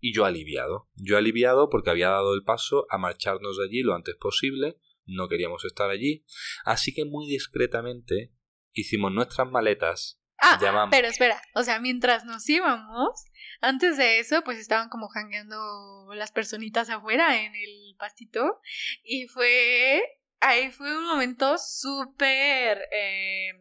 y 0.01 0.13
yo 0.13 0.25
aliviado. 0.25 0.89
Yo 0.95 1.17
aliviado 1.17 1.69
porque 1.69 1.89
había 1.89 2.09
dado 2.09 2.33
el 2.33 2.43
paso 2.43 2.85
a 2.89 2.97
marcharnos 2.97 3.57
de 3.57 3.65
allí 3.65 3.81
lo 3.81 3.95
antes 3.95 4.15
posible, 4.15 4.77
no 5.05 5.29
queríamos 5.29 5.63
estar 5.63 5.89
allí, 5.89 6.25
así 6.65 6.93
que 6.93 7.05
muy 7.05 7.27
discretamente 7.27 8.33
hicimos 8.73 9.13
nuestras 9.13 9.49
maletas. 9.49 10.19
Ah, 10.39 10.87
pero 10.91 11.07
espera, 11.07 11.41
o 11.55 11.63
sea, 11.63 11.79
mientras 11.79 12.23
nos 12.25 12.47
íbamos, 12.47 13.25
antes 13.61 13.97
de 13.97 14.19
eso, 14.19 14.43
pues 14.43 14.59
estaban 14.59 14.89
como 14.89 15.07
jangueando 15.07 16.07
las 16.13 16.31
personitas 16.31 16.89
afuera 16.89 17.41
en 17.41 17.55
el 17.55 17.95
pastito. 17.97 18.61
Y 19.03 19.27
fue. 19.27 20.03
Ahí 20.39 20.69
fue 20.69 20.95
un 20.95 21.05
momento 21.05 21.57
súper 21.57 22.79
eh, 22.91 23.53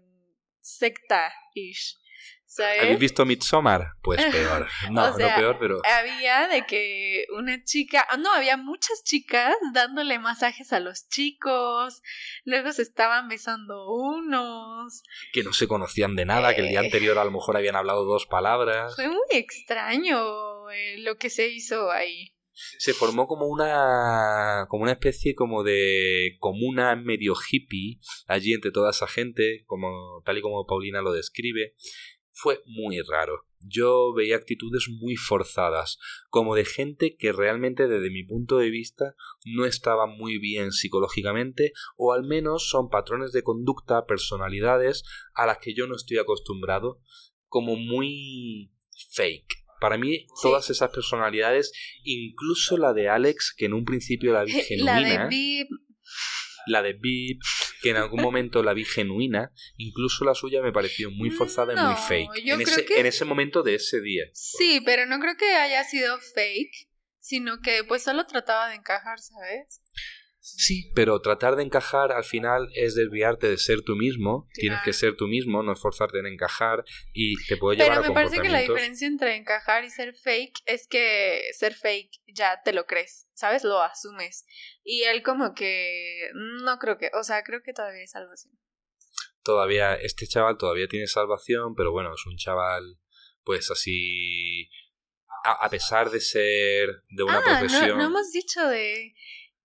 secta-ish. 0.60 1.96
¿Habéis 2.58 2.98
visto 2.98 3.24
Midsommar? 3.24 3.92
Pues 4.02 4.22
peor. 4.32 4.66
No, 4.90 5.10
no 5.10 5.16
peor, 5.16 5.56
pero. 5.58 5.80
Había 5.84 6.48
de 6.48 6.64
que 6.66 7.24
una 7.36 7.62
chica. 7.64 8.06
No, 8.18 8.32
había 8.32 8.56
muchas 8.56 9.02
chicas 9.04 9.54
dándole 9.72 10.18
masajes 10.18 10.72
a 10.72 10.80
los 10.80 11.08
chicos. 11.08 12.02
Luego 12.44 12.72
se 12.72 12.82
estaban 12.82 13.28
besando 13.28 13.90
unos. 13.90 15.02
Que 15.32 15.42
no 15.42 15.52
se 15.52 15.68
conocían 15.68 16.16
de 16.16 16.24
nada, 16.24 16.54
que 16.54 16.62
el 16.62 16.68
día 16.68 16.80
eh. 16.80 16.84
anterior 16.84 17.18
a 17.18 17.24
lo 17.24 17.30
mejor 17.30 17.56
habían 17.56 17.76
hablado 17.76 18.04
dos 18.04 18.26
palabras. 18.26 18.94
Fue 18.96 19.08
muy 19.08 19.18
extraño 19.30 20.70
eh, 20.70 20.98
lo 20.98 21.16
que 21.16 21.30
se 21.30 21.48
hizo 21.48 21.90
ahí 21.90 22.32
se 22.78 22.94
formó 22.94 23.26
como 23.26 23.46
una 23.46 24.66
como 24.68 24.82
una 24.82 24.92
especie 24.92 25.34
como 25.34 25.62
de 25.62 26.36
comuna 26.38 26.96
medio 26.96 27.34
hippie 27.34 27.98
allí 28.26 28.54
entre 28.54 28.70
toda 28.70 28.90
esa 28.90 29.06
gente 29.06 29.64
como 29.66 30.22
tal 30.24 30.38
y 30.38 30.40
como 30.40 30.64
Paulina 30.66 31.02
lo 31.02 31.12
describe 31.12 31.74
fue 32.36 32.62
muy 32.66 33.00
raro. 33.00 33.46
Yo 33.60 34.12
veía 34.14 34.36
actitudes 34.36 34.88
muy 35.00 35.16
forzadas, 35.16 35.98
como 36.28 36.54
de 36.54 36.66
gente 36.66 37.16
que 37.16 37.32
realmente 37.32 37.88
desde 37.88 38.10
mi 38.10 38.24
punto 38.24 38.58
de 38.58 38.68
vista 38.68 39.14
no 39.44 39.64
estaba 39.64 40.06
muy 40.06 40.38
bien 40.38 40.70
psicológicamente, 40.70 41.72
o 41.96 42.12
al 42.12 42.24
menos 42.24 42.68
son 42.68 42.90
patrones 42.90 43.32
de 43.32 43.42
conducta, 43.42 44.04
personalidades 44.04 45.02
a 45.34 45.46
las 45.46 45.58
que 45.58 45.74
yo 45.74 45.86
no 45.86 45.96
estoy 45.96 46.18
acostumbrado, 46.18 47.00
como 47.46 47.74
muy 47.74 48.70
fake. 49.12 49.64
Para 49.80 49.96
mí, 49.96 50.26
todas 50.42 50.68
esas 50.70 50.90
personalidades, 50.90 51.72
incluso 52.02 52.76
la 52.76 52.92
de 52.92 53.08
Alex, 53.08 53.54
que 53.56 53.64
en 53.64 53.74
un 53.74 53.84
principio 53.84 54.32
la 54.32 54.44
vi 54.44 54.52
genuina 54.62 55.28
la 56.66 56.82
de 56.82 56.94
Beep, 56.94 57.38
que 57.86 57.90
en 57.90 57.96
algún 57.98 58.20
momento 58.20 58.64
la 58.64 58.74
vi 58.74 58.84
genuina, 58.84 59.52
incluso 59.76 60.24
la 60.24 60.34
suya 60.34 60.60
me 60.60 60.72
pareció 60.72 61.08
muy 61.12 61.30
forzada 61.30 61.72
y 61.72 61.76
muy 61.76 61.94
fake. 61.94 62.48
En 62.48 62.60
ese, 62.60 62.86
en 62.98 63.06
ese 63.06 63.24
momento 63.24 63.62
de 63.62 63.76
ese 63.76 64.00
día. 64.00 64.24
Sí, 64.32 64.82
pero 64.84 65.06
no 65.06 65.20
creo 65.20 65.36
que 65.36 65.54
haya 65.54 65.84
sido 65.84 66.18
fake, 66.18 66.90
sino 67.20 67.60
que 67.60 67.84
pues 67.84 68.02
solo 68.02 68.26
trataba 68.26 68.68
de 68.70 68.74
encajar, 68.74 69.20
¿sabes? 69.20 69.82
Sí, 70.48 70.92
pero 70.94 71.20
tratar 71.20 71.56
de 71.56 71.64
encajar 71.64 72.12
al 72.12 72.22
final 72.22 72.68
es 72.74 72.94
desviarte 72.94 73.48
de 73.48 73.58
ser 73.58 73.82
tú 73.82 73.96
mismo. 73.96 74.46
Tienes 74.54 74.78
que 74.84 74.92
ser 74.92 75.16
tú 75.16 75.26
mismo, 75.26 75.64
no 75.64 75.72
esforzarte 75.72 76.20
en 76.20 76.26
encajar 76.26 76.84
y 77.12 77.34
te 77.46 77.56
puede 77.56 77.78
llevar 77.78 77.98
pero 77.98 78.08
me 78.08 78.14
parece 78.14 78.40
que 78.40 78.48
la 78.48 78.60
diferencia 78.60 79.08
entre 79.08 79.34
encajar 79.34 79.84
y 79.84 79.90
ser 79.90 80.14
fake 80.14 80.60
es 80.64 80.86
que 80.86 81.42
ser 81.52 81.74
fake 81.74 82.20
ya 82.28 82.62
te 82.64 82.72
lo 82.72 82.86
crees, 82.86 83.28
¿sabes? 83.34 83.64
Lo 83.64 83.82
asumes. 83.82 84.46
Y 84.84 85.02
él 85.02 85.24
como 85.24 85.52
que 85.52 86.30
no 86.62 86.78
creo 86.78 86.96
que, 86.96 87.10
o 87.18 87.24
sea, 87.24 87.42
creo 87.42 87.62
que 87.64 87.72
todavía 87.72 88.02
hay 88.02 88.06
salvación. 88.06 88.54
Todavía, 89.42 89.96
este 89.96 90.28
chaval 90.28 90.58
todavía 90.58 90.86
tiene 90.86 91.08
salvación, 91.08 91.74
pero 91.74 91.90
bueno, 91.90 92.14
es 92.14 92.24
un 92.24 92.36
chaval 92.36 92.98
pues 93.42 93.70
así 93.72 94.68
a, 95.44 95.68
pesar 95.70 96.10
de 96.10 96.20
ser 96.20 97.02
de 97.10 97.22
una 97.22 97.38
ah, 97.38 97.42
profesión. 97.42 97.98
no 97.98 98.04
hemos 98.04 98.32
dicho 98.32 98.66
de 98.66 99.14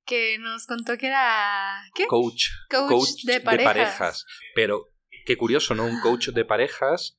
que 0.05 0.37
nos 0.39 0.65
contó 0.65 0.97
que 0.97 1.07
era 1.07 1.83
¿qué? 1.93 2.07
Coach, 2.07 2.45
coach, 2.69 3.23
de, 3.23 3.39
parejas. 3.41 4.25
Pero 4.55 4.91
qué 5.25 5.37
curioso, 5.37 5.75
¿no? 5.75 5.85
Un 5.85 6.01
coach 6.01 6.29
de 6.29 6.45
parejas 6.45 7.17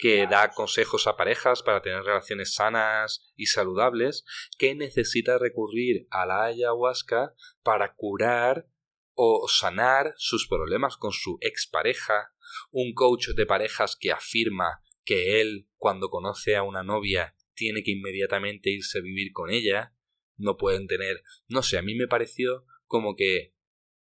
que 0.00 0.26
da 0.26 0.50
consejos 0.50 1.06
a 1.06 1.16
parejas 1.16 1.62
para 1.62 1.82
tener 1.82 2.02
relaciones 2.02 2.54
sanas 2.54 3.32
y 3.36 3.46
saludables, 3.46 4.24
que 4.58 4.74
necesita 4.74 5.38
recurrir 5.38 6.06
a 6.10 6.26
la 6.26 6.44
ayahuasca 6.44 7.34
para 7.62 7.94
curar 7.94 8.66
o 9.14 9.46
sanar 9.48 10.14
sus 10.16 10.48
problemas 10.48 10.96
con 10.96 11.12
su 11.12 11.38
expareja, 11.40 12.32
un 12.70 12.92
coach 12.94 13.28
de 13.28 13.46
parejas 13.46 13.96
que 13.96 14.10
afirma 14.10 14.82
que 15.04 15.40
él, 15.40 15.68
cuando 15.76 16.08
conoce 16.08 16.56
a 16.56 16.62
una 16.62 16.82
novia, 16.82 17.36
tiene 17.54 17.82
que 17.82 17.92
inmediatamente 17.92 18.70
irse 18.70 18.98
a 18.98 19.02
vivir 19.02 19.32
con 19.32 19.50
ella, 19.50 19.94
no 20.36 20.56
pueden 20.56 20.86
tener, 20.86 21.22
no 21.48 21.62
sé, 21.62 21.78
a 21.78 21.82
mí 21.82 21.94
me 21.94 22.08
pareció 22.08 22.64
como 22.86 23.16
que 23.16 23.54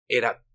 era 0.08 0.46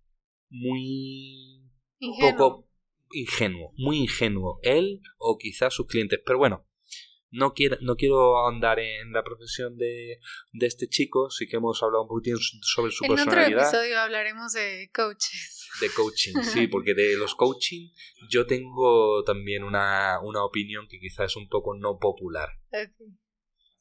muy 0.50 1.70
ingenuo. 2.00 2.32
poco 2.32 2.70
ingenuo, 3.12 3.74
muy 3.78 3.98
ingenuo 3.98 4.60
él 4.64 5.02
o 5.18 5.38
quizás 5.38 5.74
sus 5.74 5.88
clientes, 5.88 6.20
pero 6.26 6.38
bueno, 6.38 6.68
no 7.30 7.54
quiero, 7.54 7.78
no 7.82 7.96
quiero 7.96 8.48
andar 8.48 8.80
en 8.80 9.12
la 9.12 9.24
profesión 9.24 9.78
de, 9.78 10.20
de 10.54 10.66
este 10.66 10.88
chico, 10.88 11.30
sí 11.30 11.48
que 11.48 11.58
hemos 11.58 11.82
hablado 11.84 12.04
un 12.04 12.10
poquito 12.10 12.38
sobre 12.62 12.92
su 12.92 13.06
personalidad. 13.06 13.48
En 13.48 13.54
otro 13.54 13.68
episodio 13.68 14.00
hablaremos 14.00 14.54
de 14.54 14.90
coaches. 14.94 15.70
De 15.82 15.90
coaching, 15.90 16.34
sí, 16.42 16.68
porque 16.72 16.94
de 16.94 17.18
los 17.18 17.36
coaching 17.36 17.90
yo 18.30 18.46
tengo 18.46 19.24
también 19.24 19.64
una, 19.64 20.20
una 20.22 20.44
opinión 20.44 20.88
que 20.88 21.00
quizás 21.00 21.32
es 21.32 21.36
un 21.36 21.50
poco 21.50 21.76
no 21.76 22.00
popular. 22.00 22.50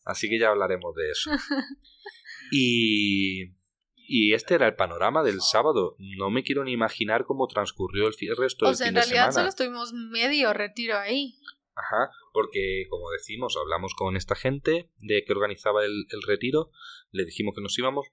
Así 0.07 0.31
que 0.31 0.39
ya 0.39 0.49
hablaremos 0.49 0.95
de 0.95 1.11
eso. 1.11 1.31
y, 2.53 3.57
y 3.97 4.33
este 4.33 4.55
era 4.55 4.67
el 4.67 4.77
panorama 4.77 5.23
del 5.23 5.43
sábado. 5.43 5.97
No 5.99 6.31
me 6.31 6.45
quiero 6.45 6.65
ni 6.65 6.73
imaginar 6.73 7.25
cómo 7.27 7.49
transcurrió 7.49 8.07
el 8.07 8.37
resto 8.37 8.67
del 8.67 8.77
fin 8.77 8.77
de 8.77 8.77
semana. 8.77 8.77
O 8.77 8.77
sea, 8.77 8.89
en 8.89 8.95
realidad 8.95 9.33
solo 9.33 9.49
estuvimos 9.49 9.93
medio 9.93 10.53
retiro 10.55 10.97
ahí. 10.97 11.35
Ajá, 11.75 12.11
porque 12.33 12.87
como 12.89 13.11
decimos, 13.11 13.55
hablamos 13.61 13.95
con 13.95 14.17
esta 14.17 14.35
gente 14.35 14.91
de 14.97 15.25
que 15.25 15.33
organizaba 15.33 15.85
el, 15.85 16.07
el 16.09 16.23
retiro, 16.23 16.71
le 17.11 17.27
dijimos 17.27 17.55
que 17.55 17.61
nos 17.61 17.79
íbamos, 17.79 18.07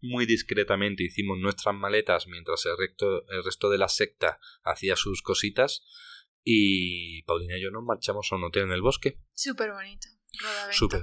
muy 0.00 0.26
discretamente 0.26 1.02
hicimos 1.02 1.38
nuestras 1.38 1.74
maletas 1.74 2.26
mientras 2.26 2.64
el 2.66 2.76
resto, 2.78 3.26
el 3.28 3.44
resto 3.44 3.70
de 3.70 3.78
la 3.78 3.88
secta 3.88 4.38
hacía 4.62 4.94
sus 4.96 5.22
cositas 5.22 5.82
Y 6.44 7.22
Paulina 7.22 7.56
y 7.56 7.62
yo 7.62 7.70
nos 7.70 7.82
marchamos 7.82 8.28
a 8.30 8.36
un 8.36 8.44
hotel 8.44 8.64
en 8.64 8.72
el 8.72 8.82
bosque. 8.82 9.18
Súper 9.34 9.72
bonito. 9.72 10.06
Súper 10.70 11.02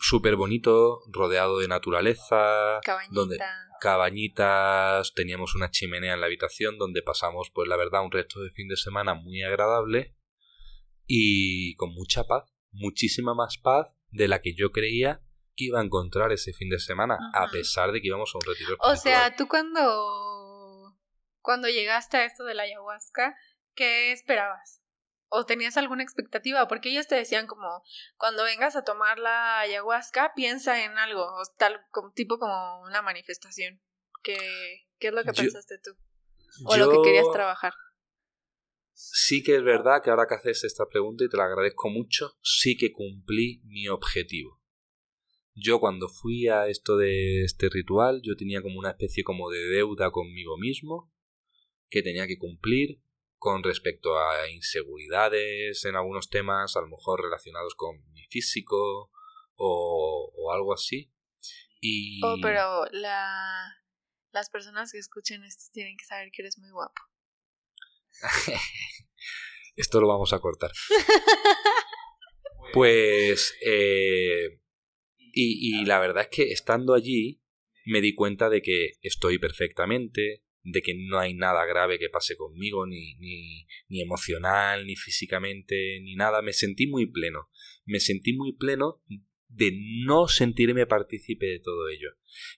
súper 0.00 0.36
bonito, 0.36 1.00
rodeado 1.08 1.58
de 1.58 1.68
naturaleza, 1.68 2.80
Cabañita. 2.82 3.14
donde 3.14 3.38
cabañitas, 3.80 5.12
teníamos 5.14 5.54
una 5.54 5.70
chimenea 5.70 6.14
en 6.14 6.20
la 6.20 6.26
habitación 6.26 6.78
donde 6.78 7.02
pasamos, 7.02 7.50
pues 7.52 7.68
la 7.68 7.76
verdad, 7.76 8.04
un 8.04 8.12
resto 8.12 8.40
de 8.40 8.50
fin 8.50 8.68
de 8.68 8.76
semana 8.76 9.14
muy 9.14 9.42
agradable 9.42 10.16
y 11.06 11.74
con 11.76 11.92
mucha 11.92 12.24
paz, 12.24 12.44
muchísima 12.72 13.34
más 13.34 13.58
paz 13.58 13.94
de 14.10 14.28
la 14.28 14.40
que 14.40 14.54
yo 14.54 14.72
creía 14.72 15.20
que 15.56 15.64
iba 15.64 15.80
a 15.80 15.84
encontrar 15.84 16.32
ese 16.32 16.52
fin 16.52 16.68
de 16.68 16.78
semana, 16.78 17.18
a 17.32 17.48
pesar 17.48 17.92
de 17.92 18.00
que 18.00 18.08
íbamos 18.08 18.30
a 18.34 18.38
un 18.38 18.44
retiro 18.44 18.76
O 18.80 18.96
sea, 18.96 19.34
tú 19.36 19.48
cuando 19.48 20.94
cuando 21.40 21.68
llegaste 21.68 22.16
a 22.16 22.24
esto 22.24 22.44
de 22.44 22.54
la 22.54 22.64
ayahuasca, 22.64 23.36
¿qué 23.74 24.12
esperabas? 24.12 24.82
¿O 25.28 25.44
tenías 25.44 25.76
alguna 25.76 26.02
expectativa? 26.02 26.68
Porque 26.68 26.90
ellos 26.90 27.08
te 27.08 27.16
decían 27.16 27.46
como, 27.46 27.82
cuando 28.16 28.44
vengas 28.44 28.76
a 28.76 28.84
tomar 28.84 29.18
la 29.18 29.58
ayahuasca, 29.60 30.32
piensa 30.34 30.84
en 30.84 30.98
algo, 30.98 31.22
o 31.22 31.42
tal 31.58 31.80
como, 31.90 32.12
tipo 32.12 32.38
como 32.38 32.82
una 32.82 33.02
manifestación. 33.02 33.80
¿Qué, 34.22 34.36
qué 34.98 35.08
es 35.08 35.12
lo 35.14 35.22
que 35.24 35.32
Yo- 35.32 35.42
pensaste 35.42 35.78
tú? 35.78 35.90
¿O 36.64 36.76
lo 36.76 36.88
que 36.90 37.02
querías 37.02 37.30
trabajar? 37.32 37.72
Sí 38.92 39.42
que 39.42 39.56
es 39.56 39.62
verdad 39.62 40.02
que 40.02 40.08
ahora 40.08 40.26
que 40.26 40.36
haces 40.36 40.64
esta 40.64 40.86
pregunta 40.88 41.22
y 41.24 41.28
te 41.28 41.36
la 41.36 41.44
agradezco 41.44 41.90
mucho, 41.90 42.38
sí 42.40 42.78
que 42.78 42.92
cumplí 42.92 43.60
mi 43.64 43.88
objetivo. 43.88 44.62
Yo 45.54 45.80
cuando 45.80 46.08
fui 46.08 46.48
a 46.48 46.66
esto 46.68 46.96
de 46.96 47.44
este 47.44 47.68
ritual, 47.68 48.20
yo 48.22 48.36
tenía 48.36 48.62
como 48.62 48.78
una 48.78 48.90
especie 48.90 49.22
como 49.22 49.50
de 49.50 49.58
deuda 49.68 50.10
conmigo 50.10 50.56
mismo 50.56 51.12
que 51.88 52.02
tenía 52.02 52.26
que 52.26 52.38
cumplir 52.38 53.02
con 53.38 53.62
respecto 53.62 54.18
a 54.18 54.48
inseguridades 54.50 55.84
en 55.84 55.96
algunos 55.96 56.28
temas, 56.30 56.76
a 56.76 56.80
lo 56.80 56.88
mejor 56.88 57.22
relacionados 57.22 57.74
con 57.74 57.96
mi 58.12 58.26
físico 58.26 59.10
o, 59.56 60.32
o 60.34 60.52
algo 60.52 60.72
así. 60.72 61.12
Y 61.80 62.20
Oh, 62.24 62.36
pero 62.40 62.86
la, 62.92 63.82
las 64.32 64.50
personas 64.50 64.92
que 64.92 64.98
escuchen 64.98 65.44
esto 65.44 65.64
tienen 65.72 65.96
que 65.96 66.04
saber 66.04 66.30
que 66.32 66.42
eres 66.42 66.58
muy 66.58 66.70
guapo. 66.70 67.02
esto 69.76 70.00
lo 70.00 70.08
vamos 70.08 70.32
a 70.32 70.40
cortar. 70.40 70.72
Pues 72.72 73.56
eh, 73.64 74.60
y, 75.18 75.80
y 75.80 75.84
la 75.86 75.98
verdad 75.98 76.24
es 76.24 76.28
que 76.28 76.52
estando 76.52 76.92
allí 76.92 77.40
me 77.86 78.00
di 78.00 78.14
cuenta 78.14 78.50
de 78.50 78.60
que 78.60 78.98
estoy 79.00 79.38
perfectamente, 79.38 80.42
de 80.66 80.82
que 80.82 80.94
no 80.94 81.20
hay 81.20 81.32
nada 81.32 81.64
grave 81.64 81.98
que 81.98 82.08
pase 82.08 82.36
conmigo, 82.36 82.86
ni, 82.86 83.14
ni, 83.16 83.66
ni 83.88 84.02
emocional, 84.02 84.84
ni 84.84 84.96
físicamente, 84.96 86.00
ni 86.02 86.16
nada. 86.16 86.42
Me 86.42 86.52
sentí 86.52 86.88
muy 86.88 87.06
pleno. 87.06 87.48
Me 87.84 88.00
sentí 88.00 88.32
muy 88.32 88.52
pleno 88.52 89.00
de 89.48 89.72
no 90.04 90.26
sentirme 90.26 90.86
partícipe 90.86 91.46
de 91.46 91.60
todo 91.60 91.88
ello. 91.88 92.10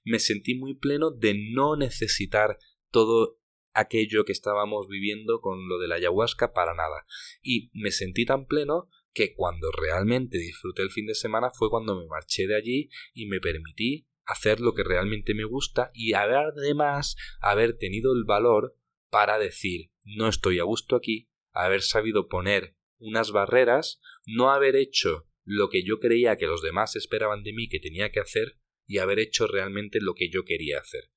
Me 0.05 0.19
sentí 0.19 0.55
muy 0.55 0.75
pleno 0.75 1.11
de 1.11 1.35
no 1.53 1.77
necesitar 1.77 2.59
todo 2.91 3.39
aquello 3.75 4.25
que 4.25 4.33
estábamos 4.33 4.89
viviendo 4.89 5.43
con 5.43 5.69
lo 5.69 5.79
de 5.79 5.89
la 5.89 5.97
ayahuasca 5.97 6.55
para 6.55 6.75
nada. 6.75 7.05
Y 7.43 7.71
me 7.75 7.91
sentí 7.91 8.25
tan 8.25 8.47
pleno 8.47 8.89
que 9.13 9.35
cuando 9.35 9.71
realmente 9.71 10.39
disfruté 10.39 10.81
el 10.81 10.91
fin 10.91 11.07
de 11.07 11.15
semana 11.15 11.51
fue 11.51 11.69
cuando 11.69 11.95
me 11.95 12.07
marché 12.07 12.47
de 12.47 12.57
allí 12.57 12.89
y 13.13 13.27
me 13.27 13.39
permití 13.39 14.09
hacer 14.29 14.61
lo 14.61 14.75
que 14.75 14.85
realmente 14.85 15.35
me 15.35 15.45
gusta 15.45 15.91
y 15.95 16.13
además 16.13 17.17
haber 17.41 17.77
tenido 17.79 18.13
el 18.13 18.25
valor 18.25 18.77
para 19.11 19.39
decir 19.39 19.91
no 20.05 20.29
estoy 20.29 20.59
a 20.59 20.65
gusto 20.65 20.97
aquí, 20.97 21.29
haber 21.53 21.83
sabido 21.83 22.29
poner 22.29 22.77
unas 22.99 23.33
barreras, 23.33 24.01
no 24.27 24.51
haber 24.51 24.77
hecho 24.77 25.27
lo 25.45 25.71
que 25.71 25.83
yo 25.83 25.99
creía 25.99 26.37
que 26.37 26.47
los 26.47 26.63
demás 26.63 26.95
esperaban 26.95 27.43
de 27.43 27.55
mí 27.55 27.69
que 27.69 27.81
tenía 27.81 28.11
que 28.13 28.21
hacer 28.21 28.59
y 28.87 28.99
haber 28.99 29.19
hecho 29.19 29.47
realmente 29.47 29.99
lo 30.01 30.15
que 30.15 30.29
yo 30.31 30.45
quería 30.45 30.79
hacer. 30.79 31.11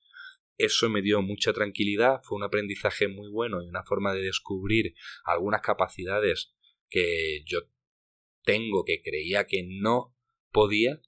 Eso 0.58 0.90
me 0.90 1.02
dio 1.02 1.22
mucha 1.22 1.54
tranquilidad, 1.54 2.22
fue 2.24 2.38
un 2.38 2.44
aprendizaje 2.44 3.08
muy 3.08 3.30
bueno 3.30 3.62
y 3.62 3.68
una 3.68 3.84
forma 3.84 4.14
de 4.14 4.22
descubrir 4.22 4.94
algunas 5.26 5.62
capacidades 5.62 6.54
que 6.90 7.44
yo 7.46 7.60
tengo 8.44 8.86
que 8.86 9.02
creía 9.02 9.48
que 9.48 9.66
no 9.68 10.16
podía, 10.52 11.02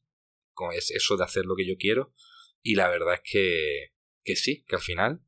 con 0.53 0.73
es 0.73 0.91
eso 0.91 1.17
de 1.17 1.23
hacer 1.23 1.45
lo 1.45 1.55
que 1.55 1.67
yo 1.67 1.75
quiero, 1.77 2.13
y 2.61 2.75
la 2.75 2.89
verdad 2.89 3.15
es 3.15 3.21
que, 3.23 3.93
que 4.23 4.35
sí, 4.35 4.63
que 4.67 4.75
al 4.75 4.81
final 4.81 5.21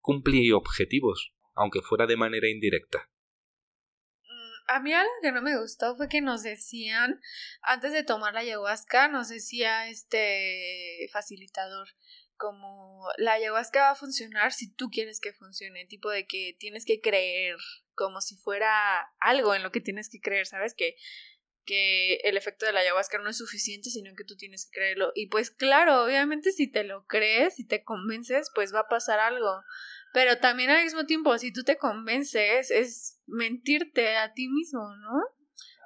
cumplí 0.00 0.52
objetivos, 0.52 1.34
aunque 1.54 1.82
fuera 1.82 2.06
de 2.06 2.16
manera 2.16 2.48
indirecta. 2.48 3.10
Mm, 4.22 4.52
A 4.68 4.80
mí 4.80 4.92
algo 4.94 5.12
que 5.22 5.32
no 5.32 5.42
me 5.42 5.58
gustó 5.58 5.96
fue 5.96 6.08
que 6.08 6.20
nos 6.20 6.42
decían, 6.42 7.20
antes 7.60 7.92
de 7.92 8.04
tomar 8.04 8.32
la 8.32 8.40
ayahuasca, 8.40 9.08
nos 9.08 9.28
decía 9.28 9.88
este 9.88 11.08
facilitador, 11.12 11.88
como 12.38 13.06
la 13.18 13.32
ayahuasca 13.32 13.80
va 13.80 13.90
a 13.90 13.96
funcionar 13.96 14.52
si 14.52 14.72
tú 14.72 14.88
quieres 14.90 15.20
que 15.20 15.32
funcione, 15.32 15.86
tipo 15.86 16.08
de 16.08 16.26
que 16.26 16.56
tienes 16.58 16.86
que 16.86 17.00
creer, 17.00 17.56
como 17.94 18.20
si 18.20 18.36
fuera 18.36 19.12
algo 19.18 19.54
en 19.54 19.62
lo 19.62 19.72
que 19.72 19.80
tienes 19.80 20.08
que 20.08 20.20
creer, 20.20 20.46
¿sabes? 20.46 20.72
Que, 20.74 20.94
que 21.68 22.14
el 22.24 22.38
efecto 22.38 22.64
de 22.64 22.72
la 22.72 22.80
ayahuasca 22.80 23.18
no 23.18 23.28
es 23.28 23.36
suficiente, 23.36 23.90
sino 23.90 24.14
que 24.16 24.24
tú 24.24 24.36
tienes 24.36 24.64
que 24.64 24.78
creerlo. 24.78 25.12
Y 25.14 25.26
pues 25.26 25.50
claro, 25.50 26.02
obviamente 26.02 26.50
si 26.50 26.66
te 26.66 26.82
lo 26.82 27.04
crees, 27.04 27.56
si 27.56 27.66
te 27.66 27.84
convences, 27.84 28.50
pues 28.54 28.74
va 28.74 28.80
a 28.80 28.88
pasar 28.88 29.20
algo. 29.20 29.60
Pero 30.14 30.38
también 30.38 30.70
al 30.70 30.82
mismo 30.82 31.04
tiempo, 31.04 31.36
si 31.36 31.52
tú 31.52 31.64
te 31.64 31.76
convences, 31.76 32.70
es 32.70 33.20
mentirte 33.26 34.16
a 34.16 34.32
ti 34.32 34.48
mismo, 34.48 34.80
¿no? 34.96 35.20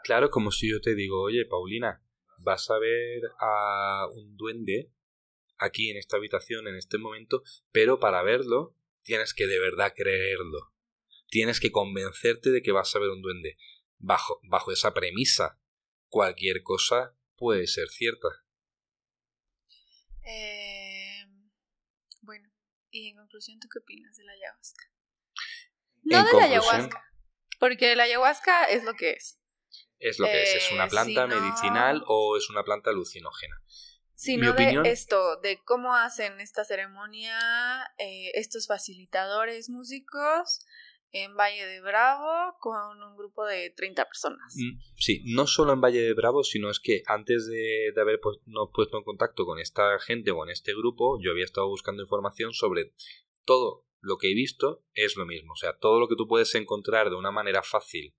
Claro, 0.05 0.31
como 0.31 0.53
si 0.53 0.71
yo 0.71 0.81
te 0.81 0.95
digo, 0.95 1.21
oye, 1.21 1.47
Paulina, 1.47 2.01
vas 2.39 2.71
a 2.71 2.79
ver 2.79 3.23
a 3.41 4.07
un 4.15 4.37
duende 4.37 4.93
aquí 5.59 5.91
en 5.91 5.97
esta 5.97 6.17
habitación 6.17 6.69
en 6.69 6.77
este 6.77 6.99
momento, 6.99 7.43
pero 7.73 7.99
para 7.99 8.23
verlo 8.23 8.77
tienes 9.03 9.35
que 9.35 9.49
de 9.49 9.59
verdad 9.59 9.93
creerlo. 9.97 10.73
Tienes 11.27 11.59
que 11.59 11.73
convencerte 11.73 12.51
de 12.51 12.63
que 12.63 12.71
vas 12.71 12.95
a 12.95 13.01
ver 13.01 13.11
un 13.11 13.23
duende. 13.23 13.57
Bajo, 13.99 14.39
bajo 14.45 14.71
esa 14.71 14.95
premisa, 14.95 15.59
cualquier 16.17 16.63
cosa 16.63 17.17
puede 17.37 17.67
ser 17.67 17.89
cierta. 17.89 18.29
Eh, 20.25 21.25
bueno, 22.21 22.49
y 22.91 23.09
en 23.09 23.17
conclusión, 23.17 23.59
¿tú 23.59 23.69
qué 23.73 23.79
opinas 23.81 24.17
de 24.17 24.25
la 24.25 24.33
ayahuasca? 24.33 24.85
No 26.05 26.19
En 26.19 26.25
de 26.27 26.27
la 26.27 26.31
conclusión- 26.31 26.51
ayahuasca, 26.63 27.05
porque 27.59 27.97
la 27.97 28.03
ayahuasca 28.05 28.65
es 28.67 28.85
lo 28.85 28.95
que 28.95 29.13
es. 29.13 29.41
Es 29.99 30.19
lo 30.19 30.27
que 30.27 30.43
es, 30.43 30.65
es 30.67 30.73
una 30.73 30.85
Eh, 30.85 30.89
planta 30.91 31.27
medicinal 31.27 32.03
o 32.07 32.37
es 32.37 32.51
una 32.51 32.63
planta 32.63 32.91
alucinógena. 32.91 33.57
Sino 34.15 34.43
Mi 34.43 34.49
opinión- 34.51 34.83
de 34.85 34.91
esto, 34.91 35.41
de 35.41 35.63
cómo 35.65 35.97
hacen 35.97 36.41
esta 36.41 36.65
ceremonia 36.65 37.37
eh, 37.99 38.31
estos 38.35 38.67
facilitadores 38.69 39.71
músicos 39.71 40.65
en 41.13 41.37
Valle 41.37 41.67
de 41.67 41.81
Bravo 41.81 42.57
con 42.59 43.03
un 43.03 43.17
grupo 43.17 43.45
de 43.45 43.71
30 43.71 44.05
personas. 44.07 44.55
Mm, 44.57 44.79
Sí, 44.97 45.23
no 45.27 45.47
solo 45.47 45.73
en 45.73 45.81
Valle 45.81 46.03
de 46.03 46.15
Bravo, 46.15 46.43
sino 46.43 46.71
es 46.71 46.81
que 46.81 47.03
antes 47.07 47.47
de, 47.47 47.93
de 47.95 48.01
haber 48.01 48.21
pues, 48.21 48.39
nos 48.47 48.71
puesto 48.73 48.97
en 48.97 49.05
contacto 49.05 49.45
con 49.45 49.59
esta 49.59 49.99
gente 49.99 50.31
o 50.31 50.43
en 50.45 50.51
este 50.51 50.75
grupo, 50.75 51.19
yo 51.23 51.31
había 51.31 51.45
estado 51.45 51.69
buscando 51.69 52.03
información 52.03 52.53
sobre 52.55 52.93
todo 53.45 53.87
lo 54.01 54.19
que 54.19 54.31
he 54.31 54.35
visto 54.35 54.85
es 54.95 55.17
lo 55.17 55.27
mismo. 55.27 55.53
O 55.53 55.57
sea, 55.57 55.77
todo 55.79 56.01
lo 56.01 56.09
que 56.09 56.17
tú 56.17 56.27
puedes 56.27 56.55
encontrar 56.55 57.11
de 57.11 57.17
una 57.17 57.31
manera 57.31 57.63
fácil 57.63 58.15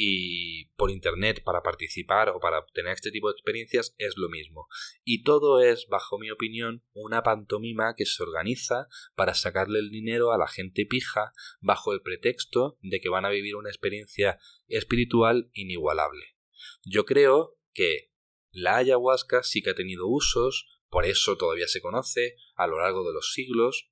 y 0.00 0.66
por 0.76 0.92
internet 0.92 1.42
para 1.42 1.64
participar 1.64 2.28
o 2.28 2.38
para 2.38 2.60
obtener 2.60 2.92
este 2.92 3.10
tipo 3.10 3.26
de 3.26 3.32
experiencias 3.32 3.96
es 3.98 4.16
lo 4.16 4.28
mismo. 4.28 4.68
Y 5.02 5.24
todo 5.24 5.60
es, 5.60 5.88
bajo 5.88 6.20
mi 6.20 6.30
opinión, 6.30 6.84
una 6.92 7.24
pantomima 7.24 7.94
que 7.96 8.06
se 8.06 8.22
organiza 8.22 8.86
para 9.16 9.34
sacarle 9.34 9.80
el 9.80 9.90
dinero 9.90 10.30
a 10.30 10.38
la 10.38 10.46
gente 10.46 10.86
pija 10.86 11.32
bajo 11.60 11.92
el 11.92 12.00
pretexto 12.00 12.78
de 12.80 13.00
que 13.00 13.08
van 13.08 13.24
a 13.24 13.30
vivir 13.30 13.56
una 13.56 13.70
experiencia 13.70 14.38
espiritual 14.68 15.50
inigualable. 15.52 16.36
Yo 16.84 17.04
creo 17.04 17.58
que 17.72 18.12
la 18.52 18.76
ayahuasca 18.76 19.42
sí 19.42 19.62
que 19.62 19.70
ha 19.70 19.74
tenido 19.74 20.06
usos, 20.06 20.68
por 20.90 21.06
eso 21.06 21.36
todavía 21.36 21.66
se 21.66 21.80
conoce 21.80 22.36
a 22.54 22.68
lo 22.68 22.78
largo 22.78 23.04
de 23.04 23.14
los 23.14 23.32
siglos, 23.32 23.90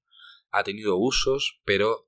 ha 0.50 0.62
tenido 0.62 0.96
usos, 0.96 1.60
pero 1.64 2.05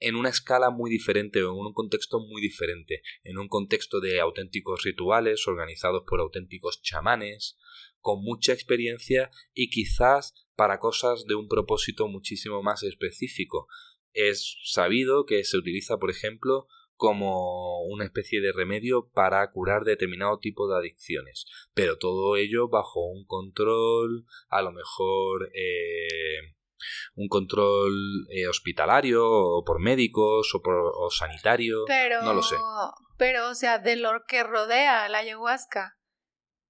en 0.00 0.14
una 0.14 0.28
escala 0.28 0.70
muy 0.70 0.90
diferente 0.90 1.42
o 1.42 1.52
en 1.52 1.66
un 1.66 1.72
contexto 1.72 2.20
muy 2.20 2.40
diferente, 2.40 3.02
en 3.24 3.38
un 3.38 3.48
contexto 3.48 4.00
de 4.00 4.20
auténticos 4.20 4.82
rituales 4.84 5.46
organizados 5.46 6.04
por 6.06 6.20
auténticos 6.20 6.80
chamanes, 6.82 7.58
con 8.00 8.22
mucha 8.22 8.52
experiencia 8.52 9.30
y 9.54 9.70
quizás 9.70 10.34
para 10.54 10.78
cosas 10.78 11.24
de 11.26 11.34
un 11.34 11.48
propósito 11.48 12.08
muchísimo 12.08 12.62
más 12.62 12.82
específico. 12.82 13.68
Es 14.12 14.56
sabido 14.64 15.24
que 15.26 15.44
se 15.44 15.56
utiliza, 15.56 15.98
por 15.98 16.10
ejemplo, 16.10 16.66
como 16.98 17.82
una 17.84 18.04
especie 18.04 18.40
de 18.40 18.52
remedio 18.52 19.08
para 19.14 19.48
curar 19.52 19.84
determinado 19.84 20.40
tipo 20.40 20.68
de 20.68 20.78
adicciones, 20.78 21.46
pero 21.72 21.96
todo 21.96 22.36
ello 22.36 22.68
bajo 22.68 23.06
un 23.06 23.24
control, 23.24 24.26
a 24.48 24.62
lo 24.62 24.72
mejor 24.72 25.48
eh, 25.54 26.56
un 27.14 27.28
control 27.28 27.92
eh, 28.30 28.46
hospitalario 28.48 29.24
o 29.24 29.64
por 29.64 29.80
médicos 29.80 30.54
o 30.54 30.62
por 30.62 30.74
o 30.94 31.10
sanitario. 31.10 31.84
Pero, 31.86 32.22
no 32.22 32.34
lo 32.34 32.42
sé. 32.42 32.56
Pero, 33.16 33.50
o 33.50 33.54
sea, 33.54 33.78
de 33.78 33.96
lo 33.96 34.10
que 34.26 34.42
rodea 34.44 35.08
la 35.08 35.18
ayahuasca, 35.18 35.98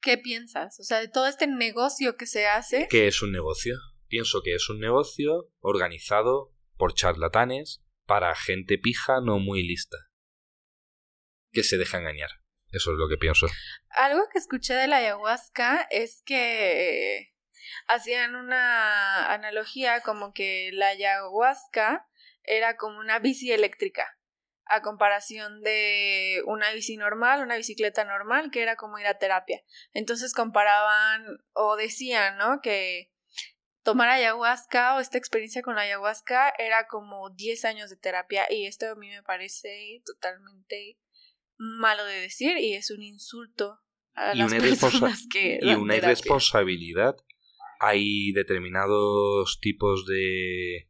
¿qué 0.01 0.19
piensas? 0.19 0.79
O 0.81 0.85
sea, 0.85 1.01
de 1.01 1.09
todo 1.09 1.27
este 1.27 1.47
negocio 1.47 2.17
que 2.17 2.27
se 2.27 2.47
hace. 2.47 2.87
¿Qué 2.89 3.07
es 3.07 3.23
un 3.23 3.33
negocio? 3.33 3.77
Pienso 4.09 4.41
que 4.43 4.55
es 4.55 4.69
un 4.71 4.81
negocio 4.81 5.51
organizado 5.61 6.55
por 6.77 6.95
charlatanes 6.95 7.83
para 8.07 8.35
gente 8.35 8.79
pija 8.79 9.21
no 9.21 9.39
muy 9.39 9.63
lista. 9.63 9.99
Que 11.53 11.63
se 11.63 11.77
deja 11.77 11.99
engañar. 11.99 12.31
Eso 12.71 12.93
es 12.93 12.99
lo 12.99 13.09
que 13.09 13.17
pienso. 13.17 13.47
Algo 13.91 14.23
que 14.33 14.39
escuché 14.39 14.75
de 14.75 14.87
la 14.87 14.99
ayahuasca 14.99 15.87
es 15.91 16.23
que 16.25 17.35
hacían 17.87 18.35
una 18.35 19.33
analogía 19.33 20.01
como 20.01 20.33
que 20.33 20.71
la 20.73 20.89
ayahuasca 20.89 22.07
era 22.43 22.77
como 22.77 22.99
una 22.99 23.19
bici 23.19 23.53
eléctrica 23.53 24.19
a 24.69 24.83
comparación 24.83 25.63
de 25.63 26.43
una 26.47 26.73
bici 26.73 26.97
normal, 26.97 27.43
una 27.43 27.57
bicicleta 27.57 28.05
normal, 28.05 28.51
que 28.51 28.63
era 28.63 28.77
como 28.77 28.99
ir 28.99 29.07
a 29.07 29.19
terapia. 29.19 29.63
Entonces 29.93 30.35
comparaban 30.35 31.27
o 31.55 31.77
decían, 31.77 32.37
¿no? 32.37 32.61
Que 32.61 33.11
tomar 33.83 34.11
ayahuasca 34.11 34.97
o 34.97 35.01
esta 35.01 35.17
experiencia 35.17 35.63
con 35.63 35.75
la 35.75 35.83
ayahuasca 35.83 36.53
era 36.59 36.87
como 36.87 37.31
10 37.31 37.65
años 37.65 37.89
de 37.89 37.97
terapia 37.97 38.47
y 38.51 38.67
esto 38.67 38.91
a 38.91 38.95
mí 38.95 39.09
me 39.09 39.23
parece 39.23 40.03
totalmente 40.05 40.99
malo 41.57 42.05
de 42.05 42.21
decir 42.21 42.59
y 42.59 42.75
es 42.75 42.91
un 42.91 43.03
insulto 43.03 43.81
a 44.15 44.35
las 44.35 44.53
personas 44.53 45.27
que 45.31 45.59
y 45.63 45.75
una 45.75 45.97
irresponsabilidad 45.97 47.17
hay 47.79 48.33
determinados 48.33 49.59
tipos 49.61 50.07
de 50.07 50.89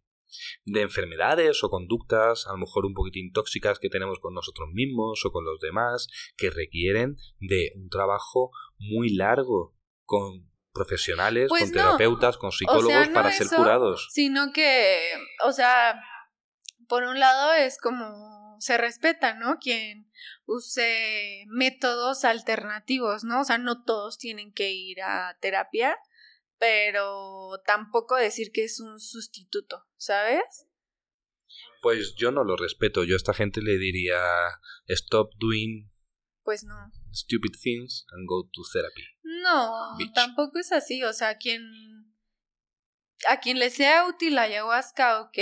de 0.65 0.83
enfermedades 0.83 1.65
o 1.65 1.71
conductas, 1.71 2.47
a 2.47 2.53
lo 2.53 2.59
mejor 2.59 2.87
un 2.87 2.95
poquitín 2.95 3.33
tóxicas 3.33 3.79
que 3.79 3.89
tenemos 3.89 4.19
con 4.21 4.35
nosotros 4.35 4.69
mismos 4.73 5.25
o 5.25 5.33
con 5.33 5.45
los 5.45 5.59
demás, 5.61 6.09
que 6.37 6.51
requieren 6.51 7.17
de 7.41 7.73
un 7.77 7.89
trabajo 7.89 8.51
muy 8.79 9.15
largo 9.15 9.75
con 10.05 10.49
profesionales, 10.73 11.47
Pues 11.49 11.65
con 11.65 11.71
no. 11.71 11.75
terapeutas, 11.75 12.37
con 12.37 12.49
O 12.49 12.53
psicólogos 12.53 12.93
sea, 12.93 13.07
no 13.07 13.15
para 13.15 13.33
ser 13.33 13.49
curados. 13.49 14.09
Sino 14.13 14.53
que, 14.53 15.01
o 15.45 15.53
sea, 15.53 16.01
por 16.89 17.03
un 17.05 17.19
lado 17.19 17.53
es 17.55 17.79
como 17.79 18.57
se 18.61 18.77
respeta, 18.77 19.35
¿no? 19.35 19.59
Quien 19.59 20.11
use 20.47 21.45
métodos 21.49 22.25
alternativos, 22.25 23.25
¿no? 23.25 23.41
O 23.41 23.45
sea, 23.45 23.59
no 23.59 23.83
todos 23.85 24.19
tienen 24.19 24.53
que 24.53 24.73
ir 24.73 25.01
a 25.03 25.37
terapia, 25.41 25.97
pero 26.59 27.61
tampoco 27.65 28.17
decir 28.17 28.51
que 28.53 28.65
es 28.65 28.81
un 28.81 29.01
sustituto, 29.01 29.87
¿sabes? 29.97 30.67
Pues 31.81 32.15
yo 32.17 32.33
no 32.33 32.45
lo 32.45 32.57
respeto. 32.57 33.05
Yo 33.05 33.15
a 33.15 33.17
esta 33.17 33.35
gente 33.35 33.63
le 33.63 33.79
diría 33.79 34.21
stop 34.87 35.33
doing 35.39 35.91
Pues 36.43 36.65
no. 36.65 36.75
stupid 37.13 37.53
things 37.63 38.05
and 38.11 38.27
go 38.29 38.49
to 38.53 38.63
therapy. 38.73 39.05
No, 39.23 39.97
Bitch. 39.97 40.13
tampoco 40.13 40.59
es 40.59 40.73
así, 40.73 41.05
o 41.05 41.13
sea, 41.13 41.37
quien 41.37 41.63
a 43.29 43.41
quien 43.41 43.59
le 43.59 43.71
sea 43.71 44.07
útil 44.07 44.35
la 44.35 44.43
ayahuasca, 44.43 45.21
ok. 45.23 45.39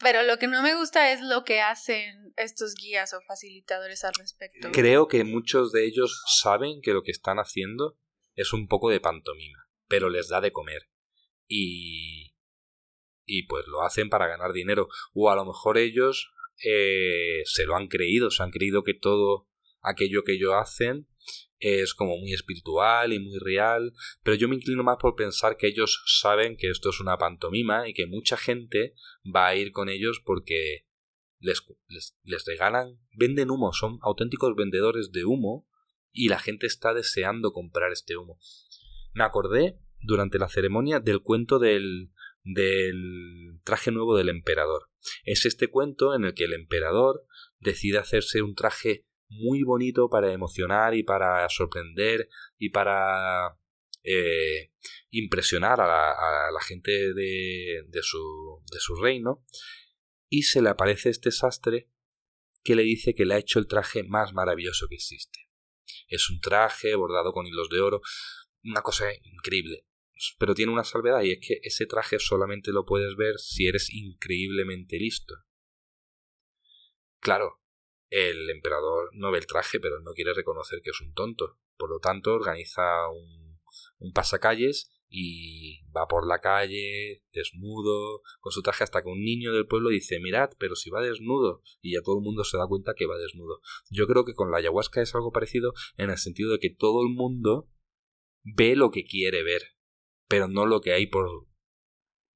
Pero 0.00 0.22
lo 0.22 0.38
que 0.38 0.46
no 0.46 0.62
me 0.62 0.76
gusta 0.76 1.12
es 1.12 1.20
lo 1.20 1.44
que 1.44 1.60
hacen 1.60 2.32
estos 2.36 2.74
guías 2.74 3.12
o 3.14 3.20
facilitadores 3.20 4.04
al 4.04 4.14
respecto. 4.14 4.68
Creo 4.72 5.08
que 5.08 5.24
muchos 5.24 5.72
de 5.72 5.86
ellos 5.86 6.22
saben 6.40 6.80
que 6.82 6.92
lo 6.92 7.02
que 7.02 7.10
están 7.10 7.38
haciendo 7.38 7.98
es 8.38 8.52
un 8.52 8.68
poco 8.68 8.88
de 8.88 9.00
pantomima, 9.00 9.68
pero 9.88 10.08
les 10.08 10.28
da 10.28 10.40
de 10.40 10.52
comer. 10.52 10.88
Y. 11.48 12.34
Y 13.30 13.42
pues 13.42 13.66
lo 13.66 13.82
hacen 13.82 14.08
para 14.08 14.26
ganar 14.26 14.52
dinero. 14.52 14.88
O 15.12 15.28
a 15.28 15.36
lo 15.36 15.44
mejor 15.44 15.76
ellos 15.76 16.32
eh, 16.64 17.42
se 17.44 17.66
lo 17.66 17.76
han 17.76 17.88
creído, 17.88 18.30
se 18.30 18.42
han 18.42 18.50
creído 18.50 18.84
que 18.84 18.94
todo 18.94 19.48
aquello 19.82 20.22
que 20.22 20.34
ellos 20.34 20.54
hacen 20.54 21.08
es 21.58 21.92
como 21.94 22.16
muy 22.16 22.32
espiritual 22.32 23.12
y 23.12 23.18
muy 23.18 23.38
real, 23.38 23.92
pero 24.22 24.36
yo 24.36 24.48
me 24.48 24.54
inclino 24.54 24.82
más 24.82 24.96
por 24.98 25.16
pensar 25.16 25.56
que 25.56 25.66
ellos 25.66 26.02
saben 26.06 26.56
que 26.56 26.70
esto 26.70 26.90
es 26.90 27.00
una 27.00 27.18
pantomima 27.18 27.88
y 27.88 27.92
que 27.92 28.06
mucha 28.06 28.36
gente 28.36 28.94
va 29.24 29.48
a 29.48 29.56
ir 29.56 29.72
con 29.72 29.88
ellos 29.88 30.22
porque 30.24 30.86
les, 31.40 31.62
les, 31.88 32.16
les 32.22 32.44
regalan, 32.46 32.98
venden 33.12 33.50
humo, 33.50 33.72
son 33.72 33.98
auténticos 34.02 34.54
vendedores 34.56 35.10
de 35.10 35.24
humo 35.24 35.68
y 36.12 36.28
la 36.28 36.38
gente 36.38 36.66
está 36.66 36.94
deseando 36.94 37.52
comprar 37.52 37.92
este 37.92 38.16
humo. 38.16 38.38
Me 39.14 39.24
acordé 39.24 39.78
durante 40.00 40.38
la 40.38 40.48
ceremonia 40.48 41.00
del 41.00 41.20
cuento 41.22 41.58
del, 41.58 42.12
del 42.44 43.60
traje 43.64 43.90
nuevo 43.90 44.16
del 44.16 44.28
emperador. 44.28 44.90
Es 45.24 45.46
este 45.46 45.68
cuento 45.68 46.14
en 46.14 46.24
el 46.24 46.34
que 46.34 46.44
el 46.44 46.54
emperador 46.54 47.26
decide 47.58 47.98
hacerse 47.98 48.42
un 48.42 48.54
traje 48.54 49.06
muy 49.28 49.62
bonito 49.62 50.08
para 50.08 50.32
emocionar 50.32 50.94
y 50.94 51.02
para 51.02 51.48
sorprender 51.48 52.28
y 52.56 52.70
para 52.70 53.58
eh, 54.02 54.72
impresionar 55.10 55.80
a 55.80 55.86
la, 55.86 56.12
a 56.12 56.50
la 56.50 56.60
gente 56.60 56.90
de, 57.12 57.84
de, 57.86 58.02
su, 58.02 58.62
de 58.72 58.78
su 58.78 58.94
reino 58.94 59.44
y 60.28 60.42
se 60.42 60.62
le 60.62 60.70
aparece 60.70 61.10
este 61.10 61.30
sastre 61.30 61.90
que 62.62 62.74
le 62.74 62.82
dice 62.82 63.14
que 63.14 63.24
le 63.24 63.34
ha 63.34 63.38
hecho 63.38 63.58
el 63.58 63.66
traje 63.66 64.02
más 64.02 64.32
maravilloso 64.32 64.86
que 64.88 64.96
existe. 64.96 65.47
Es 66.08 66.30
un 66.30 66.40
traje 66.40 66.94
bordado 66.94 67.32
con 67.32 67.46
hilos 67.46 67.68
de 67.70 67.80
oro, 67.80 68.00
una 68.64 68.82
cosa 68.82 69.12
increíble. 69.14 69.86
Pero 70.38 70.54
tiene 70.54 70.72
una 70.72 70.84
salvedad 70.84 71.22
y 71.22 71.32
es 71.32 71.38
que 71.46 71.60
ese 71.62 71.86
traje 71.86 72.18
solamente 72.18 72.72
lo 72.72 72.84
puedes 72.84 73.14
ver 73.16 73.38
si 73.38 73.66
eres 73.66 73.88
increíblemente 73.92 74.98
listo. 74.98 75.34
Claro, 77.20 77.60
el 78.10 78.50
emperador 78.50 79.10
no 79.12 79.30
ve 79.30 79.38
el 79.38 79.46
traje, 79.46 79.80
pero 79.80 80.00
no 80.00 80.12
quiere 80.12 80.34
reconocer 80.34 80.80
que 80.82 80.90
es 80.90 81.00
un 81.00 81.12
tonto. 81.14 81.58
Por 81.76 81.90
lo 81.90 82.00
tanto, 82.00 82.34
organiza 82.34 83.08
un, 83.10 83.60
un 83.98 84.12
pasacalles 84.12 84.97
y 85.08 85.82
va 85.90 86.06
por 86.06 86.26
la 86.26 86.40
calle 86.40 87.22
desnudo 87.32 88.22
con 88.40 88.52
su 88.52 88.62
traje 88.62 88.84
hasta 88.84 89.02
que 89.02 89.08
un 89.08 89.24
niño 89.24 89.52
del 89.52 89.66
pueblo 89.66 89.88
dice 89.88 90.20
mirad 90.20 90.50
pero 90.58 90.74
si 90.74 90.90
va 90.90 91.00
desnudo 91.00 91.62
y 91.80 91.94
ya 91.94 92.02
todo 92.02 92.18
el 92.18 92.24
mundo 92.24 92.44
se 92.44 92.58
da 92.58 92.66
cuenta 92.66 92.94
que 92.94 93.06
va 93.06 93.16
desnudo. 93.16 93.60
Yo 93.90 94.06
creo 94.06 94.24
que 94.24 94.34
con 94.34 94.50
la 94.50 94.58
ayahuasca 94.58 95.00
es 95.00 95.14
algo 95.14 95.32
parecido 95.32 95.72
en 95.96 96.10
el 96.10 96.18
sentido 96.18 96.52
de 96.52 96.58
que 96.58 96.70
todo 96.70 97.02
el 97.02 97.14
mundo 97.14 97.70
ve 98.42 98.76
lo 98.76 98.90
que 98.90 99.04
quiere 99.04 99.42
ver 99.42 99.62
pero 100.28 100.46
no 100.46 100.66
lo 100.66 100.80
que 100.80 100.92
hay 100.92 101.06
por 101.06 101.48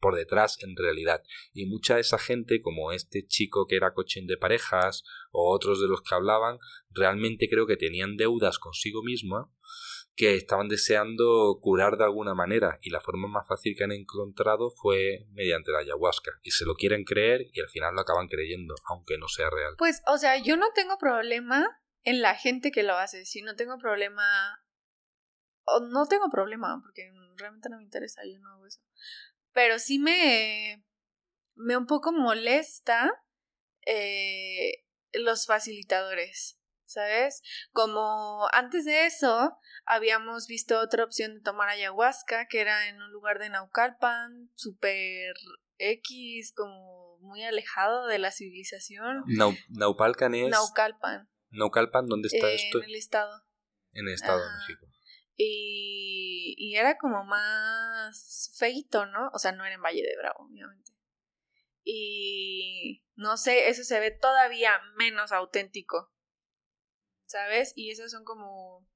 por 0.03 0.17
detrás 0.17 0.59
en 0.65 0.77
realidad. 0.77 1.23
Y 1.53 1.67
mucha 1.67 1.95
de 1.95 2.01
esa 2.01 2.19
gente 2.19 2.61
como 2.61 2.91
este 2.91 3.25
chico 3.25 3.67
que 3.69 3.77
era 3.77 3.95
coaching 3.95 4.27
de 4.27 4.37
parejas 4.37 5.05
o 5.31 5.55
otros 5.55 5.81
de 5.81 5.87
los 5.87 6.03
que 6.03 6.17
hablaban 6.17 6.59
realmente 6.91 7.49
creo 7.49 7.69
que 7.69 7.77
tenían 7.77 8.17
deudas 8.17 8.59
consigo 8.59 9.05
misma 9.05 9.49
que 10.15 10.37
estaban 10.37 10.69
deseando 10.69 11.59
curar 11.61 11.97
de 11.97 12.05
alguna 12.05 12.35
manera 12.35 12.79
y 12.83 12.91
la 12.91 13.01
forma 13.01 13.29
más 13.29 13.47
fácil 13.49 13.75
que 13.77 13.85
han 13.85 13.93
encontrado 13.93 14.71
fue 14.71 15.27
mediante 15.31 15.73
la 15.73 15.79
ayahuasca 15.79 16.33
y 16.43 16.51
se 16.51 16.67
lo 16.67 16.75
quieren 16.75 17.05
creer 17.05 17.47
y 17.53 17.61
al 17.61 17.69
final 17.69 17.95
lo 17.95 18.03
acaban 18.03 18.29
creyendo 18.29 18.75
aunque 18.89 19.17
no 19.19 19.29
sea 19.29 19.49
real. 19.51 19.75
Pues, 19.79 20.03
o 20.07 20.19
sea, 20.19 20.37
yo 20.37 20.57
no 20.57 20.67
tengo 20.75 20.99
problema 20.99 21.81
en 22.05 22.21
la 22.21 22.35
gente 22.35 22.73
que 22.73 22.83
lo 22.83 22.97
hace, 22.97 23.25
si 23.25 23.43
no 23.43 23.57
tengo 23.57 23.79
problema 23.79 24.25
o 25.65 25.81
no 25.81 26.07
tengo 26.07 26.29
problema 26.31 26.79
porque 26.83 27.11
realmente 27.37 27.71
no 27.71 27.79
me 27.79 27.85
interesa, 27.85 28.23
yo 28.25 28.39
no 28.39 28.51
hago 28.51 28.67
eso. 28.67 28.81
Pero 29.53 29.79
sí 29.79 29.99
me 29.99 30.85
me 31.55 31.77
un 31.77 31.87
poco 31.87 32.13
molesta 32.13 33.11
eh, 33.87 34.85
los 35.13 35.47
facilitadores. 35.47 36.59
¿Sabes? 36.93 37.43
Como 37.73 38.49
antes 38.53 38.85
de 38.85 39.07
eso 39.07 39.57
habíamos 39.85 40.47
visto 40.47 40.79
otra 40.81 41.05
opción 41.05 41.35
de 41.35 41.41
tomar 41.41 41.69
ayahuasca, 41.69 42.47
que 42.47 42.61
era 42.61 42.89
en 42.89 43.01
un 43.01 43.11
lugar 43.13 43.39
de 43.39 43.51
Naucalpan, 43.51 44.51
super 44.55 45.35
X, 45.79 46.53
como 46.57 47.19
muy 47.21 47.43
alejado 47.45 48.07
de 48.07 48.19
la 48.19 48.31
civilización. 48.31 49.25
Nau 49.27 49.55
Naupalcan 49.69 50.35
es... 50.35 50.51
Naucalpan. 50.51 51.29
Naucalpan, 51.51 52.07
¿dónde 52.07 52.29
está 52.33 52.49
eh, 52.49 52.55
esto? 52.55 52.79
En 52.79 52.85
el 52.85 52.95
estado. 52.97 53.45
En 53.93 54.09
el 54.09 54.15
estado 54.15 54.41
Ajá. 54.41 54.51
de 54.51 54.59
México. 54.59 54.87
Y, 55.37 56.55
y 56.59 56.77
era 56.77 56.99
como 56.99 57.25
más 57.25 58.55
feito, 58.59 59.07
¿no? 59.07 59.31
O 59.33 59.39
sea, 59.39 59.53
no 59.53 59.65
era 59.65 59.75
en 59.75 59.83
Valle 59.83 60.03
de 60.03 60.17
Bravo, 60.17 60.47
obviamente. 60.47 60.93
Y 61.85 63.05
no 63.15 63.37
sé, 63.37 63.69
eso 63.69 63.83
se 63.85 63.99
ve 64.01 64.11
todavía 64.11 64.81
menos 64.97 65.33
auténtico. 65.33 66.13
¿Sabes? 67.33 67.73
Y 67.77 67.91
esos 67.91 68.11
son 68.11 68.25
como 68.25 68.87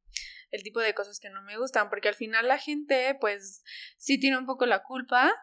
el 0.50 0.62
tipo 0.62 0.80
de 0.80 0.94
cosas 0.94 1.18
que 1.18 1.30
no 1.30 1.42
me 1.42 1.58
gustan, 1.58 1.88
porque 1.88 2.08
al 2.08 2.14
final 2.14 2.46
la 2.46 2.58
gente, 2.58 3.16
pues, 3.20 3.64
sí 3.96 4.20
tiene 4.20 4.38
un 4.38 4.46
poco 4.46 4.66
la 4.66 4.82
culpa. 4.82 5.34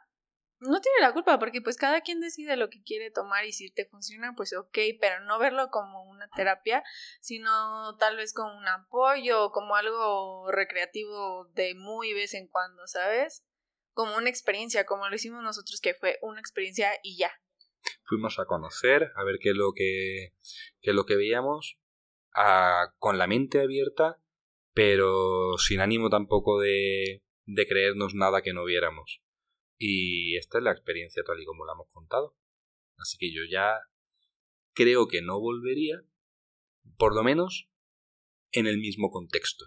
No 0.59 0.79
tiene 0.79 1.01
la 1.01 1.11
culpa, 1.11 1.39
porque 1.39 1.61
pues 1.61 1.75
cada 1.75 1.99
quien 2.01 2.21
decide 2.21 2.55
lo 2.55 2.69
que 2.69 2.81
quiere 2.83 3.11
tomar 3.11 3.43
y 3.43 3.51
si 3.51 3.69
te 3.69 3.85
funciona, 3.85 4.33
pues 4.37 4.53
ok, 4.55 4.77
pero 5.01 5.19
no 5.25 5.37
verlo 5.37 5.69
como 5.71 6.03
una 6.09 6.29
terapia, 6.29 6.83
sino 7.19 7.97
tal 7.97 8.15
vez 8.15 8.33
como 8.33 8.57
un 8.57 8.67
apoyo 8.69 9.51
como 9.51 9.75
algo 9.75 10.49
recreativo 10.51 11.49
de 11.53 11.75
muy 11.75 12.13
vez 12.13 12.33
en 12.33 12.47
cuando, 12.47 12.87
¿sabes? 12.87 13.43
como 13.93 14.17
una 14.17 14.29
experiencia, 14.29 14.85
como 14.85 15.07
lo 15.07 15.15
hicimos 15.15 15.43
nosotros, 15.43 15.79
que 15.81 15.93
fue 15.93 16.17
una 16.21 16.39
experiencia 16.39 16.89
y 17.03 17.17
ya. 17.17 17.31
Fuimos 18.03 18.39
a 18.39 18.45
conocer, 18.45 19.11
a 19.15 19.23
ver 19.23 19.37
qué 19.39 19.49
es 19.49 19.55
lo 19.55 19.73
que, 19.73 20.33
qué 20.81 20.93
lo 20.93 21.05
que 21.05 21.15
veíamos, 21.15 21.77
a, 22.33 22.93
con 22.97 23.17
la 23.17 23.27
mente 23.27 23.61
abierta, 23.61 24.21
pero 24.73 25.57
sin 25.57 25.79
ánimo 25.79 26.09
tampoco 26.09 26.59
de, 26.59 27.23
de 27.45 27.67
creernos 27.67 28.15
nada 28.15 28.41
que 28.41 28.53
no 28.53 28.65
viéramos. 28.65 29.21
Y 29.77 30.37
esta 30.37 30.57
es 30.59 30.63
la 30.63 30.71
experiencia 30.71 31.23
tal 31.25 31.41
y 31.41 31.45
como 31.45 31.65
la 31.65 31.73
hemos 31.73 31.89
contado. 31.91 32.35
Así 32.97 33.17
que 33.17 33.33
yo 33.33 33.41
ya 33.49 33.79
creo 34.73 35.07
que 35.07 35.21
no 35.21 35.39
volvería, 35.39 36.01
por 36.97 37.15
lo 37.15 37.23
menos 37.23 37.69
en 38.51 38.67
el 38.67 38.77
mismo 38.77 39.11
contexto. 39.11 39.65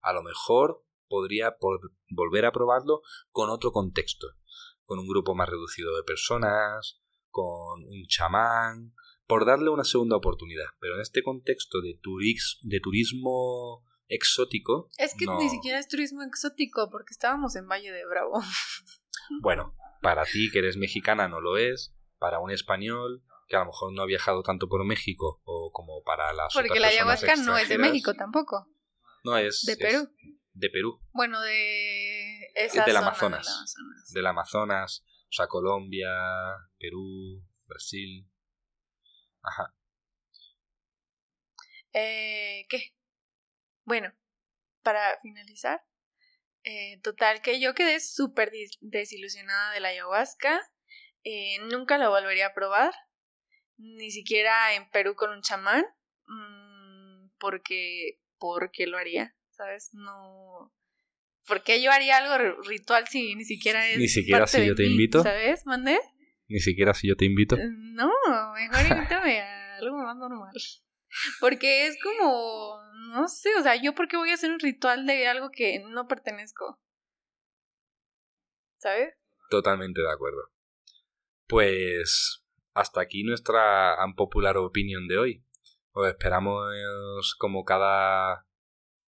A 0.00 0.12
lo 0.12 0.22
mejor 0.22 0.84
podría 1.08 1.56
volver 2.08 2.46
a 2.46 2.52
probarlo 2.52 3.02
con 3.30 3.50
otro 3.50 3.70
contexto, 3.72 4.28
con 4.84 4.98
un 4.98 5.06
grupo 5.06 5.34
más 5.34 5.48
reducido 5.48 5.94
de 5.96 6.02
personas, 6.04 7.02
con 7.30 7.84
un 7.84 8.06
chamán, 8.08 8.94
por 9.32 9.46
darle 9.46 9.70
una 9.70 9.84
segunda 9.84 10.16
oportunidad. 10.16 10.66
Pero 10.78 10.96
en 10.96 11.00
este 11.00 11.22
contexto 11.22 11.80
de, 11.80 11.98
de 12.62 12.80
turismo 12.80 13.82
exótico. 14.06 14.90
Es 14.98 15.14
que 15.14 15.24
ni 15.26 15.48
siquiera 15.48 15.78
es 15.78 15.88
turismo 15.88 16.22
exótico, 16.22 16.90
porque 16.90 17.12
estábamos 17.12 17.56
en 17.56 17.66
Valle 17.66 17.90
de 17.90 18.04
Bravo. 18.06 18.42
Bueno, 19.40 19.74
para 20.02 20.24
ti 20.24 20.50
que 20.50 20.58
eres 20.58 20.76
mexicana 20.76 21.28
no 21.28 21.40
lo 21.40 21.56
es, 21.56 21.94
para 22.18 22.40
un 22.40 22.50
español 22.50 23.22
que 23.46 23.56
a 23.56 23.60
lo 23.60 23.66
mejor 23.66 23.92
no 23.92 24.02
ha 24.02 24.06
viajado 24.06 24.42
tanto 24.42 24.68
por 24.68 24.84
México 24.84 25.40
o 25.44 25.70
como 25.72 26.02
para 26.02 26.32
las 26.32 26.52
Porque 26.52 26.80
la 26.80 26.88
ayahuasca 26.88 27.36
no 27.36 27.56
es 27.56 27.68
de 27.68 27.78
México 27.78 28.12
tampoco. 28.14 28.68
No 29.22 29.38
es 29.38 29.64
de 29.64 29.76
Perú. 29.76 30.08
de 30.52 30.70
Perú. 30.70 31.00
Bueno, 31.12 31.40
de 31.40 32.50
esa 32.54 32.84
del 32.84 32.96
Amazonas. 32.96 33.74
Del 34.12 34.26
Amazonas, 34.26 35.04
o 35.06 35.32
sea, 35.32 35.46
Colombia, 35.46 36.10
Perú, 36.78 37.46
Brasil. 37.66 38.28
Ajá. 39.42 39.74
Eh, 41.92 42.64
¿Qué? 42.68 42.94
Bueno, 43.84 44.12
para 44.82 45.18
finalizar, 45.20 45.82
eh, 46.64 47.00
total 47.02 47.42
que 47.42 47.60
yo 47.60 47.74
quedé 47.74 48.00
súper 48.00 48.52
desilusionada 48.80 49.72
de 49.72 49.80
la 49.80 49.88
ayahuasca. 49.88 50.60
Eh, 51.24 51.58
nunca 51.70 51.98
la 51.98 52.08
volvería 52.08 52.48
a 52.48 52.54
probar. 52.54 52.92
Ni 53.76 54.10
siquiera 54.10 54.74
en 54.74 54.88
Perú 54.90 55.14
con 55.16 55.30
un 55.30 55.42
chamán. 55.42 55.84
Mm, 56.26 57.30
porque, 57.38 58.20
porque 58.38 58.86
lo 58.86 58.98
haría, 58.98 59.34
¿sabes? 59.50 59.90
No. 59.92 60.72
Porque 61.46 61.82
yo 61.82 61.90
haría 61.90 62.18
algo 62.18 62.62
ritual 62.62 63.08
si 63.08 63.34
ni 63.34 63.44
siquiera 63.44 63.88
es. 63.88 63.98
Ni 63.98 64.08
siquiera 64.08 64.46
si 64.46 64.64
yo 64.64 64.76
te 64.76 64.86
invito. 64.86 65.22
¿Sabes? 65.22 65.66
¿Mandé? 65.66 65.98
Ni 66.48 66.60
siquiera 66.60 66.94
si 66.94 67.08
yo 67.08 67.16
te 67.16 67.24
invito. 67.24 67.56
Eh, 67.56 67.68
no, 67.70 68.10
mejor 68.54 68.96
invítame 68.96 69.40
a 69.40 69.76
algo 69.76 69.96
más 69.98 70.16
normal. 70.16 70.52
Porque 71.40 71.86
es 71.86 71.96
como, 72.02 72.78
no 73.10 73.28
sé, 73.28 73.50
o 73.58 73.62
sea, 73.62 73.76
yo 73.76 73.94
por 73.94 74.08
qué 74.08 74.16
voy 74.16 74.30
a 74.30 74.34
hacer 74.34 74.50
un 74.50 74.60
ritual 74.60 75.06
de 75.06 75.28
algo 75.28 75.50
que 75.50 75.80
no 75.88 76.08
pertenezco. 76.08 76.80
¿Sabes? 78.78 79.14
Totalmente 79.50 80.00
de 80.00 80.10
acuerdo. 80.10 80.50
Pues 81.46 82.42
hasta 82.74 83.00
aquí 83.00 83.22
nuestra 83.22 83.96
popular 84.16 84.56
opinión 84.56 85.06
de 85.08 85.18
hoy. 85.18 85.44
Os 85.92 86.08
esperamos 86.08 86.72
como 87.38 87.64
cada 87.64 88.46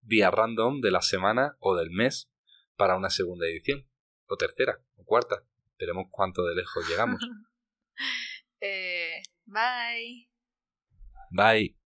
día 0.03 0.31
random 0.31 0.83
de 0.83 0.91
la 0.91 1.01
semana 1.01 1.57
o 1.61 1.75
del 1.75 1.91
mes 1.91 2.31
para 2.77 2.97
una 2.97 3.09
segunda 3.09 3.47
edición. 3.47 3.89
O 4.27 4.37
tercera, 4.37 4.83
o 4.97 5.05
cuarta. 5.05 5.45
Veremos 5.79 6.07
cuánto 6.11 6.45
de 6.45 6.55
lejos 6.55 6.89
llegamos. 6.89 7.21
eh, 8.61 9.23
bye. 9.47 10.29
Bye. 11.31 11.77